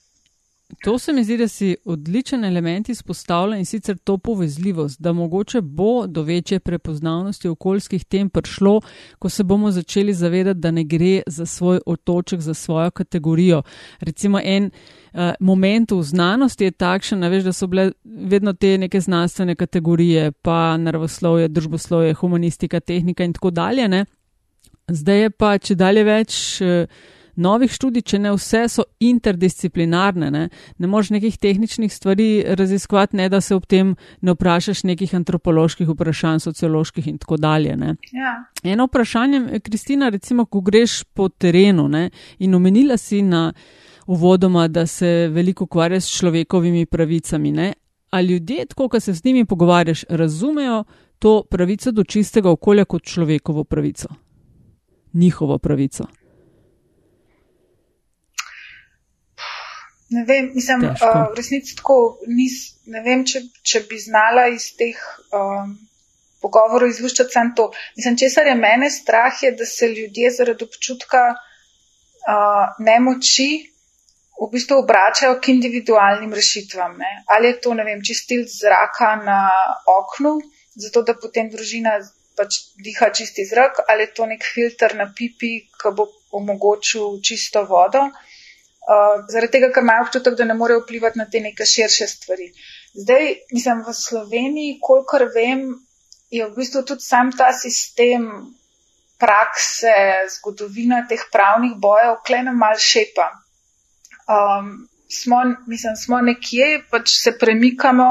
To 0.84 1.00
se 1.00 1.14
mi 1.14 1.24
zdi, 1.24 1.38
da 1.38 1.48
si 1.48 1.76
odličen 1.86 2.46
element 2.46 2.90
izpostavlja 2.90 3.58
in 3.58 3.66
sicer 3.66 3.98
to 3.98 4.18
povezljivost, 4.18 5.02
da 5.02 5.14
mogoče 5.14 5.62
bo 5.62 6.08
do 6.08 6.24
večje 6.24 6.60
prepoznavnosti 6.60 7.48
okoljskih 7.48 8.06
tem 8.06 8.30
prišlo, 8.30 8.82
ko 9.20 9.30
se 9.30 9.44
bomo 9.44 9.72
začeli 9.72 10.14
zavedati, 10.14 10.60
da 10.60 10.72
ne 10.72 10.84
gre 10.84 11.22
za 11.28 11.46
svoj 11.46 11.80
otoček, 11.86 12.40
za 12.40 12.54
svojo 12.54 12.92
kategorijo. 12.92 13.62
Recimo 14.00 14.40
en 14.44 14.72
uh, 15.14 15.20
moment 15.40 15.92
v 15.92 16.04
znanosti 16.04 16.64
je 16.64 16.72
takšen, 16.72 17.24
veš, 17.30 17.44
da 17.44 17.54
so 17.54 17.68
bile 17.68 17.92
vedno 18.04 18.54
te 18.54 18.78
neke 18.78 19.02
znanstvene 19.02 19.56
kategorije, 19.56 20.32
pa 20.32 20.78
naravoslovje, 20.78 21.48
družboslovje, 21.48 22.14
humanistika, 22.14 22.80
tehnika 22.80 23.24
in 23.24 23.34
tako 23.34 23.52
dalje. 23.52 23.88
Ne? 23.88 24.06
Zdaj 24.88 25.22
je 25.22 25.30
pa, 25.30 25.58
če 25.58 25.76
dalje 25.76 26.04
več. 26.04 26.62
Uh, 26.62 27.20
novih 27.36 27.72
študij, 27.72 28.02
če 28.02 28.20
ne 28.20 28.32
vse, 28.36 28.64
so 28.70 28.86
interdisciplinarne. 29.00 30.32
Ne, 30.32 30.44
ne 30.78 30.88
moreš 30.88 31.12
nekih 31.16 31.38
tehničnih 31.38 31.94
stvari 31.94 32.44
raziskovati, 32.48 33.18
ne 33.18 33.30
da 33.30 33.42
se 33.42 33.56
ob 33.56 33.66
tem 33.66 33.96
ne 34.22 34.36
vprašaš 34.36 34.84
nekih 34.84 35.16
antropoloških 35.16 35.90
vprašanj, 35.90 36.40
socioloških 36.40 37.08
in 37.08 37.18
tako 37.18 37.38
dalje. 37.38 37.78
Ja. 38.12 38.34
Eno 38.64 38.86
vprašanje, 38.86 39.60
Kristina, 39.60 40.10
recimo, 40.10 40.46
ko 40.46 40.62
greš 40.62 41.04
po 41.04 41.30
terenu 41.30 41.88
ne, 41.88 42.10
in 42.40 42.56
omenila 42.56 42.98
si 42.98 43.22
na 43.22 43.54
uvodoma, 44.08 44.68
da 44.68 44.88
se 44.88 45.30
veliko 45.32 45.64
ukvarja 45.64 46.02
s 46.02 46.18
človekovimi 46.18 46.86
pravicami. 46.86 47.52
Ne, 47.52 47.74
a 48.12 48.22
ljudje, 48.22 48.66
tako, 48.66 48.90
ko 48.90 49.00
se 49.00 49.14
z 49.14 49.24
njimi 49.26 49.46
pogovarjaš, 49.46 50.04
razumejo 50.10 50.84
to 51.20 51.44
pravico 51.50 51.92
do 51.92 52.04
čistega 52.04 52.50
okolja 52.52 52.86
kot 52.86 53.04
človekovo 53.04 53.64
pravico? 53.64 54.08
Njihovo 55.14 55.58
pravico. 55.58 56.04
Ne 60.12 60.26
vem, 60.28 60.52
mislim, 60.54 60.84
uh, 60.90 61.04
v 61.32 61.38
resnici 61.38 61.76
tako 61.76 62.20
nis, 62.28 62.56
ne 62.92 63.00
vem, 63.06 63.24
če, 63.24 63.46
če 63.64 63.80
bi 63.88 64.00
znala 64.02 64.50
iz 64.52 64.66
teh 64.76 64.98
um, 65.32 65.70
pogovorov 66.44 66.92
izluščati 66.92 67.32
samo 67.32 67.54
to. 67.56 67.68
Mislim, 67.96 68.18
česar 68.20 68.50
je 68.50 68.56
mene 68.60 68.90
strah, 68.92 69.38
je, 69.46 69.54
da 69.56 69.68
se 69.70 69.88
ljudje 69.88 70.34
zaradi 70.36 70.68
občutka 70.68 71.22
uh, 71.32 72.74
nemoči 72.84 73.48
v 74.42 74.50
bistvu 74.52 74.82
obračajo 74.82 75.38
k 75.40 75.54
individualnim 75.54 76.34
rešitvam. 76.36 76.98
Ne? 77.00 77.12
Ali 77.32 77.54
je 77.54 77.60
to, 77.64 77.78
ne 77.78 77.86
vem, 77.88 78.02
čistil 78.04 78.44
zraka 78.52 79.14
na 79.22 79.46
oknu, 79.96 80.34
zato 80.76 81.06
da 81.08 81.16
potem 81.16 81.48
družina 81.54 82.02
pač 82.36 82.58
diha 82.84 83.12
čisti 83.16 83.46
zrak, 83.48 83.80
ali 83.88 84.10
je 84.10 84.12
to 84.18 84.28
nek 84.28 84.44
filter 84.44 84.98
na 85.00 85.08
pipi, 85.16 85.54
ki 85.80 85.96
bo 85.96 86.10
omogočil 86.36 87.22
čisto 87.24 87.64
vodo. 87.70 88.10
Uh, 88.10 88.28
zaradi 89.30 89.52
tega, 89.52 89.70
ker 89.74 89.84
imajo 89.84 90.08
občutek, 90.08 90.36
da 90.38 90.46
ne 90.46 90.56
morejo 90.58 90.82
vplivati 90.84 91.20
na 91.20 91.28
te 91.30 91.40
neke 91.40 91.66
širše 91.66 92.08
stvari. 92.08 92.52
Zdaj, 92.94 93.28
mislim, 93.54 93.84
v 93.88 93.94
Sloveniji, 93.94 94.80
kolikor 94.82 95.28
vem, 95.36 95.68
je 96.32 96.48
v 96.48 96.56
bistvu 96.56 96.84
tudi 96.88 97.06
sam 97.06 97.32
ta 97.32 97.52
sistem 97.54 98.28
prakse, 99.22 99.94
zgodovina 100.38 101.04
teh 101.08 101.22
pravnih 101.32 101.76
bojev, 101.78 102.18
klenem 102.26 102.58
mal 102.58 102.80
šepa. 102.80 103.30
Um, 104.26 104.90
smo, 105.12 105.44
mislim, 105.68 105.96
smo 105.96 106.22
nekje, 106.22 106.82
pač 106.90 107.14
se 107.22 107.36
premikamo, 107.38 108.10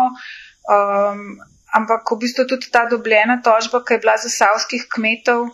um, 0.70 1.24
ampak 1.74 2.12
v 2.12 2.20
bistvu 2.24 2.46
tudi 2.46 2.70
ta 2.70 2.86
dobljena 2.86 3.40
tožba, 3.42 3.82
ki 3.82 3.96
je 3.96 4.02
bila 4.04 4.16
za 4.22 4.30
savskih 4.30 4.86
kmetov, 4.92 5.48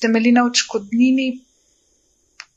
temelji 0.00 0.32
na 0.32 0.46
očkodnini, 0.46 1.32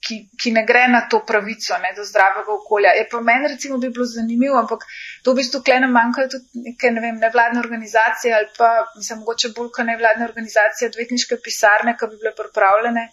ki, 0.04 0.20
ki 0.40 0.52
ne 0.52 0.64
gre 0.68 0.84
na 0.92 1.02
to 1.10 1.22
pravico 1.28 1.78
ne, 1.80 1.94
do 1.96 2.04
zdravega 2.08 2.52
okolja. 2.54 2.94
Je 3.00 3.08
pa 3.12 3.22
meni, 3.22 3.52
recimo, 3.54 3.78
bi 3.80 3.90
bilo 3.90 4.06
zanimivo, 4.06 4.58
ampak 4.60 4.86
to 5.24 5.34
v 5.34 5.42
bistvu 5.42 5.64
klene 5.64 5.88
manjkajo 5.88 6.32
tudi 6.36 6.64
neke 6.70 6.92
ne 6.92 7.04
vem, 7.04 7.20
nevladne 7.24 7.62
organizacije 7.64 8.34
ali 8.36 8.50
pa, 8.58 8.72
mislim, 8.98 9.24
mogoče 9.24 9.54
bolj 9.58 9.72
kot 9.78 9.88
nevladne 9.88 10.28
organizacije, 10.28 10.92
odvetniške 10.92 11.40
pisarne, 11.46 11.96
ki 12.00 12.12
bi 12.12 12.20
bile 12.24 12.36
pripravljene 12.40 13.08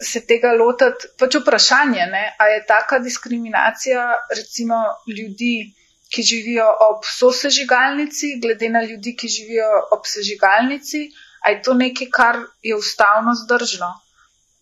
se 0.00 0.24
tega 0.26 0.52
lotiti. 0.56 1.12
Pač 1.20 1.36
vprašanje, 1.40 2.06
ne, 2.12 2.24
a 2.38 2.48
je 2.48 2.64
taka 2.66 2.98
diskriminacija, 3.04 4.06
recimo, 4.36 4.80
ljudi, 5.06 5.70
ki 6.10 6.22
živijo 6.26 6.66
ob 6.88 7.04
sosežigalnici, 7.06 8.38
glede 8.42 8.68
na 8.68 8.82
ljudi, 8.82 9.14
ki 9.16 9.28
živijo 9.28 9.68
ob 9.94 10.08
sežigalnici, 10.10 11.04
a 11.44 11.52
je 11.52 11.60
to 11.62 11.74
nekaj, 11.74 12.08
kar 12.12 12.40
je 12.66 12.76
ustavno 12.76 13.34
zdržno. 13.44 13.92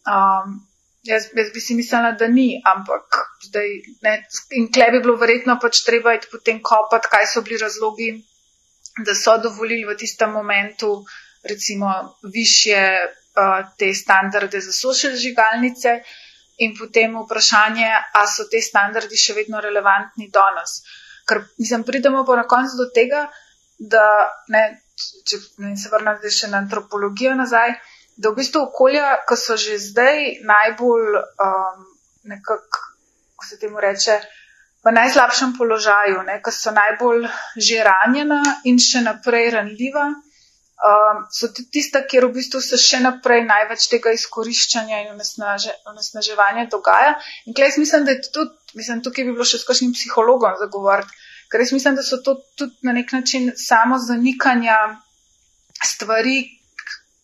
Um, 0.09 0.59
Jaz, 1.07 1.29
jaz 1.37 1.53
bi 1.55 1.61
si 1.61 1.75
mislila, 1.79 2.13
da 2.19 2.27
ni, 2.27 2.61
ampak 2.67 3.19
zdaj 3.47 3.69
ne. 4.03 4.15
In 4.59 4.67
klej 4.73 4.91
bi 4.97 5.03
bilo 5.05 5.15
verjetno 5.21 5.59
pač 5.63 5.85
treba 5.87 6.15
iti 6.17 6.31
potem 6.33 6.59
kopati, 6.63 7.11
kaj 7.13 7.27
so 7.33 7.43
bili 7.47 7.61
razlogi, 7.63 8.09
da 9.07 9.15
so 9.15 9.37
dovolili 9.39 9.87
v 9.87 9.95
tistem 9.97 10.33
momentu, 10.35 11.05
recimo, 11.47 11.93
više 12.35 12.81
uh, 12.99 13.61
te 13.79 13.93
standarde 13.95 14.61
za 14.61 14.73
sošel 14.73 15.15
žigalnice 15.17 16.01
in 16.59 16.75
potem 16.79 17.15
vprašanje, 17.23 17.91
a 18.15 18.27
so 18.27 18.49
te 18.51 18.61
standardi 18.61 19.17
še 19.17 19.37
vedno 19.39 19.63
relevantni 19.63 20.27
danes. 20.35 20.81
Ker, 21.29 21.45
mislim, 21.63 21.85
pridemo 21.87 22.25
pa 22.27 22.41
na 22.41 22.47
koncu 22.51 22.75
do 22.81 22.89
tega, 22.95 23.29
da 23.79 24.05
ne, 24.51 24.65
če 24.99 25.39
ne 25.63 25.77
se 25.79 25.93
zdaj 25.95 26.35
še 26.35 26.51
na 26.51 26.59
antropologijo 26.65 27.37
nazaj 27.39 27.77
da 28.19 28.31
v 28.31 28.41
bistvu 28.41 28.67
okolja, 28.67 29.15
ki 29.29 29.37
so 29.39 29.57
že 29.57 29.79
zdaj 29.79 30.43
najbolj, 30.43 31.19
um, 31.47 31.87
nekako, 32.27 32.85
ko 33.39 33.47
se 33.47 33.59
temu 33.63 33.81
reče, 33.81 34.19
v 34.85 34.95
najslabšem 34.95 35.55
položaju, 35.59 36.25
ki 36.45 36.53
so 36.55 36.75
najbolj 36.75 37.29
že 37.57 37.85
ranjena 37.87 38.43
in 38.65 38.79
še 38.83 39.05
naprej 39.07 39.53
ranljiva, 39.55 40.09
um, 40.83 41.23
so 41.31 41.51
tudi 41.55 41.79
tista, 41.79 42.03
kjer 42.11 42.27
v 42.27 42.35
bistvu 42.41 42.61
se 42.65 42.79
še 42.81 43.01
naprej 43.07 43.45
največ 43.47 43.87
tega 43.93 44.15
izkoriščanja 44.15 45.05
in 45.07 45.15
onesnaževanja 45.15 46.67
dogaja. 46.75 47.17
In 47.47 47.55
klej, 47.55 47.79
mislim, 47.79 48.07
da 48.07 48.15
je 48.17 48.31
tudi, 48.35 48.55
mislim, 48.79 49.03
tukaj 49.07 49.27
bi 49.27 49.35
bilo 49.39 49.47
še 49.47 49.63
s 49.63 49.69
kakšnim 49.69 49.95
psihologom 49.95 50.59
zagovoriti, 50.59 51.15
ker 51.51 51.63
jaz 51.63 51.75
mislim, 51.75 51.99
da 51.99 52.03
so 52.03 52.19
to 52.23 52.39
tudi 52.59 52.87
na 52.87 52.99
nek 52.99 53.15
način 53.15 53.53
samo 53.57 53.99
zanikanja 54.03 54.79
stvari, 55.87 56.58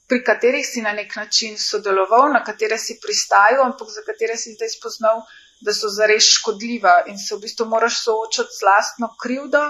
pri 0.09 0.21
katerih 0.25 0.67
si 0.67 0.83
na 0.83 0.93
nek 0.93 1.17
način 1.17 1.59
sodeloval, 1.59 2.33
na 2.33 2.45
katere 2.45 2.79
si 2.79 2.99
pristajal, 3.03 3.65
ampak 3.65 3.89
za 3.89 4.05
katere 4.07 4.37
si 4.37 4.53
zdaj 4.55 4.75
spoznal, 4.77 5.23
da 5.65 5.73
so 5.73 5.89
zares 5.89 6.29
škodljiva 6.39 7.05
in 7.09 7.19
se 7.19 7.35
v 7.35 7.45
bistvu 7.47 7.67
moraš 7.67 8.03
soočati 8.05 8.59
z 8.59 8.67
lastno 8.69 9.09
krivdo, 9.23 9.63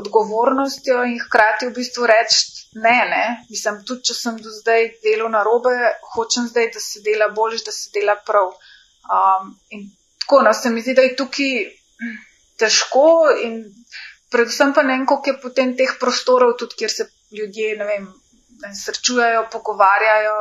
odgovornostjo 0.00 1.02
in 1.04 1.18
hkrati 1.20 1.68
v 1.68 1.74
bistvu 1.76 2.06
reči 2.08 2.62
ne, 2.80 2.96
ne. 3.12 3.24
Mislim, 3.50 3.82
tudi 3.84 4.08
če 4.08 4.16
sem 4.16 4.38
do 4.40 4.50
zdaj 4.50 4.88
delal 5.04 5.28
na 5.34 5.42
robe, 5.44 5.74
hočem 6.14 6.48
zdaj, 6.48 6.70
da 6.72 6.80
se 6.80 7.02
dela 7.04 7.28
bolj, 7.36 7.58
da 7.66 7.74
se 7.76 7.90
dela 7.92 8.16
prav. 8.26 8.54
Um, 9.12 9.52
in 9.70 9.90
tako, 10.22 10.40
no, 10.46 10.54
se 10.56 10.70
mi 10.70 10.80
zdi, 10.80 10.96
da 10.96 11.04
je 11.04 11.16
tukaj 11.18 11.52
težko 12.62 13.04
in 13.44 13.60
predvsem 14.32 14.72
pa 14.72 14.82
ne 14.86 14.96
vem, 14.96 15.06
koliko 15.06 15.30
je 15.30 15.40
potem 15.42 15.76
teh 15.76 15.92
prostorov, 16.00 16.56
tudi 16.56 16.78
kjer 16.80 16.90
se 16.90 17.08
ljudje, 17.36 17.76
ne 17.76 17.88
vem, 17.90 18.08
srečujejo, 18.84 19.46
pogovarjajo, 19.52 20.36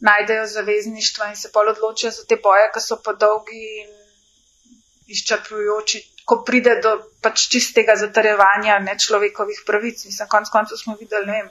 najdejo 0.00 0.46
zavezništva 0.46 1.30
in 1.30 1.36
se 1.36 1.52
pol 1.52 1.68
odločijo 1.72 2.10
za 2.10 2.24
te 2.28 2.36
boje, 2.42 2.68
ki 2.74 2.82
so 2.84 2.98
pa 3.04 3.12
dolgi 3.12 3.62
in 3.82 3.94
izčrpujoči, 5.06 6.02
ko 6.24 6.42
pride 6.46 6.80
do 6.82 6.92
pač 7.22 7.46
čistega 7.48 7.94
zatarjevanja 7.96 8.78
nečlovekovih 8.82 9.62
pravic. 9.66 10.04
Mislim, 10.04 10.28
konc 10.28 10.50
koncev 10.52 10.80
smo 10.82 10.96
videli, 11.00 11.26
ne 11.26 11.32
vem, 11.32 11.50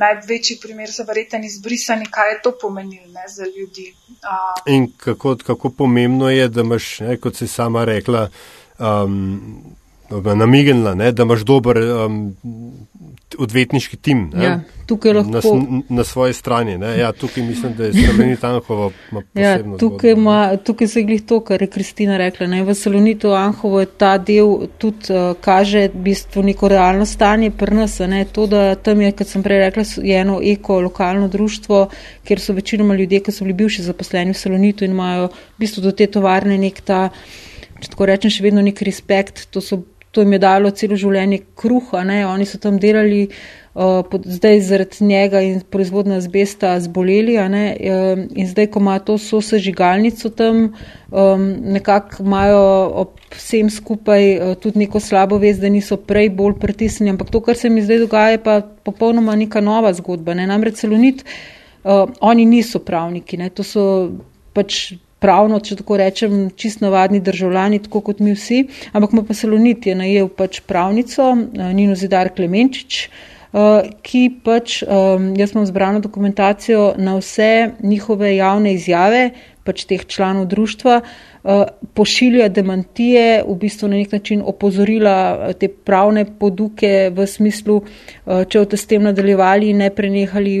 največji 0.00 0.58
primer 0.62 0.90
so 0.92 1.04
verjeten 1.06 1.44
izbrisani, 1.44 2.08
kaj 2.10 2.32
je 2.32 2.40
to 2.42 2.52
pomenilo 2.60 3.06
ne, 3.12 3.28
za 3.28 3.46
ljudi. 3.46 3.92
Uh, 4.08 4.62
in 4.66 4.88
kako, 4.96 5.36
kako 5.46 5.70
pomembno 5.70 6.30
je, 6.30 6.48
da 6.48 6.60
imaš, 6.60 6.98
ne, 7.00 7.16
kot 7.20 7.36
si 7.36 7.48
sama 7.48 7.84
rekla, 7.84 8.28
um, 8.78 9.76
namignila, 10.10 10.94
ne, 10.94 11.12
da 11.12 11.22
imaš 11.22 11.44
dober 11.44 11.78
um, 11.78 12.34
odvetniški 13.38 13.96
tim 13.96 14.30
ne, 14.34 14.44
ja, 14.44 14.60
na, 15.24 15.40
na 15.88 16.04
svoji 16.04 16.32
strani. 16.32 16.72
Ja, 16.98 17.12
tukaj 17.12 17.42
mislim, 17.42 17.74
da 17.74 17.84
je 17.84 17.92
Slovenija 17.92 18.36
Anhovo. 18.42 18.92
Ja, 19.34 19.58
tukaj, 19.78 20.12
ima, 20.12 20.56
tukaj 20.56 20.88
se 20.88 21.00
je 21.00 21.04
glih 21.04 21.22
to, 21.22 21.40
kar 21.40 21.62
je 21.62 21.68
Kristina 21.70 22.16
rekla. 22.16 22.46
Ne, 22.46 22.62
v 22.64 22.74
Salonitu 22.74 23.32
Anhovo 23.32 23.80
je 23.80 23.86
ta 23.86 24.18
del 24.18 24.66
tudi 24.78 25.12
uh, 25.12 25.36
kaže 25.40 25.88
v 25.88 26.02
bistvu 26.08 26.42
neko 26.42 26.68
realno 26.68 27.06
stanje 27.06 27.50
pri 27.50 27.74
nas. 27.74 27.98
Ne, 27.98 28.24
to, 28.24 28.46
da 28.46 28.74
tam 28.74 29.00
je, 29.00 29.12
kot 29.12 29.28
sem 29.28 29.42
prej 29.42 29.64
rekla, 29.66 29.86
je 30.02 30.20
eno 30.20 30.40
eko 30.42 30.80
lokalno 30.80 31.28
društvo, 31.28 31.88
kjer 32.24 32.40
so 32.40 32.52
večinoma 32.52 32.94
ljudje, 32.94 33.20
ki 33.20 33.32
so 33.32 33.44
bili 33.44 33.56
bivši 33.64 33.88
zaposleni 33.88 34.32
v 34.32 34.38
Salonitu 34.38 34.84
in 34.84 34.94
imajo 34.94 35.32
v 35.32 35.64
bistvu 35.64 35.82
do 35.82 35.92
te 35.92 36.06
tovarne 36.06 36.58
nek 36.58 36.80
ta, 36.84 37.08
če 37.80 37.90
tako 37.90 38.06
rečem, 38.06 38.30
še 38.30 38.44
vedno 38.44 38.62
nek 38.62 38.82
respekt. 38.82 39.48
To 39.50 39.64
so 39.64 39.82
to 40.14 40.22
jim 40.22 40.32
je 40.32 40.38
dalo 40.38 40.70
celo 40.70 40.96
življenje 40.96 41.40
kruha, 41.58 42.04
ne? 42.06 42.20
oni 42.26 42.46
so 42.46 42.58
tam 42.62 42.76
delali, 42.78 43.24
uh, 43.74 44.02
pod, 44.10 44.26
zdaj 44.30 44.60
zaradi 44.68 45.04
njega 45.08 45.40
in 45.42 45.60
proizvodna 45.70 46.20
zbesta 46.22 46.76
zboleli 46.80 47.34
uh, 47.40 47.56
in 48.30 48.46
zdaj, 48.46 48.68
ko 48.70 48.82
imajo 48.82 49.04
to 49.08 49.18
sosežigalnico 49.18 50.30
tam, 50.30 50.62
um, 51.10 51.48
nekako 51.74 52.22
imajo 52.22 52.62
ob 53.02 53.16
vsem 53.34 53.70
skupaj 53.70 54.30
uh, 54.36 54.54
tudi 54.54 54.84
neko 54.84 55.02
slabo 55.02 55.40
vez, 55.42 55.58
da 55.58 55.68
niso 55.68 55.98
prej 55.98 56.30
bolj 56.30 56.60
pritisnjeni, 56.62 57.16
ampak 57.16 57.34
to, 57.34 57.42
kar 57.42 57.58
se 57.58 57.68
mi 57.68 57.82
zdaj 57.82 58.04
dogaja, 58.06 58.36
je 58.36 58.44
pa 58.44 58.60
popolnoma 58.62 59.34
neka 59.36 59.60
nova 59.60 59.92
zgodba. 59.92 60.38
Ne? 60.38 60.46
Namreč 60.46 60.84
celonit, 60.84 61.24
uh, 61.82 62.06
oni 62.20 62.46
niso 62.46 62.78
pravniki, 62.78 63.40
ne? 63.42 63.50
to 63.50 63.66
so 63.66 63.88
pač 64.54 64.94
pravno, 65.24 65.60
če 65.64 65.78
tako 65.80 65.98
rečem, 66.00 66.34
čist 66.60 66.82
navadni 66.84 67.22
državljani, 67.24 67.80
tako 67.86 68.02
kot 68.10 68.20
mi 68.24 68.34
vsi, 68.36 68.64
ampak 68.92 69.14
ima 69.16 69.24
pa 69.24 69.36
Salonit 69.36 69.86
je 69.88 69.96
najel 69.96 70.28
pač 70.28 70.60
pravnico 70.68 71.30
eh, 71.32 71.70
Nino 71.76 71.96
Zidar 71.96 72.32
Klemenčič, 72.36 72.98
eh, 73.04 73.90
ki 74.04 74.22
pač, 74.44 74.82
eh, 74.84 75.28
jaz 75.40 75.54
imam 75.56 75.66
zbrano 75.70 76.04
dokumentacijo 76.04 76.92
na 77.00 77.16
vse 77.20 77.50
njihove 77.80 78.34
javne 78.36 78.74
izjave, 78.76 79.30
pač 79.64 79.86
teh 79.88 80.04
članov 80.04 80.50
društva, 80.52 81.00
pošilja 81.94 82.48
demantije, 82.48 83.42
v 83.48 83.54
bistvu 83.60 83.88
na 83.88 83.96
nek 83.96 84.12
način 84.12 84.42
opozorila 84.44 85.16
eh, 85.48 85.52
te 85.52 85.68
pravne 85.68 86.24
poduke 86.24 87.10
v 87.12 87.26
smislu, 87.26 87.82
eh, 87.84 88.44
če 88.48 88.62
boste 88.62 88.80
s 88.80 88.88
tem 88.88 89.02
nadaljevali 89.04 89.68
in 89.70 89.82
ne 89.84 89.90
prenehali, 89.90 90.54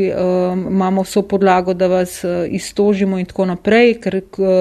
imamo 0.54 1.02
vso 1.02 1.22
podlago, 1.28 1.74
da 1.74 1.86
vas 1.88 2.20
iztožimo 2.48 3.18
in 3.18 3.26
tako 3.26 3.46
naprej, 3.48 3.94
ker 4.04 4.20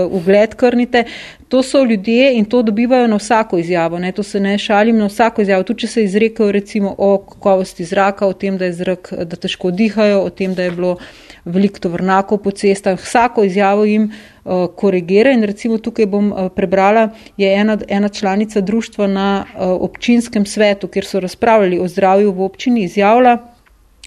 ugled 0.10 0.56
krnite. 0.56 1.04
To 1.50 1.62
so 1.64 1.84
ljudje 1.84 2.32
in 2.38 2.46
to 2.46 2.62
dobivajo 2.64 3.08
na 3.08 3.20
vsako 3.20 3.58
izjavo, 3.58 4.00
ne? 4.00 4.12
to 4.12 4.24
se 4.24 4.40
ne 4.40 4.58
šalim 4.58 4.98
na 4.98 5.06
vsako 5.06 5.42
izjavo. 5.42 5.64
Tudi 5.64 5.80
če 5.80 5.88
se 5.88 6.04
izrekajo 6.04 6.52
recimo 6.52 6.96
o 6.98 7.18
kakovosti 7.18 7.86
zraka, 7.86 8.28
o 8.28 8.34
tem, 8.34 8.58
da 8.58 8.66
je 8.66 8.74
zrak, 8.74 9.14
da 9.14 9.36
težko 9.36 9.72
dihajo, 9.72 10.24
o 10.24 10.30
tem, 10.30 10.56
da 10.56 10.64
je 10.64 10.72
bilo 10.72 10.98
veliko 11.46 11.80
tovrnakov 11.80 12.40
po 12.44 12.52
cestah, 12.52 13.00
vsako 13.00 13.44
izjavo 13.44 13.86
jim 13.86 14.12
korigira 14.76 15.32
in 15.32 15.44
recimo 15.44 15.78
tukaj 15.78 16.06
bom 16.06 16.32
uh, 16.32 16.50
prebrala, 16.56 17.10
je 17.38 17.54
ena, 17.56 17.78
ena 17.88 18.10
članica 18.10 18.62
društva 18.62 19.08
na 19.08 19.46
uh, 19.46 19.62
občinskem 19.88 20.46
svetu, 20.46 20.88
kjer 20.88 21.06
so 21.06 21.20
razpravljali 21.20 21.80
o 21.80 21.88
zdravju 21.88 22.32
v 22.32 22.42
občini, 22.44 22.84
izjavila, 22.84 23.38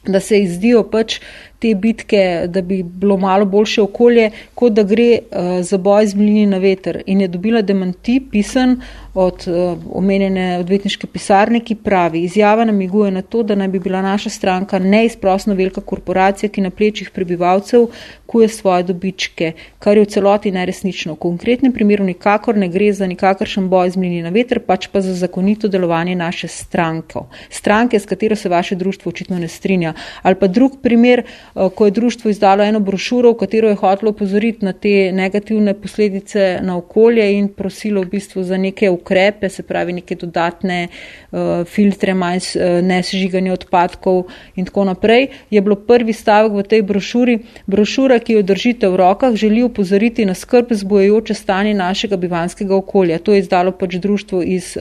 da 0.06 0.20
se 0.20 0.38
izdijo 0.40 0.82
pač 0.90 1.20
te 1.58 1.74
bitke, 1.74 2.46
da 2.48 2.60
bi 2.62 2.82
bilo 2.82 3.16
malo 3.16 3.44
boljše 3.44 3.82
okolje, 3.82 4.30
kot 4.54 4.72
da 4.72 4.82
gre 4.82 5.18
uh, 5.18 5.64
za 5.64 5.78
boj 5.78 6.06
z 6.06 6.14
mlini 6.14 6.46
na 6.46 6.58
veter. 6.58 7.02
In 7.06 7.20
je 7.20 7.28
dobila 7.28 7.62
demanti 7.62 8.20
pisan 8.30 8.80
od 9.14 9.46
uh, 9.48 9.78
omenjene 9.96 10.58
odvetniške 10.60 11.06
pisarne, 11.06 11.60
ki 11.64 11.74
pravi, 11.74 12.22
izjava 12.28 12.64
namiguje 12.64 13.10
na 13.10 13.22
to, 13.22 13.42
da 13.42 13.54
naj 13.54 13.68
bi 13.68 13.80
bila 13.80 14.02
naša 14.02 14.30
stranka 14.30 14.78
neizprosno 14.78 15.54
velika 15.54 15.80
korporacija, 15.80 16.50
ki 16.52 16.60
na 16.60 16.70
plečih 16.70 17.10
prebivalcev 17.10 17.86
kuje 18.26 18.48
svoje 18.48 18.82
dobičke, 18.82 19.52
kar 19.78 19.96
je 19.96 20.04
v 20.04 20.10
celoti 20.12 20.50
neresnično. 20.52 21.14
V 21.14 21.22
konkretnem 21.22 21.72
primeru 21.72 22.04
nikakor 22.04 22.56
ne 22.56 22.68
gre 22.68 22.92
za 22.92 23.06
nikakršen 23.06 23.68
boj 23.72 23.94
z 23.94 24.02
mlini 24.02 24.22
na 24.22 24.34
veter, 24.34 24.60
pač 24.60 24.90
pa 24.92 25.00
za 25.00 25.14
zakonito 25.14 25.68
delovanje 25.72 26.16
naše 26.18 26.48
stranke. 26.48 27.24
Stranke, 27.50 27.98
s 27.98 28.06
katero 28.06 28.36
se 28.36 28.48
vaše 28.48 28.74
društvo 28.74 29.08
očitno 29.08 29.38
ne 29.38 29.48
strinja. 29.48 29.94
Ali 30.22 30.34
pa 30.34 30.46
drug 30.46 30.80
primer, 30.82 31.22
Eh, 31.54 31.55
ko 31.74 31.84
je 31.84 31.90
društvo 31.90 32.30
izdalo 32.30 32.64
eno 32.64 32.80
brošuro, 32.80 33.30
v 33.32 33.38
katero 33.40 33.68
je 33.68 33.74
hotelo 33.74 34.10
opozoriti 34.10 34.64
na 34.64 34.72
te 34.72 35.12
negativne 35.12 35.74
posledice 35.74 36.58
na 36.62 36.76
okolje 36.76 37.24
in 37.32 37.48
prosilo 37.48 38.02
v 38.02 38.10
bistvu 38.12 38.42
za 38.44 38.56
neke 38.56 38.90
ukrepe, 38.90 39.48
se 39.48 39.62
pravi 39.62 39.92
neke 39.92 40.14
dodatne 40.14 40.88
uh, 40.88 41.38
filtre, 41.64 42.14
manj 42.14 42.42
uh, 42.54 42.84
nesežiganje 42.84 43.52
odpadkov 43.52 44.26
in 44.56 44.68
tako 44.68 44.84
naprej, 44.84 45.28
je 45.50 45.60
bilo 45.60 45.76
prvi 45.76 46.12
stavek 46.12 46.52
v 46.52 46.62
tej 46.62 46.82
brošuri. 46.82 47.38
Brošura, 47.66 48.18
ki 48.18 48.36
jo 48.36 48.42
držite 48.42 48.88
v 48.92 49.00
rokah, 49.00 49.34
želi 49.34 49.62
opozoriti 49.62 50.26
na 50.28 50.34
skrb 50.34 50.74
zbojajoče 50.76 51.34
stanje 51.34 51.74
našega 51.74 52.16
bivanskega 52.16 52.76
okolja. 52.76 53.18
To 53.18 53.32
je 53.32 53.40
izdalo 53.40 53.72
pač 53.72 53.96
društvo 53.96 54.42
iz 54.42 54.76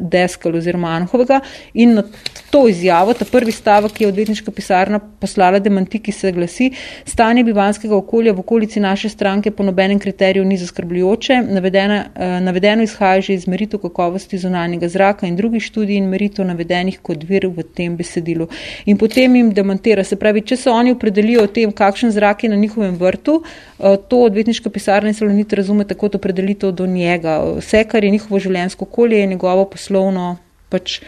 Deskel 0.00 0.56
oziroma 0.56 0.96
Anhovega 0.98 1.40
in 1.74 1.94
na 1.94 2.02
to 2.50 2.66
izjavo, 2.68 3.14
ta 3.14 3.24
prvi 3.24 3.52
stavek 3.52 4.00
je 4.00 4.08
odvetniška 4.08 4.50
pisarna 4.50 4.98
poslala 4.98 5.43
demanti, 5.58 5.98
ki 5.98 6.12
se 6.12 6.32
glasi, 6.32 6.70
stanje 7.06 7.44
bivanskega 7.44 7.96
okolja 7.96 8.32
v 8.32 8.40
okolici 8.40 8.80
naše 8.80 9.08
stranke 9.08 9.50
po 9.50 9.62
nobenem 9.62 9.98
kriteriju 9.98 10.44
ni 10.44 10.56
zaskrbljujoče, 10.56 11.32
eh, 11.32 12.40
navedeno 12.40 12.82
izhaja 12.82 13.20
že 13.20 13.34
iz 13.34 13.46
meritev 13.48 13.80
kakovosti 13.80 14.38
zunanjega 14.38 14.88
zraka 14.88 15.26
in 15.26 15.36
drugih 15.36 15.62
študij 15.62 15.96
in 15.96 16.08
meritev 16.08 16.46
navedenih 16.46 16.98
kot 17.02 17.24
vir 17.24 17.46
v 17.46 17.62
tem 17.62 17.96
besedilu. 17.96 18.48
In 18.86 18.98
potem 18.98 19.36
jim 19.36 19.52
demantira, 19.52 20.04
se 20.04 20.16
pravi, 20.16 20.40
če 20.40 20.56
se 20.56 20.70
oni 20.70 20.92
opredelijo 20.92 21.44
o 21.44 21.46
tem, 21.46 21.72
kakšen 21.72 22.10
zrak 22.10 22.44
je 22.44 22.50
na 22.50 22.56
njihovem 22.56 22.96
vrtu, 22.96 23.42
eh, 23.42 23.96
to 24.08 24.24
odvetniška 24.24 24.70
pisarna 24.70 25.08
in 25.08 25.14
salonit 25.14 25.52
razume 25.52 25.84
tako, 25.84 26.08
da 26.08 26.18
opredelitev 26.18 26.72
do 26.72 26.86
njega. 26.86 27.40
Vse, 27.58 27.84
kar 27.84 28.04
je 28.04 28.10
njihovo 28.10 28.40
življenjsko 28.40 28.84
okolje, 28.84 29.18
je 29.18 29.26
njegovo 29.26 29.64
poslovno 29.64 30.36
pač 30.68 31.00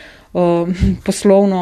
poslovno 1.04 1.60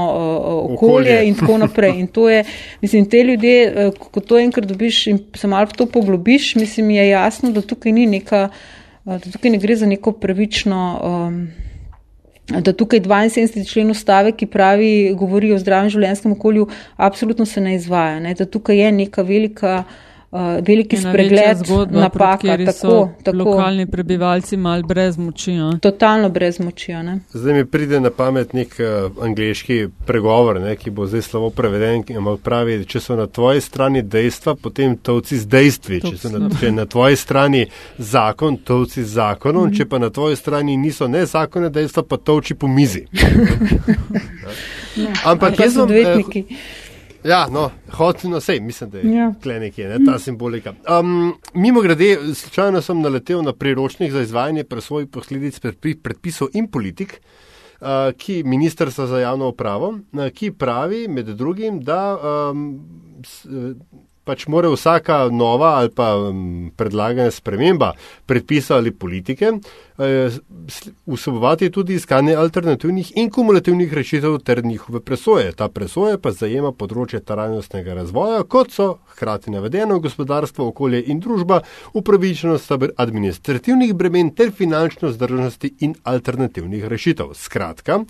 okolje, 0.63 0.75
okolje 0.75 1.19
in 1.29 1.35
tako 1.35 1.59
naprej. 1.59 1.99
In 2.01 2.07
to 2.07 2.29
je, 2.31 2.45
mislim, 2.83 3.09
te 3.11 3.23
ljudje, 3.23 3.67
e, 3.67 3.91
ko 4.11 4.21
to 4.21 4.39
enkrat 4.39 4.67
dobiš 4.69 5.07
in 5.07 5.19
se 5.35 5.47
malo 5.47 5.67
to 5.77 5.87
poglobiš, 5.87 6.55
mislim, 6.55 6.91
je 6.91 7.09
jasno, 7.09 7.51
da 7.51 7.63
tukaj 7.63 7.93
ni 7.93 8.07
neka, 8.07 8.49
da 9.05 9.19
tukaj 9.19 9.51
ne 9.51 9.59
gre 9.59 9.77
za 9.77 9.87
neko 9.87 10.13
pravično. 10.13 11.01
Um, 11.03 11.47
Da 12.45 12.73
tukaj 12.77 13.01
72. 13.01 13.65
člen 13.65 13.91
ustave, 13.91 14.33
ki 14.37 14.47
pravi, 14.47 15.15
govori 15.17 15.55
o 15.55 15.59
zdravem 15.59 15.89
življenjskem 15.89 16.33
okolju, 16.33 16.67
apsolutno 16.97 17.47
se 17.49 17.61
ne 17.61 17.73
izvaja. 17.75 18.19
Ne? 18.21 18.35
Da 18.37 18.45
tukaj 18.45 18.77
je 18.77 18.91
neka 18.93 19.23
velika 19.25 19.79
uh, 19.79 19.95
veliki 20.67 20.97
spregled, 20.97 21.67
zgodba, 21.67 22.01
napaka. 22.01 22.57
Tako, 22.67 23.11
tako. 23.23 23.39
Lokalni 23.39 23.87
prebivalci 23.87 24.57
mal 24.57 24.83
brez 24.83 25.19
moči. 25.19 25.53
Ja. 25.53 25.73
Totalno 25.81 26.29
brez 26.29 26.59
moči. 26.59 26.93
Ja, 26.93 27.19
zdaj 27.33 27.55
mi 27.55 27.65
pride 27.65 28.01
na 28.01 28.11
pamet 28.11 28.53
nek 28.53 28.75
uh, 28.79 29.25
angliški 29.25 29.89
pregovor, 30.07 30.61
ne, 30.61 30.77
ki 30.77 30.91
bo 30.91 31.07
zdaj 31.07 31.23
slabo 31.23 31.51
preveden, 31.51 32.03
ki 32.03 32.19
ima 32.19 32.37
pravi, 32.37 32.85
če 32.85 33.01
so 33.01 33.17
na 33.17 33.27
tvoji 33.27 33.61
strani 33.61 34.03
dejstva, 34.03 34.55
potem 34.55 34.97
tovci 34.97 35.39
z 35.39 35.47
dejstvi. 35.47 36.01
Če, 36.03 36.31
na, 36.35 36.51
če 36.59 36.67
je 36.67 36.73
na 36.73 36.87
tvoji 36.91 37.17
strani 37.17 37.67
zakon, 37.99 38.57
tovci 38.57 39.05
z 39.05 39.15
zakonom, 39.15 39.69
mm. 39.69 39.79
če 39.79 39.89
pa 39.89 40.03
na 40.03 40.11
tvoji 40.11 40.37
strani 40.37 40.77
niso 40.77 41.09
ne 41.09 41.27
zakone 41.27 41.71
dejstva, 41.71 42.03
pa 42.09 42.19
tovči 42.19 42.59
po 42.59 42.69
mizi. 42.69 43.07
Ampak 45.31 45.59
jaz 45.59 45.75
sem 45.75 45.87
odvetniki. 45.87 46.45
Ja, 47.25 47.47
no, 47.49 47.71
hodno 47.93 48.41
sej, 48.41 48.61
mislim, 48.61 48.91
da 48.91 48.99
je 48.99 49.13
ja. 49.15 49.31
kle 49.43 49.61
nekje, 49.61 49.89
ne, 49.89 49.99
ta 50.05 50.19
simbolika. 50.19 50.75
Um, 51.01 51.35
mimo 51.55 51.81
grede, 51.81 52.19
slučajno 52.35 52.83
sem 52.83 53.01
naletel 53.01 53.43
na 53.43 53.53
priročnik 53.53 54.13
za 54.13 54.21
izvajanje 54.21 54.65
presvojih 54.65 55.09
posledic 55.09 55.61
predpisov 56.03 56.53
in 56.53 56.69
politik, 56.69 57.21
uh, 57.81 58.13
ki 58.17 58.43
ministrstva 58.45 59.07
za 59.07 59.21
javno 59.21 59.49
upravo, 59.49 59.89
uh, 60.13 60.29
ki 60.35 60.53
pravi 60.53 61.09
med 61.09 61.33
drugim, 61.33 61.81
da 61.81 62.19
um, 62.51 62.67
s, 63.27 63.45
uh, 63.45 63.73
pač 64.25 64.47
mora 64.49 64.71
vsaka 64.73 65.29
nova 65.33 65.75
ali 65.79 65.91
pa 65.95 66.15
um, 66.17 66.71
predlagana 66.77 67.31
sprememba 67.31 67.93
predpisa 68.27 68.77
ali 68.77 68.91
politike 68.91 69.53
eh, 69.99 70.31
vsebovati 71.07 71.71
tudi 71.71 71.95
iskanje 71.95 72.35
alternativnih 72.35 73.13
in 73.17 73.31
kumulativnih 73.31 73.93
rešitev 73.95 74.39
ter 74.39 74.65
njihove 74.65 75.01
presoje. 75.01 75.53
Ta 75.53 75.69
presoje 75.69 76.19
pa 76.19 76.33
zajema 76.33 76.73
področje 76.73 77.21
trajnostnega 77.21 77.95
razvoja, 78.01 78.43
kot 78.43 78.73
so 78.73 78.89
hkrati 79.15 79.53
navedeno 79.55 80.01
gospodarstvo, 80.01 80.69
okolje 80.73 81.05
in 81.13 81.21
družba, 81.21 81.61
upravičenost 81.95 82.73
administrativnih 82.97 83.95
bremen 83.95 84.35
ter 84.35 84.51
finančno 84.53 85.13
zdržnosti 85.13 85.75
in 85.87 85.95
alternativnih 86.05 86.89
rešitev. 86.91 87.35
Skratka, 87.39 88.03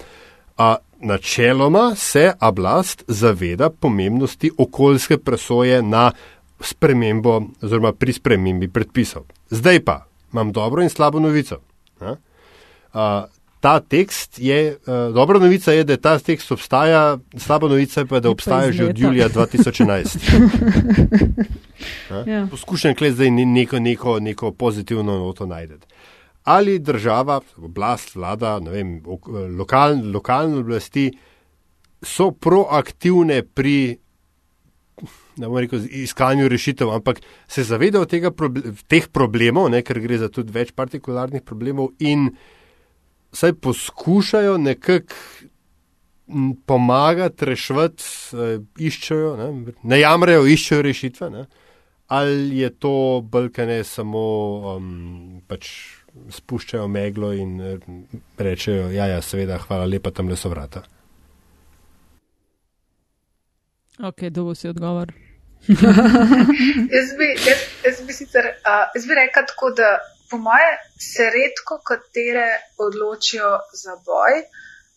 A 0.56 0.78
načeloma 1.04 1.94
se 1.96 2.32
oblast 2.40 3.04
zaveda 3.08 3.70
pomembnosti 3.70 4.50
okoljske 4.58 5.18
presoje 5.18 5.82
na 5.82 6.10
spremembo 6.60 7.42
oziroma 7.62 7.92
pri 7.92 8.12
spremembi 8.12 8.68
predpisov. 8.68 9.22
Zdaj 9.50 9.84
pa 9.84 10.04
imam 10.32 10.52
dobro 10.52 10.82
in 10.82 10.88
slabo 10.90 11.20
novico. 11.20 11.60
A, 12.92 13.26
ta 13.60 13.80
tekst 13.80 14.38
je, 14.38 14.76
a, 14.86 15.10
dobra 15.14 15.38
novica 15.38 15.72
je, 15.72 15.84
da 15.84 15.96
ta 15.96 16.18
tekst 16.18 16.52
obstaja, 16.52 17.18
slaba 17.36 17.68
novica 17.68 18.00
je 18.00 18.06
pa, 18.06 18.20
da 18.20 18.30
obstaja 18.30 18.72
že 18.72 18.84
od 18.84 18.98
julija 18.98 19.28
2011. 19.28 20.18
ja. 22.32 22.46
Poskušam 22.50 22.94
kle 22.94 23.10
zdaj 23.10 23.30
neko, 23.30 23.78
neko, 23.78 24.20
neko 24.20 24.50
pozitivno 24.52 25.18
noto 25.18 25.46
najdete 25.46 25.93
ali 26.44 26.78
država, 26.78 27.40
oblast, 27.56 28.14
vlada, 28.14 28.58
vem, 28.58 28.98
lokal, 29.58 29.96
lokalne 30.12 30.60
oblasti 30.60 31.08
so 32.04 32.30
proaktivne 32.30 33.42
pri 33.42 33.96
rekel, 35.40 35.80
iskanju 35.90 36.48
rešitev, 36.48 36.90
ampak 36.94 37.20
se 37.48 37.64
zavedajo 37.64 38.04
tega, 38.04 38.30
teh 38.88 39.08
problemov, 39.08 39.70
ne, 39.72 39.82
ker 39.82 39.98
gre 40.04 40.18
za 40.20 40.28
tudi 40.28 40.52
več 40.54 40.74
partikularnih 40.76 41.42
problemov 41.42 41.94
in 41.98 42.28
saj 43.34 43.56
poskušajo 43.64 44.58
nekako 44.62 45.50
pomagati, 46.66 47.44
reševati, 47.44 48.04
eh, 48.32 48.60
iščejo, 48.78 49.34
ne, 49.36 49.74
ne 49.82 50.00
jamrejo, 50.00 50.46
iščejo 50.48 50.82
rešitve. 50.82 51.30
Ne, 51.30 51.44
ali 52.06 52.58
je 52.58 52.70
to 52.70 53.20
brkane 53.24 53.82
samo 53.84 54.24
um, 54.76 55.42
pač 55.48 55.68
spuščajo 56.30 56.88
meglo 56.88 57.32
in 57.32 57.60
eh, 57.60 57.86
rečejo, 58.38 58.88
ja, 58.94 59.06
ja, 59.10 59.20
seveda, 59.22 59.58
hvala 59.66 59.86
lepa, 59.90 60.12
tam 60.14 60.30
le 60.30 60.36
so 60.36 60.50
vrata. 60.52 60.84
Ok, 64.02 64.26
dolgo 64.34 64.54
si 64.58 64.68
odgovor. 64.68 65.12
jaz, 66.96 67.14
bi, 67.18 67.28
jaz, 67.46 67.62
jaz 67.84 68.00
bi 68.06 68.16
sicer, 68.16 68.50
uh, 68.66 68.90
jaz 68.96 69.06
bi 69.08 69.16
rekel 69.16 69.46
tako, 69.48 69.70
da 69.78 69.94
po 70.30 70.38
moje 70.42 70.74
se 71.00 71.30
redko 71.30 71.78
katere 71.86 72.48
odločijo 72.78 73.54
za 73.72 73.94
boj, 74.06 74.42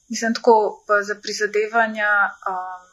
mislim 0.10 0.34
tako 0.34 0.84
za 1.08 1.16
prizadevanja. 1.22 2.12
Um, 2.50 2.87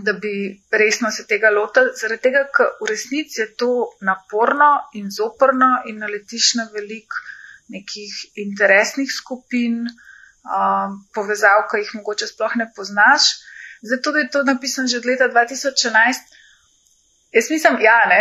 da 0.00 0.12
bi 0.12 0.62
resno 0.70 1.10
se 1.10 1.26
tega 1.26 1.50
lotili, 1.50 1.92
zaradi 2.00 2.22
tega, 2.22 2.46
ker 2.56 2.70
v 2.80 2.88
resnici 2.88 3.40
je 3.42 3.48
to 3.60 3.72
naporno 4.00 4.70
in 4.96 5.10
zoprno 5.10 5.82
in 5.86 5.98
naletiš 6.00 6.54
na 6.60 6.68
velik 6.72 7.12
nekih 7.68 8.14
interesnih 8.40 9.12
skupin, 9.12 9.82
um, 9.84 10.96
povezav, 11.14 11.66
ki 11.68 11.82
jih 11.82 11.90
mogoče 12.00 12.26
sploh 12.30 12.56
ne 12.56 12.70
poznaš. 12.76 13.28
Zato 13.82 14.16
je 14.16 14.30
to 14.30 14.42
napisano 14.48 14.88
že 14.88 15.02
od 15.02 15.06
leta 15.06 15.28
2011. 15.28 16.32
Jaz 17.32 17.50
mislim, 17.50 17.78
ja, 17.80 18.00
ne. 18.08 18.20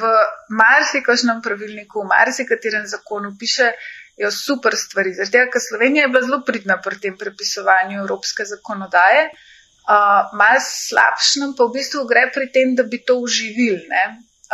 v 0.00 0.12
marsikašnem 0.60 1.40
pravilniku, 1.42 2.04
v 2.04 2.12
marsikaterem 2.12 2.86
zakonu 2.86 3.32
piše, 3.40 3.72
jo 4.20 4.30
super 4.30 4.76
stvari. 4.76 5.16
Zaradi 5.16 5.38
tega, 5.38 5.50
ker 5.56 5.64
Slovenija 5.64 6.04
je 6.04 6.12
bila 6.12 6.22
zelo 6.22 6.40
pridna 6.44 6.78
pri 6.84 7.00
tem 7.00 7.18
prepisovanju 7.18 8.00
evropske 8.04 8.44
zakonodaje 8.48 9.26
uh, 9.28 9.42
malo 9.88 10.60
slabšnem, 10.60 11.54
pa 11.56 11.66
v 11.68 11.76
bistvu 11.76 12.04
gre 12.08 12.30
pri 12.32 12.48
tem, 12.52 12.74
da 12.74 12.82
bi 12.82 13.02
to 13.04 13.18
uživili. 13.20 13.84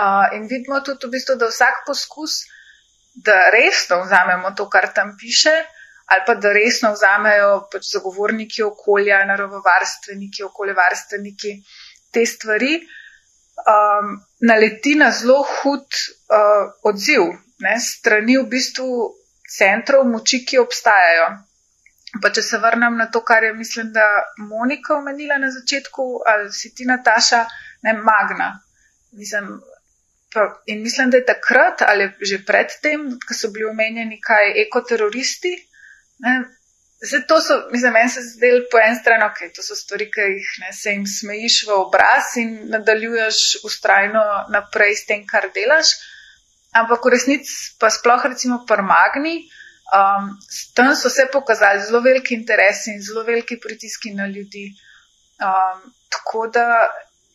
Uh, 0.00 0.26
in 0.34 0.48
vidimo 0.50 0.80
tudi, 0.82 1.06
v 1.06 1.10
bistvu, 1.14 1.36
da 1.38 1.50
vsak 1.50 1.84
poskus, 1.86 2.46
da 3.14 3.50
resno 3.50 4.02
vzamemo 4.02 4.54
to, 4.56 4.68
kar 4.70 4.90
tam 4.94 5.16
piše, 5.18 5.54
ali 6.10 6.22
pa 6.26 6.34
da 6.34 6.52
resno 6.52 6.92
vzamejo 6.92 7.68
pač 7.70 7.92
zagovorniki 7.92 8.62
okolja, 8.62 9.24
naravovarstveniki, 9.26 10.42
okoljevarstveniki 10.50 11.52
te 12.10 12.26
stvari, 12.26 12.80
um, 13.70 14.16
naleti 14.40 14.96
na 14.98 15.12
zelo 15.14 15.44
hud 15.44 15.86
uh, 15.86 16.72
odziv 16.82 17.30
ne, 17.60 17.76
strani 17.78 18.38
v 18.40 18.48
bistvu 18.50 19.14
centrov 19.46 20.06
moči, 20.08 20.42
ki 20.46 20.58
obstajajo. 20.58 21.28
Pa 22.22 22.30
če 22.34 22.42
se 22.42 22.58
vrnem 22.58 22.96
na 22.96 23.06
to, 23.10 23.22
kar 23.24 23.44
je, 23.44 23.54
mislim, 23.54 23.92
da 23.92 24.06
Monika 24.38 24.94
omenila 24.96 25.38
na 25.38 25.50
začetku, 25.50 26.06
ali 26.26 26.52
si 26.52 26.74
ti 26.74 26.86
Nataša, 26.88 27.44
ne 27.86 27.94
Magna. 27.96 28.52
Mislim, 29.12 29.50
pa, 30.34 30.46
in 30.66 30.82
mislim, 30.82 31.10
da 31.10 31.20
je 31.20 31.26
takrat 31.32 31.82
ali 31.82 32.10
že 32.20 32.44
predtem, 32.46 33.10
ko 33.26 33.34
so 33.34 33.50
bili 33.50 33.70
omenjeni 33.70 34.20
kaj 34.20 34.52
ekoteroristi. 34.66 35.54
Ne, 36.20 36.40
Zdaj, 37.00 37.20
to 37.26 37.40
so, 37.40 37.54
mislim, 37.72 37.92
meni 37.92 38.10
se 38.12 38.20
zdel 38.22 38.58
po 38.70 38.78
en 38.78 38.96
stran, 38.96 39.22
ok, 39.24 39.38
to 39.56 39.62
so 39.64 39.74
stvari, 39.74 40.10
ki 40.12 40.24
jih 40.34 40.48
ne, 40.60 40.72
se 40.76 40.92
jim 40.92 41.06
smejiš 41.08 41.62
v 41.68 41.78
obraz 41.80 42.34
in 42.36 42.50
nadaljuješ 42.74 43.38
ustrajno 43.64 44.24
naprej 44.52 44.98
s 44.98 45.06
tem, 45.08 45.22
kar 45.26 45.48
delaš. 45.54 45.94
Ampak 46.76 47.08
v 47.08 47.12
resnici 47.14 47.54
pa 47.80 47.88
sploh 47.90 48.26
recimo 48.28 48.60
prmagni, 48.68 49.48
Um, 49.90 50.38
tam 50.74 50.94
so 50.96 51.10
se 51.10 51.26
pokazali 51.32 51.82
zelo 51.82 52.00
veliki 52.00 52.34
interesi 52.34 52.92
in 52.94 53.02
zelo 53.02 53.22
veliki 53.22 53.58
pritiski 53.60 54.14
na 54.14 54.26
ljudi. 54.26 54.70
Um, 55.42 55.92
tako 56.08 56.46
da, 56.46 56.66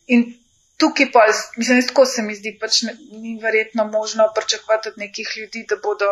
in 0.06 0.24
tukaj 0.76 1.10
pa, 1.12 1.26
mislim, 1.56 1.86
tako 1.86 2.06
se 2.06 2.22
mi 2.22 2.34
zdi, 2.34 2.56
pač 2.60 2.82
ne, 2.82 2.96
ni 3.12 3.38
verjetno 3.42 3.84
možno 3.84 4.30
pričakovati 4.34 4.88
od 4.88 4.98
nekih 4.98 5.28
ljudi, 5.36 5.66
da 5.68 5.76
bodo 5.82 6.08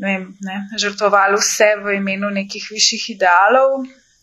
ne 0.00 0.12
vem, 0.12 0.28
ne, 0.40 0.60
žrtvovali 0.80 1.36
vse 1.40 1.74
v 1.84 1.96
imenu 1.96 2.30
nekih 2.30 2.68
višjih 2.70 3.10
idealov. 3.16 3.80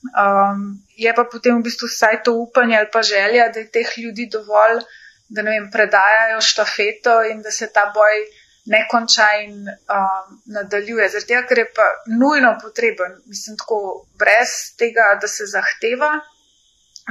Um, 0.07 0.63
je 0.97 1.13
pa 1.13 1.26
potem 1.26 1.57
v 1.57 1.65
bistvu 1.65 1.89
vsaj 1.89 2.22
to 2.26 2.34
upanje 2.38 2.78
ali 2.78 2.89
pa 2.93 3.01
želja, 3.01 3.49
da 3.53 3.59
je 3.59 3.72
teh 3.72 3.97
ljudi 3.97 4.30
dovolj, 4.32 4.82
da 5.30 5.41
ne 5.41 5.57
vem, 5.57 5.72
predajajo 5.72 6.41
štafeto 6.41 7.24
in 7.32 7.41
da 7.41 7.51
se 7.51 7.70
ta 7.74 7.89
boj 7.93 8.22
ne 8.68 8.88
konča 8.91 9.28
in 9.43 9.68
um, 9.68 10.39
nadaljuje. 10.45 11.09
Tega, 11.28 11.43
ker 11.47 11.63
je 11.63 11.68
pa 11.76 11.86
nujno 12.20 12.55
potreben, 12.61 13.20
mislim, 13.26 13.57
tako 13.57 13.80
brez 14.20 14.55
tega, 14.80 15.13
da 15.22 15.28
se 15.28 15.47
zahteva, 15.47 16.11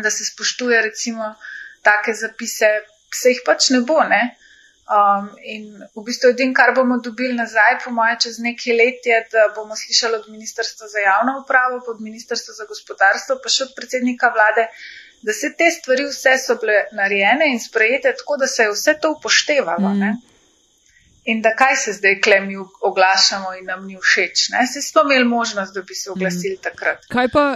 da 0.03 0.11
se 0.11 0.27
spoštuje, 0.29 0.83
recimo, 0.83 1.35
take 1.83 2.13
zapise, 2.13 2.73
se 3.15 3.33
jih 3.33 3.41
pač 3.47 3.71
ne 3.73 3.81
bo. 3.89 4.03
Ne? 4.11 4.21
Um, 4.87 5.33
in 5.43 5.81
v 5.97 6.05
bistvu 6.07 6.31
edin, 6.35 6.53
kar 6.55 6.75
bomo 6.77 7.01
dobili 7.03 7.35
nazaj, 7.35 7.81
po 7.85 7.91
moje, 7.91 8.21
čez 8.27 8.39
nekaj 8.45 8.77
let, 8.77 9.09
je, 9.09 9.25
da 9.33 9.49
bomo 9.57 9.75
slišali 9.77 10.21
od 10.21 10.29
Ministrstva 10.31 10.93
za 10.93 11.03
javno 11.03 11.41
upravo, 11.41 11.81
od 11.91 12.05
Ministrstva 12.05 12.55
za 12.55 12.69
gospodarstvo, 12.69 13.41
pa 13.43 13.51
še 13.51 13.65
od 13.67 13.75
predsednika 13.81 14.31
vlade, 14.37 14.69
da 15.27 15.33
se 15.33 15.55
te 15.59 15.73
stvari 15.73 16.05
vse 16.07 16.37
so 16.39 16.61
bile 16.61 16.85
narejene 16.95 17.49
in 17.51 17.59
sprejete 17.59 18.13
tako, 18.21 18.37
da 18.45 18.47
se 18.47 18.69
je 18.69 18.75
vse 18.77 18.99
to 19.01 19.17
upoštevalo. 19.17 19.97
Mm 19.97 20.35
in 21.27 21.43
da 21.43 21.55
kaj 21.59 21.77
se 21.77 21.93
zdaj 21.93 22.21
klemi 22.21 22.57
oglašamo 22.83 23.55
in 23.61 23.67
nam 23.67 23.87
ni 23.87 23.97
všeč. 24.01 24.49
Se 24.73 24.83
smo 24.83 25.03
imeli 25.05 25.25
možnost, 25.25 25.75
da 25.75 25.83
bi 25.83 25.95
se 25.95 26.11
oglasili 26.11 26.55
mm. 26.55 26.63
takrat. 26.63 27.07
Kaj 27.11 27.29
pa, 27.33 27.47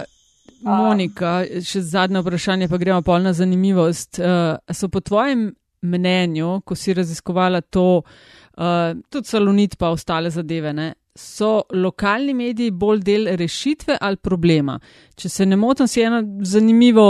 Monika, 0.61 1.41
še 1.65 1.81
zadnje 1.81 2.21
vprašanje, 2.21 2.67
pa 2.69 2.77
gremo 2.77 3.01
pa 3.01 3.17
na 3.19 3.33
zanimivost. 3.33 4.19
Uh, 4.19 4.59
so 4.69 4.89
po 4.93 5.01
tvojem 5.01 5.47
mnenju, 5.81 6.59
ko 6.65 6.75
si 6.75 6.93
raziskovala 6.93 7.61
to, 7.61 8.03
uh, 8.03 8.91
tudi 9.09 9.31
salonit 9.31 9.77
pa 9.79 9.89
ostale 9.95 10.29
zadeve, 10.29 10.73
ne? 10.73 10.91
So 11.17 11.63
lokalni 11.73 12.35
mediji 12.37 12.71
bolj 12.71 13.01
del 13.07 13.31
rešitve 13.39 13.97
ali 14.01 14.21
problema? 14.21 14.77
Če 15.15 15.29
se 15.29 15.47
ne 15.47 15.57
motim, 15.59 15.87
si 15.87 16.03
eno 16.03 16.21
zanimivo 16.47 17.07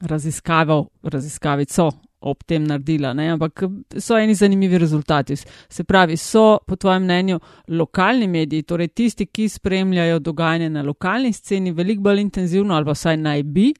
raziskavo, 0.00 0.82
raziskavico 1.02 1.88
ob 2.20 2.42
tem 2.46 2.64
naredila, 2.66 3.12
ne? 3.14 3.28
ampak 3.32 3.62
so 3.98 4.18
eni 4.18 4.34
zanimivi 4.34 4.78
rezultati. 4.78 5.36
Se 5.36 5.84
pravi, 5.84 6.16
so 6.16 6.58
po 6.66 6.76
tvojem 6.76 7.02
mnenju 7.02 7.40
lokalni 7.68 8.26
mediji, 8.28 8.62
torej 8.62 8.88
tisti, 8.88 9.26
ki 9.26 9.48
spremljajo 9.48 10.18
dogajanje 10.18 10.70
na 10.70 10.82
lokalni 10.82 11.32
sceni, 11.32 11.72
veliko 11.72 12.02
bolj 12.02 12.20
intenzivno 12.20 12.74
ali 12.74 12.84
pa 12.86 12.96
vsaj 12.96 13.16
naj 13.16 13.42
bi, 13.42 13.72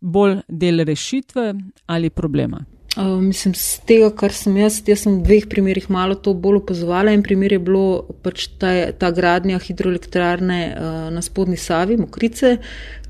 bolj 0.00 0.40
del 0.48 0.84
rešitve 0.84 1.54
ali 1.86 2.10
problema. 2.10 2.64
Uh, 2.96 3.20
mislim, 3.20 3.52
z 3.54 3.82
tega, 3.84 4.08
kar 4.16 4.32
sem 4.32 4.56
jaz, 4.56 4.78
jaz 4.88 5.02
sem 5.04 5.18
v 5.18 5.26
dveh 5.26 5.44
primerih 5.50 5.90
malo 5.92 6.16
to 6.16 6.32
bolj 6.32 6.62
opazovala. 6.62 7.12
En 7.12 7.22
primer 7.22 7.52
je 7.52 7.58
bilo 7.60 8.08
pač 8.24 8.46
ta, 8.58 8.70
ta 8.96 9.10
gradnja 9.14 9.60
hidroelektrarne 9.60 10.60
uh, 10.72 10.96
na 11.12 11.22
spodnji 11.22 11.60
Savi, 11.60 11.98
Mokrice, 12.00 12.56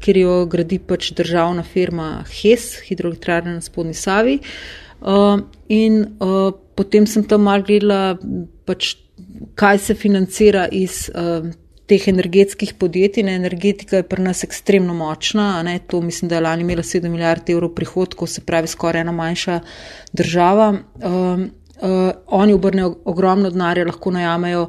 kjer 0.03 0.19
jo 0.25 0.35
gradi 0.51 0.81
pač 0.83 1.13
državna 1.17 1.63
firma 1.63 2.09
HES, 2.27 2.73
hidroelektrarna 2.89 3.55
na 3.61 3.65
spodnji 3.65 3.95
Savi. 3.97 4.41
Uh, 4.99 5.47
in 5.71 6.03
uh, 6.19 6.51
potem 6.75 7.07
sem 7.07 7.23
tam 7.25 7.47
mal 7.47 7.63
gledala, 7.63 8.19
pač, 8.67 8.97
kaj 9.55 9.79
se 9.87 9.97
financira 9.97 10.67
iz. 10.75 11.07
Uh, 11.15 11.55
teh 11.89 12.09
energetskih 12.09 12.75
podjetij. 12.79 13.25
Ne, 13.25 13.35
energetika 13.41 14.01
je 14.01 14.07
pri 14.09 14.23
nas 14.23 14.45
ekstremno 14.45 14.95
močna. 14.95 15.63
Ne, 15.67 15.79
to 15.79 16.01
mislim, 16.05 16.29
da 16.29 16.39
je 16.39 16.45
lani 16.45 16.67
imela 16.67 16.83
7 16.83 17.09
milijard 17.09 17.51
evrov 17.51 17.73
prihodkov, 17.75 18.29
se 18.29 18.45
pravi 18.45 18.69
skoraj 18.69 19.01
ena 19.07 19.13
manjša 19.13 19.61
država. 20.13 20.69
Um, 20.73 21.51
uh, 21.81 22.11
oni 22.27 22.53
obrnejo 22.53 22.95
ogromno 23.05 23.51
denarja, 23.51 23.87
lahko 23.89 24.11
najamejo 24.11 24.69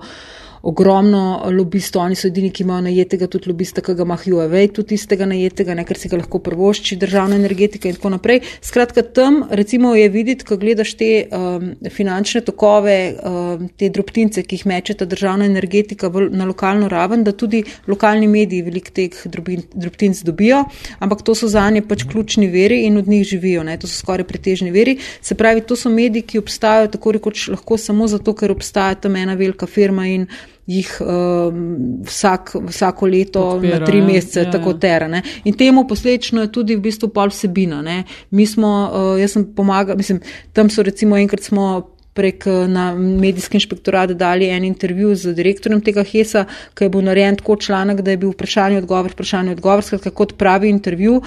ogromno 0.61 1.49
lobistov, 1.51 2.03
oni 2.03 2.15
so 2.15 2.27
edini, 2.27 2.51
ki 2.51 2.63
imajo 2.63 2.87
najetega, 2.89 3.27
tudi 3.31 3.49
lobista, 3.51 3.81
ki 3.85 3.95
ga 3.95 4.05
ima 4.07 4.17
Huawei, 4.19 4.69
tudi 4.73 4.95
tistega 4.95 5.27
najetega, 5.29 5.75
ne, 5.77 5.85
ker 5.87 5.99
si 5.99 6.11
ga 6.11 6.19
lahko 6.19 6.41
prvošči 6.43 6.97
državna 6.99 7.37
energetika 7.39 7.89
in 7.89 7.97
tako 7.97 8.13
naprej. 8.15 8.41
Skratka, 8.65 9.03
tam 9.15 9.41
recimo 9.49 9.93
je 9.95 10.09
videti, 10.11 10.45
ko 10.47 10.57
gledaš 10.59 10.95
te 10.99 11.11
um, 11.31 11.71
finančne 11.93 12.41
tokove, 12.47 12.97
um, 13.23 13.67
te 13.79 13.89
drobtince, 13.93 14.43
ki 14.43 14.59
jih 14.59 14.67
mečeta 14.69 15.07
državna 15.09 15.47
energetika 15.47 16.11
v, 16.11 16.27
na 16.33 16.47
lokalno 16.49 16.89
raven, 16.91 17.23
da 17.23 17.31
tudi 17.31 17.63
lokalni 17.87 18.27
mediji 18.27 18.65
velik 18.67 18.91
teh 18.95 19.15
drobtinc 19.25 20.23
dobijo, 20.27 20.65
ampak 20.99 21.23
to 21.23 21.35
so 21.35 21.47
za 21.47 21.69
nje 21.69 21.85
pač 21.87 22.03
ključni 22.09 22.49
veri 22.51 22.83
in 22.87 22.97
od 22.97 23.07
njih 23.07 23.23
živijo, 23.27 23.63
ne, 23.63 23.77
to 23.79 23.87
so 23.87 24.01
skoraj 24.01 24.27
pretežni 24.27 24.71
veri. 24.75 24.97
Se 25.21 25.35
pravi, 25.35 25.61
to 25.61 25.75
so 25.79 25.89
mediji, 25.89 26.27
ki 26.33 26.43
obstajajo 26.43 26.91
tako 26.95 27.15
rekoč 27.15 27.47
lahko 27.53 27.77
samo 27.77 28.07
zato, 28.07 28.35
ker 28.35 28.51
obstaja 28.51 28.99
tam 28.99 29.15
ena 29.15 29.37
velika 29.39 29.67
firma 29.67 30.07
in 30.07 30.27
jih 30.69 30.89
um, 31.01 32.01
vsak, 32.05 32.53
vsako 32.67 33.07
leto 33.09 33.41
Podpira, 33.41 33.79
na 33.79 33.85
tri 33.85 34.01
mesece 34.05 34.43
ja, 34.45 34.51
tako 34.51 34.75
ja. 34.75 34.79
terane. 34.79 35.21
In 35.49 35.57
temu 35.57 35.87
posledično 35.87 36.45
je 36.45 36.51
tudi 36.53 36.77
v 36.77 36.83
bistvu 36.85 37.09
pol 37.13 37.33
vsebina. 37.33 37.81
Ne. 37.85 38.03
Mi 38.29 38.45
smo, 38.45 38.73
uh, 38.85 39.15
jaz 39.19 39.33
sem 39.33 39.47
pomagal, 39.55 39.97
mislim, 39.97 40.21
tam 40.53 40.69
so 40.69 40.85
recimo 40.85 41.17
enkrat 41.17 41.41
smo 41.43 41.89
prek 42.13 42.45
uh, 42.45 42.67
na 42.69 42.91
medijski 42.95 43.57
inšpektorat 43.57 44.13
dali 44.19 44.49
en 44.53 44.67
intervju 44.67 45.15
z 45.15 45.33
direktorjem 45.33 45.81
tega 45.81 46.05
HESA, 46.05 46.45
ki 46.77 46.85
je 46.85 46.93
bil 46.93 47.07
narejen 47.07 47.39
tako 47.41 47.57
članek, 47.57 48.03
da 48.05 48.13
je 48.13 48.21
bil 48.21 48.35
vprašanje 48.35 48.83
odgovor, 48.83 49.15
vprašanje 49.17 49.57
odgovor, 49.57 49.85
skratka 49.85 50.13
kot 50.13 50.37
pravi 50.37 50.69
intervju 50.69 51.21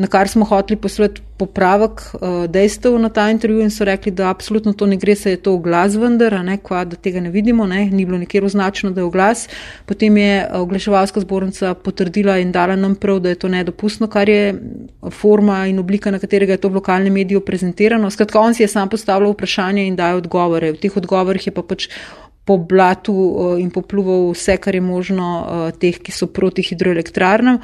na 0.00 0.06
kar 0.06 0.28
smo 0.28 0.44
hoteli 0.44 0.80
poslati 0.80 1.20
popravek 1.36 2.00
uh, 2.14 2.20
dejstev 2.48 2.94
na 2.98 3.08
ta 3.08 3.26
intervju 3.30 3.60
in 3.60 3.70
so 3.70 3.84
rekli, 3.84 4.12
da 4.16 4.30
absolutno 4.30 4.72
to 4.72 4.86
ne 4.86 4.96
gre, 4.96 5.14
se 5.14 5.34
je 5.34 5.36
to 5.36 5.52
oglas 5.58 5.96
vendar, 6.00 6.38
ne, 6.44 6.56
kva, 6.56 6.86
da 6.88 6.96
tega 6.96 7.20
ne 7.20 7.28
vidimo, 7.30 7.66
ne, 7.68 7.82
ni 7.92 8.06
bilo 8.08 8.18
nikjer 8.18 8.44
označeno, 8.44 8.94
da 8.96 9.00
je 9.00 9.08
oglas. 9.10 9.44
Potem 9.86 10.16
je 10.16 10.38
eh, 10.38 10.48
oglaševalska 10.56 11.20
zbornica 11.20 11.74
potrdila 11.74 12.38
in 12.40 12.52
dala 12.52 12.78
nam 12.80 12.94
prav, 12.96 13.20
da 13.20 13.34
je 13.34 13.40
to 13.44 13.52
nedopustno, 13.52 14.08
kar 14.08 14.28
je 14.28 14.54
forma 15.20 15.66
in 15.68 15.78
oblika, 15.78 16.10
na 16.10 16.18
katerega 16.18 16.56
je 16.56 16.64
to 16.64 16.72
v 16.72 16.80
lokalnem 16.80 17.12
mediju 17.12 17.44
prezentirano. 17.44 18.10
Skratka, 18.10 18.40
on 18.40 18.56
si 18.56 18.64
je 18.64 18.72
sam 18.72 18.88
postavljal 18.88 19.36
vprašanje 19.36 19.84
in 19.86 20.00
daje 20.00 20.16
odgovore. 20.22 20.72
V 20.72 20.80
teh 20.80 20.96
odgovorih 20.96 21.46
je 21.46 21.52
pa 21.52 21.62
pač 21.62 21.90
po 22.48 22.56
blatu 22.56 23.14
in 23.60 23.68
popluval 23.70 24.30
vse, 24.32 24.56
kar 24.56 24.74
je 24.74 24.80
možno 24.80 25.26
teh, 25.78 26.00
ki 26.00 26.12
so 26.12 26.26
proti 26.26 26.64
hidroelektrarnam. 26.64 27.60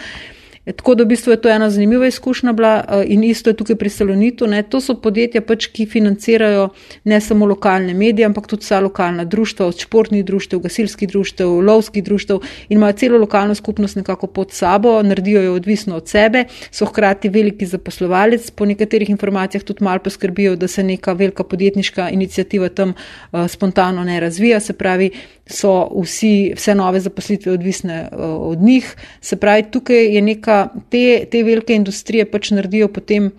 Tako 0.66 0.94
da 0.94 1.04
v 1.04 1.06
bistvu 1.06 1.30
je 1.30 1.40
to 1.40 1.48
ena 1.48 1.70
zanimiva 1.70 2.06
izkušnja 2.06 2.52
bila 2.52 2.84
eh, 2.88 3.04
in 3.06 3.24
isto 3.24 3.50
je 3.50 3.56
tukaj 3.56 3.76
pri 3.76 3.90
Salonitu. 3.90 4.46
Ne. 4.46 4.62
To 4.62 4.80
so 4.80 4.96
podjetja, 4.98 5.40
pač, 5.46 5.68
ki 5.70 5.86
financirajo 5.86 6.68
ne 7.04 7.20
samo 7.20 7.46
lokalne 7.46 7.94
medije, 7.94 8.26
ampak 8.26 8.48
tudi 8.50 8.66
vsa 8.66 8.80
lokalna 8.80 9.24
društva, 9.24 9.66
od 9.66 9.78
športnih 9.78 10.24
društev, 10.24 10.58
gasilskih 10.64 11.08
društev, 11.08 11.52
lovskih 11.62 12.04
društev 12.04 12.42
in 12.68 12.78
imajo 12.78 12.98
celo 12.98 13.18
lokalno 13.18 13.54
skupnost 13.54 13.96
nekako 13.96 14.26
pod 14.26 14.52
sabo, 14.52 15.02
naredijo 15.02 15.42
jo 15.42 15.54
odvisno 15.54 15.96
od 15.96 16.08
sebe, 16.08 16.44
so 16.70 16.86
hkrati 16.86 17.28
veliki 17.28 17.66
zaposlovalec, 17.66 18.50
po 18.50 18.66
nekaterih 18.66 19.10
informacijah 19.10 19.62
tudi 19.62 19.84
malo 19.84 20.02
poskrbijo, 20.02 20.56
da 20.56 20.68
se 20.68 20.82
neka 20.82 21.12
velika 21.12 21.44
podjetniška 21.44 22.10
inicijativa 22.10 22.68
tam 22.68 22.90
uh, 22.90 23.46
spontano 23.48 24.04
ne 24.04 24.20
razvija, 24.20 24.60
se 24.60 24.72
pravi, 24.72 25.10
so 25.46 26.02
vsi, 26.02 26.52
vse 26.56 26.74
nove 26.74 27.00
zaposlitve 27.00 27.52
odvisne 27.52 28.08
uh, 28.12 28.18
od 28.50 28.58
njih. 28.58 28.96
Se 29.20 29.36
pravi, 29.36 29.70
tukaj 29.70 30.14
je 30.14 30.22
neka, 30.22 30.68
te, 30.90 31.24
te 31.30 31.42
velike 31.42 31.74
industrije 31.74 32.30
pač 32.30 32.50
naredijo 32.50 32.88
potem 32.88 33.30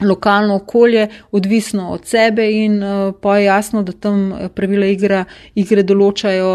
lokalno 0.00 0.54
okolje, 0.54 1.08
odvisno 1.32 1.90
od 1.90 2.06
sebe 2.06 2.50
in 2.52 2.82
uh, 2.82 3.14
pa 3.20 3.38
je 3.38 3.44
jasno, 3.44 3.82
da 3.82 3.92
tam 3.92 4.32
pravila 4.54 4.86
igra, 4.86 5.24
igre 5.54 5.82
določajo 5.82 6.52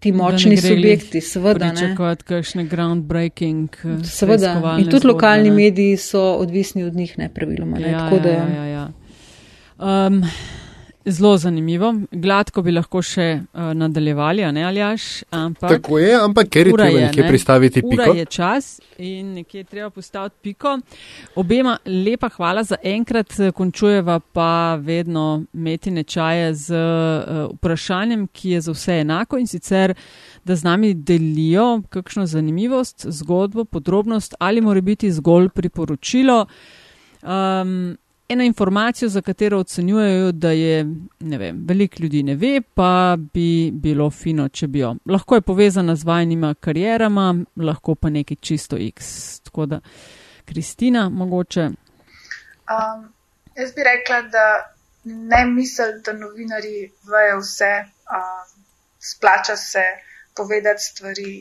ti 0.00 0.12
močni 0.12 0.56
subjekti, 0.56 1.20
seveda. 1.20 1.72
Ne 1.76 1.92
kot 1.96 2.24
kakšne 2.26 2.64
groundbreaking. 2.64 3.76
Seveda. 4.08 4.54
In 4.78 4.88
tudi 4.88 5.04
zgodne, 5.04 5.12
lokalni 5.12 5.50
ne? 5.50 5.56
mediji 5.56 6.00
so 6.00 6.22
odvisni 6.40 6.84
od 6.84 6.96
njih, 6.96 7.18
ne 7.18 7.28
praviloma. 7.28 7.78
Ne? 7.78 7.92
Ja, 7.92 8.08
ja, 8.08 8.32
ja, 8.32 8.48
ja, 8.56 8.64
ja. 8.64 8.88
Um, 9.80 10.24
Zelo 11.04 11.36
zanimivo, 11.36 11.94
gladko 12.12 12.60
bi 12.62 12.74
lahko 12.76 13.00
še 13.02 13.24
uh, 13.40 13.70
nadaljevali, 13.72 14.44
ne 14.52 14.64
aljaš? 14.68 15.04
Ampak, 15.32 15.70
Tako 15.70 15.98
je, 15.98 16.10
ampak 16.14 16.50
ker 16.52 16.68
je 16.68 16.74
treba 16.76 17.06
nekje 17.06 17.24
pristaviti 17.28 17.82
piko. 17.82 18.02
Ura 18.02 18.18
je 18.18 18.24
čas 18.24 18.68
in 18.98 19.30
nekje 19.38 19.62
je 19.62 19.64
treba 19.64 19.88
postaviti 19.90 20.36
piko. 20.42 20.74
Obema 21.40 21.78
lepa 21.86 22.28
hvala 22.34 22.64
za 22.68 22.76
enkrat, 22.84 23.32
končujeva 23.56 24.18
pa 24.20 24.76
vedno 24.76 25.44
metine 25.52 26.04
čaje 26.04 26.52
z 26.54 26.76
uh, 26.76 27.48
vprašanjem, 27.54 28.26
ki 28.32 28.50
je 28.58 28.60
za 28.68 28.76
vse 28.76 28.98
enako 29.00 29.40
in 29.40 29.48
sicer, 29.48 29.94
da 30.44 30.56
z 30.56 30.68
nami 30.68 30.92
delijo 30.94 31.80
kakšno 31.88 32.26
zanimivost, 32.26 33.08
zgodbo, 33.08 33.64
podrobnost 33.64 34.36
ali 34.38 34.60
mora 34.60 34.80
biti 34.80 35.12
zgolj 35.12 35.48
priporočilo. 35.48 36.44
Um, 37.22 37.96
eno 38.30 38.44
informacijo, 38.44 39.08
za 39.08 39.20
katero 39.22 39.58
ocenjujejo, 39.58 40.32
da 40.32 40.50
je, 40.50 40.86
ne 41.20 41.38
vem, 41.38 41.64
veliko 41.68 41.96
ljudi 42.02 42.22
ne 42.22 42.34
ve, 42.34 42.60
pa 42.74 43.16
bi 43.32 43.70
bilo 43.74 44.10
fino, 44.10 44.48
če 44.48 44.66
bi 44.66 44.78
jo. 44.78 44.94
Lahko 45.06 45.34
je 45.34 45.40
povezana 45.40 45.96
z 45.96 46.06
vajnima 46.06 46.54
karjerama, 46.54 47.34
lahko 47.56 47.94
pa 47.94 48.10
nekaj 48.10 48.36
čisto 48.40 48.78
X. 48.78 49.40
Tako 49.40 49.66
da, 49.66 49.80
Kristina, 50.46 51.08
mogoče. 51.08 51.64
Um, 52.70 53.08
jaz 53.56 53.74
bi 53.74 53.86
rekla, 53.88 54.22
da 54.22 54.46
ne 55.04 55.44
mislim, 55.46 55.98
da 56.06 56.12
novinari 56.12 56.92
vejo 57.10 57.40
vse, 57.40 57.72
um, 58.14 58.62
splača 58.98 59.56
se 59.56 59.82
povedati 60.36 60.82
stvari, 60.82 61.34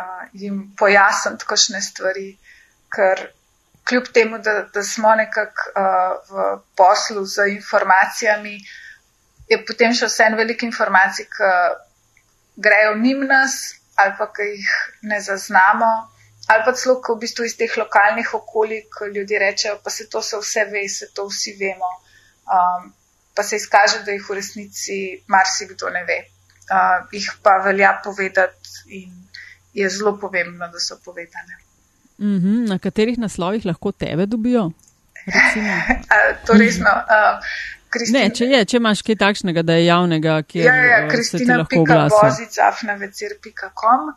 uh, 0.00 0.24
jim 0.32 0.72
pojasniti 0.78 1.44
kakšne 1.46 1.82
stvari, 1.82 2.30
ker 2.88 3.28
kljub 3.88 4.08
temu, 4.14 4.38
da, 4.38 4.62
da 4.74 4.82
smo 4.82 5.14
nekako 5.14 5.70
uh, 5.70 6.14
v 6.30 6.46
poslu 6.76 7.24
z 7.26 7.48
informacijami, 7.56 8.58
je 9.50 9.58
potem 9.66 9.94
še 9.96 10.06
vse 10.06 10.28
en 10.30 10.36
velik 10.38 10.62
informacij, 10.62 11.26
ki 11.26 11.52
grejo 12.60 12.94
mimo 12.96 13.26
nas 13.26 13.56
ali 14.00 14.14
pa 14.18 14.26
ki 14.32 14.42
jih 14.42 14.74
ne 15.10 15.18
zaznamo, 15.20 15.88
ali 16.48 16.64
pa 16.64 16.72
celo 16.72 17.00
v 17.08 17.18
bistvu 17.20 17.44
iz 17.44 17.56
teh 17.58 17.76
lokalnih 17.76 18.34
okolij, 18.34 18.86
ko 18.94 19.06
ljudje 19.06 19.38
rečejo, 19.38 19.80
pa 19.84 19.90
se 19.90 20.08
to 20.08 20.22
se 20.22 20.38
vse 20.40 20.64
ve, 20.72 20.88
se 20.88 21.10
to 21.14 21.26
vsi 21.28 21.56
vemo, 21.60 21.90
um, 22.56 22.92
pa 23.36 23.42
se 23.42 23.56
izkaže, 23.60 24.02
da 24.06 24.16
jih 24.16 24.24
v 24.28 24.38
resnici 24.40 24.98
marsikdo 25.28 25.90
ne 25.90 26.04
ve. 26.08 26.18
Uh, 26.70 27.04
jih 27.12 27.28
pa 27.42 27.58
velja 27.66 27.92
povedati 28.04 29.02
in 29.02 29.12
je 29.74 29.88
zelo 29.88 30.16
pomembno, 30.18 30.68
da 30.68 30.80
so 30.80 30.96
povedane. 31.04 31.69
Mm 32.20 32.38
-hmm. 32.38 32.68
Na 32.68 32.78
katerih 32.78 33.18
naslovih 33.18 33.66
lahko 33.66 33.92
tebe 33.92 34.26
dobijo? 34.26 34.70
to 36.46 36.52
resno. 36.52 36.90
Uh, 36.90 37.40
Kristina, 37.90 38.18
ne, 38.18 38.30
če, 38.34 38.44
je, 38.44 38.64
če 38.64 38.76
imaš 38.76 39.02
kaj 39.02 39.16
takšnega, 39.16 39.62
da 39.62 39.72
je 39.74 39.86
javnega, 39.86 40.42
kjer 40.42 40.66
ja, 40.66 40.74
ja, 40.74 40.98
lahko 41.58 41.80
oglasi. 41.80 42.16
Kristina.bozic.afnavecir.com 42.20 44.00
uh, 44.08 44.14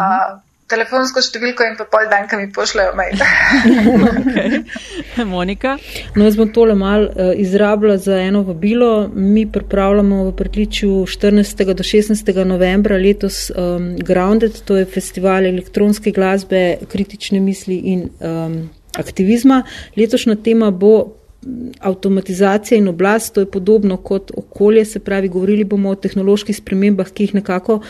uh, 0.00 0.40
telefonsko 0.70 1.22
številko 1.24 1.66
in 1.66 1.76
pa 1.78 1.86
pol 1.90 2.08
dan, 2.10 2.26
ki 2.30 2.38
mi 2.40 2.48
pošljajo 2.54 2.94
mail. 2.98 3.20
okay. 4.22 4.62
Monika? 5.34 5.76
No, 6.16 6.24
jaz 6.28 6.38
bom 6.38 6.50
tole 6.54 6.76
mal 6.78 7.06
uh, 7.08 7.32
izrabila 7.36 7.98
za 8.00 8.18
eno 8.22 8.42
vabilo. 8.46 9.08
Mi 9.14 9.46
pripravljamo 9.50 10.24
v 10.30 10.34
pritličju 10.38 11.04
14. 11.10 11.64
do 11.74 11.86
16. 11.86 12.34
novembra 12.48 12.98
letos 13.00 13.48
um, 13.50 13.92
Grounded, 13.98 14.62
to 14.64 14.78
je 14.80 14.88
festival 14.88 15.46
elektronske 15.46 16.14
glasbe, 16.14 16.80
kritične 16.90 17.40
misli 17.42 17.80
in 17.94 18.08
um, 18.20 18.60
aktivizma. 18.98 19.62
Letošnja 19.96 20.36
tema 20.44 20.70
bo 20.70 21.19
avtomatizacija 21.80 22.78
in 22.78 22.88
oblast, 22.88 23.34
to 23.34 23.40
je 23.40 23.50
podobno 23.50 23.96
kot 23.96 24.30
okolje, 24.36 24.84
se 24.84 25.00
pravi, 25.00 25.28
govorili 25.28 25.64
bomo 25.64 25.90
o 25.90 25.94
tehnoloških 25.94 26.56
spremembah, 26.56 27.08
ki 27.10 27.22
jih 27.22 27.34
nekako 27.34 27.80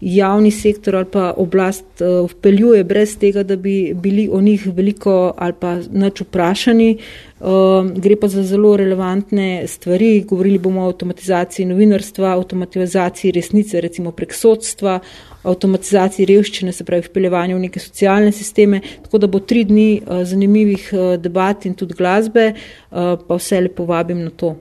javni 0.00 0.50
sektor 0.50 0.96
ali 0.96 1.06
pa 1.12 1.32
oblast 1.36 1.84
uh, 2.00 2.30
vpeljuje 2.30 2.84
brez 2.84 3.16
tega, 3.18 3.42
da 3.42 3.56
bi 3.56 3.94
bili 3.94 4.28
o 4.32 4.40
njih 4.40 4.66
veliko 4.66 5.32
ali 5.36 5.54
pa 5.60 5.78
nač 5.90 6.20
vprašani. 6.20 6.98
Uh, 7.38 7.86
gre 7.94 8.16
pa 8.18 8.28
za 8.28 8.42
zelo 8.42 8.72
relevantne 8.76 9.66
stvari, 9.66 10.24
govorili 10.26 10.58
bomo 10.58 10.82
o 10.82 10.88
avtomatizaciji 10.90 11.66
novinarstva, 11.66 12.32
avtomatizaciji 12.34 13.30
resnice, 13.32 13.80
recimo 13.80 14.10
prek 14.10 14.34
sodstva, 14.34 14.98
avtomatizaciji 15.42 16.26
revščine, 16.26 16.72
se 16.72 16.84
pravi 16.84 17.06
vpeljevanju 17.06 17.56
v 17.56 17.66
neke 17.68 17.80
socialne 17.80 18.32
sisteme, 18.34 18.80
tako 19.04 19.22
da 19.22 19.30
bo 19.30 19.38
tri 19.38 19.62
dni 19.64 19.90
uh, 20.00 20.24
zanimivih 20.26 20.88
uh, 20.92 21.12
debat 21.22 21.66
in 21.66 21.78
tudi 21.78 21.94
glasbe, 21.94 22.48
uh, 22.54 23.14
pa 23.28 23.38
vse 23.38 23.62
lepo 23.68 23.86
vabim 23.86 24.24
na 24.24 24.34
to. 24.34 24.56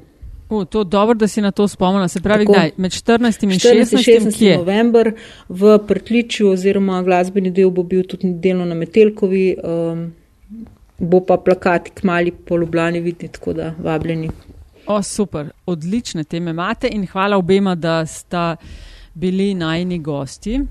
O, 0.49 0.65
to 0.65 0.79
je 0.79 0.85
dobro, 0.85 1.13
da 1.13 1.27
si 1.27 1.41
na 1.41 1.51
to 1.51 1.67
spomnila. 1.67 2.07
Se 2.07 2.21
pravi, 2.21 2.45
kdaj? 2.45 2.71
Med 2.77 2.91
14. 2.91 3.43
in 3.43 3.49
16. 3.49 3.97
16. 3.97 4.57
november 4.57 5.11
v 5.49 5.79
Prtličju 5.87 6.53
oziroma 6.53 7.01
glasbeni 7.03 7.51
del 7.51 7.69
bo 7.69 7.83
bil 7.83 8.05
tudi 8.07 8.31
delno 8.33 8.65
na 8.65 8.75
Metelkovi, 8.75 9.55
um, 9.63 10.05
bo 10.97 11.21
pa 11.25 11.37
plakati 11.37 11.91
k 11.91 12.03
mali 12.03 12.31
po 12.31 12.57
Ljubljani 12.57 12.99
vidni, 12.99 13.27
tako 13.27 13.53
da 13.53 13.73
vabljeni. 13.79 14.29
O, 14.87 15.03
super, 15.03 15.49
odlične 15.65 16.23
teme 16.23 16.51
imate 16.51 16.89
in 16.91 17.07
hvala 17.07 17.37
obema, 17.37 17.75
da 17.75 18.05
sta 18.05 18.55
bili 19.13 19.53
najni 19.53 19.99
gosti. 19.99 20.61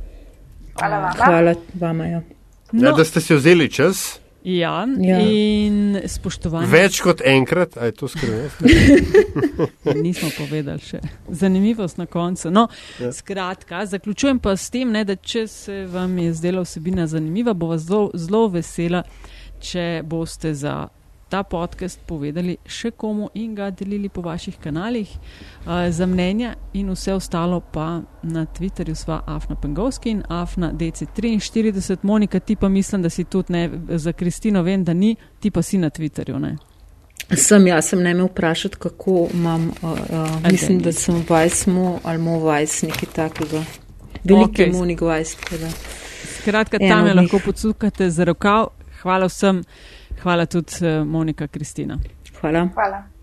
Hvala 0.79 0.99
vam. 0.99 1.13
Hvala 1.17 1.55
vam. 1.75 2.01
Ja. 2.01 2.23
No. 2.73 2.89
Ja, 2.89 2.93
da 2.93 3.05
ste 3.05 3.21
si 3.21 3.35
vzeli 3.35 3.71
čas. 3.71 4.21
Ja, 4.47 4.87
ja. 5.01 5.19
in 5.27 5.97
spoštovanje. 6.07 6.69
Več 6.71 7.01
kot 7.03 7.19
enkrat, 7.27 7.75
aj 7.83 7.97
to 7.99 8.07
skrivnost. 8.07 8.61
Nismo 10.07 10.31
povedali 10.37 10.79
še. 10.87 11.01
Zanimivost 11.35 11.99
na 11.99 12.07
koncu. 12.07 12.53
No, 12.55 12.69
ja. 13.03 13.11
Skratka, 13.13 13.83
zaključujem 13.91 14.39
pa 14.39 14.55
s 14.55 14.71
tem, 14.71 14.93
ne, 14.95 15.03
da 15.05 15.17
če 15.19 15.49
se 15.51 15.81
vam 15.91 16.15
je 16.23 16.31
zdela 16.39 16.63
vsebina 16.63 17.09
zanimiva, 17.11 17.57
bo 17.59 17.73
vas 17.73 17.89
zelo 17.89 18.47
vesela, 18.55 19.03
če 19.67 20.03
boste 20.07 20.55
za 20.55 20.87
ta 21.29 21.43
podcast 21.43 22.01
povedali 22.07 22.55
še 22.67 22.93
komu 22.95 23.29
in 23.35 23.55
ga 23.55 23.71
delili 23.75 24.09
po 24.09 24.23
vaših 24.23 24.59
kanalih. 24.63 25.11
Uh, 25.11 25.89
za 25.91 26.07
mnenja 26.07 26.55
in 26.73 26.91
vse 26.95 27.15
ostalo 27.15 27.61
pa 27.61 28.03
na 28.23 28.47
Twitterju 28.47 28.95
sva 28.95 29.21
Afna 29.27 29.57
Pengovski 29.57 30.11
in 30.11 30.23
Afna 30.29 30.73
DC43. 30.73 31.99
Monika, 32.03 32.41
ti 32.41 32.57
pa 32.57 32.69
mislim, 32.69 33.03
da 33.03 33.11
si 33.11 33.25
tudi 33.25 33.53
ne, 33.53 33.71
za 33.89 34.13
Kristino 34.13 34.63
vem, 34.63 34.85
da 34.85 34.95
ni, 34.95 35.17
ti 35.41 35.51
pa 35.51 35.63
si 35.63 35.79
na 35.79 35.91
Twitterju. 35.91 36.39
Ne? 36.39 36.57
Sem 37.35 37.67
jaz, 37.67 37.91
sem 37.91 38.03
ne 38.03 38.15
me 38.15 38.29
vprašati, 38.29 38.77
kako 38.79 39.27
imam, 39.35 39.69
uh, 39.83 39.91
uh, 39.91 40.51
mislim, 40.51 40.79
da 40.79 40.93
sem 40.93 41.25
vajsmo 41.29 41.99
ali 42.05 42.23
mo 42.23 42.39
vajs, 42.39 42.83
nekaj 42.83 43.13
takega. 43.15 43.65
Veliki 44.25 44.63
okay. 44.63 44.73
monik 44.73 45.01
vajs. 45.01 45.37
Skratka, 46.39 46.79
tam 46.79 47.07
je 47.07 47.15
lahko 47.15 47.41
podsukate 47.45 48.11
za 48.11 48.25
rokav. 48.25 48.76
Hvala 49.07 49.27
vsem. 49.27 49.63
Hvala 50.23 50.47
tudi, 50.47 50.73
eh, 50.83 51.05
Monika 51.07 51.47
Kristina. 51.49 51.99
Hvala. 52.41 52.69
Hvala. 52.75 53.16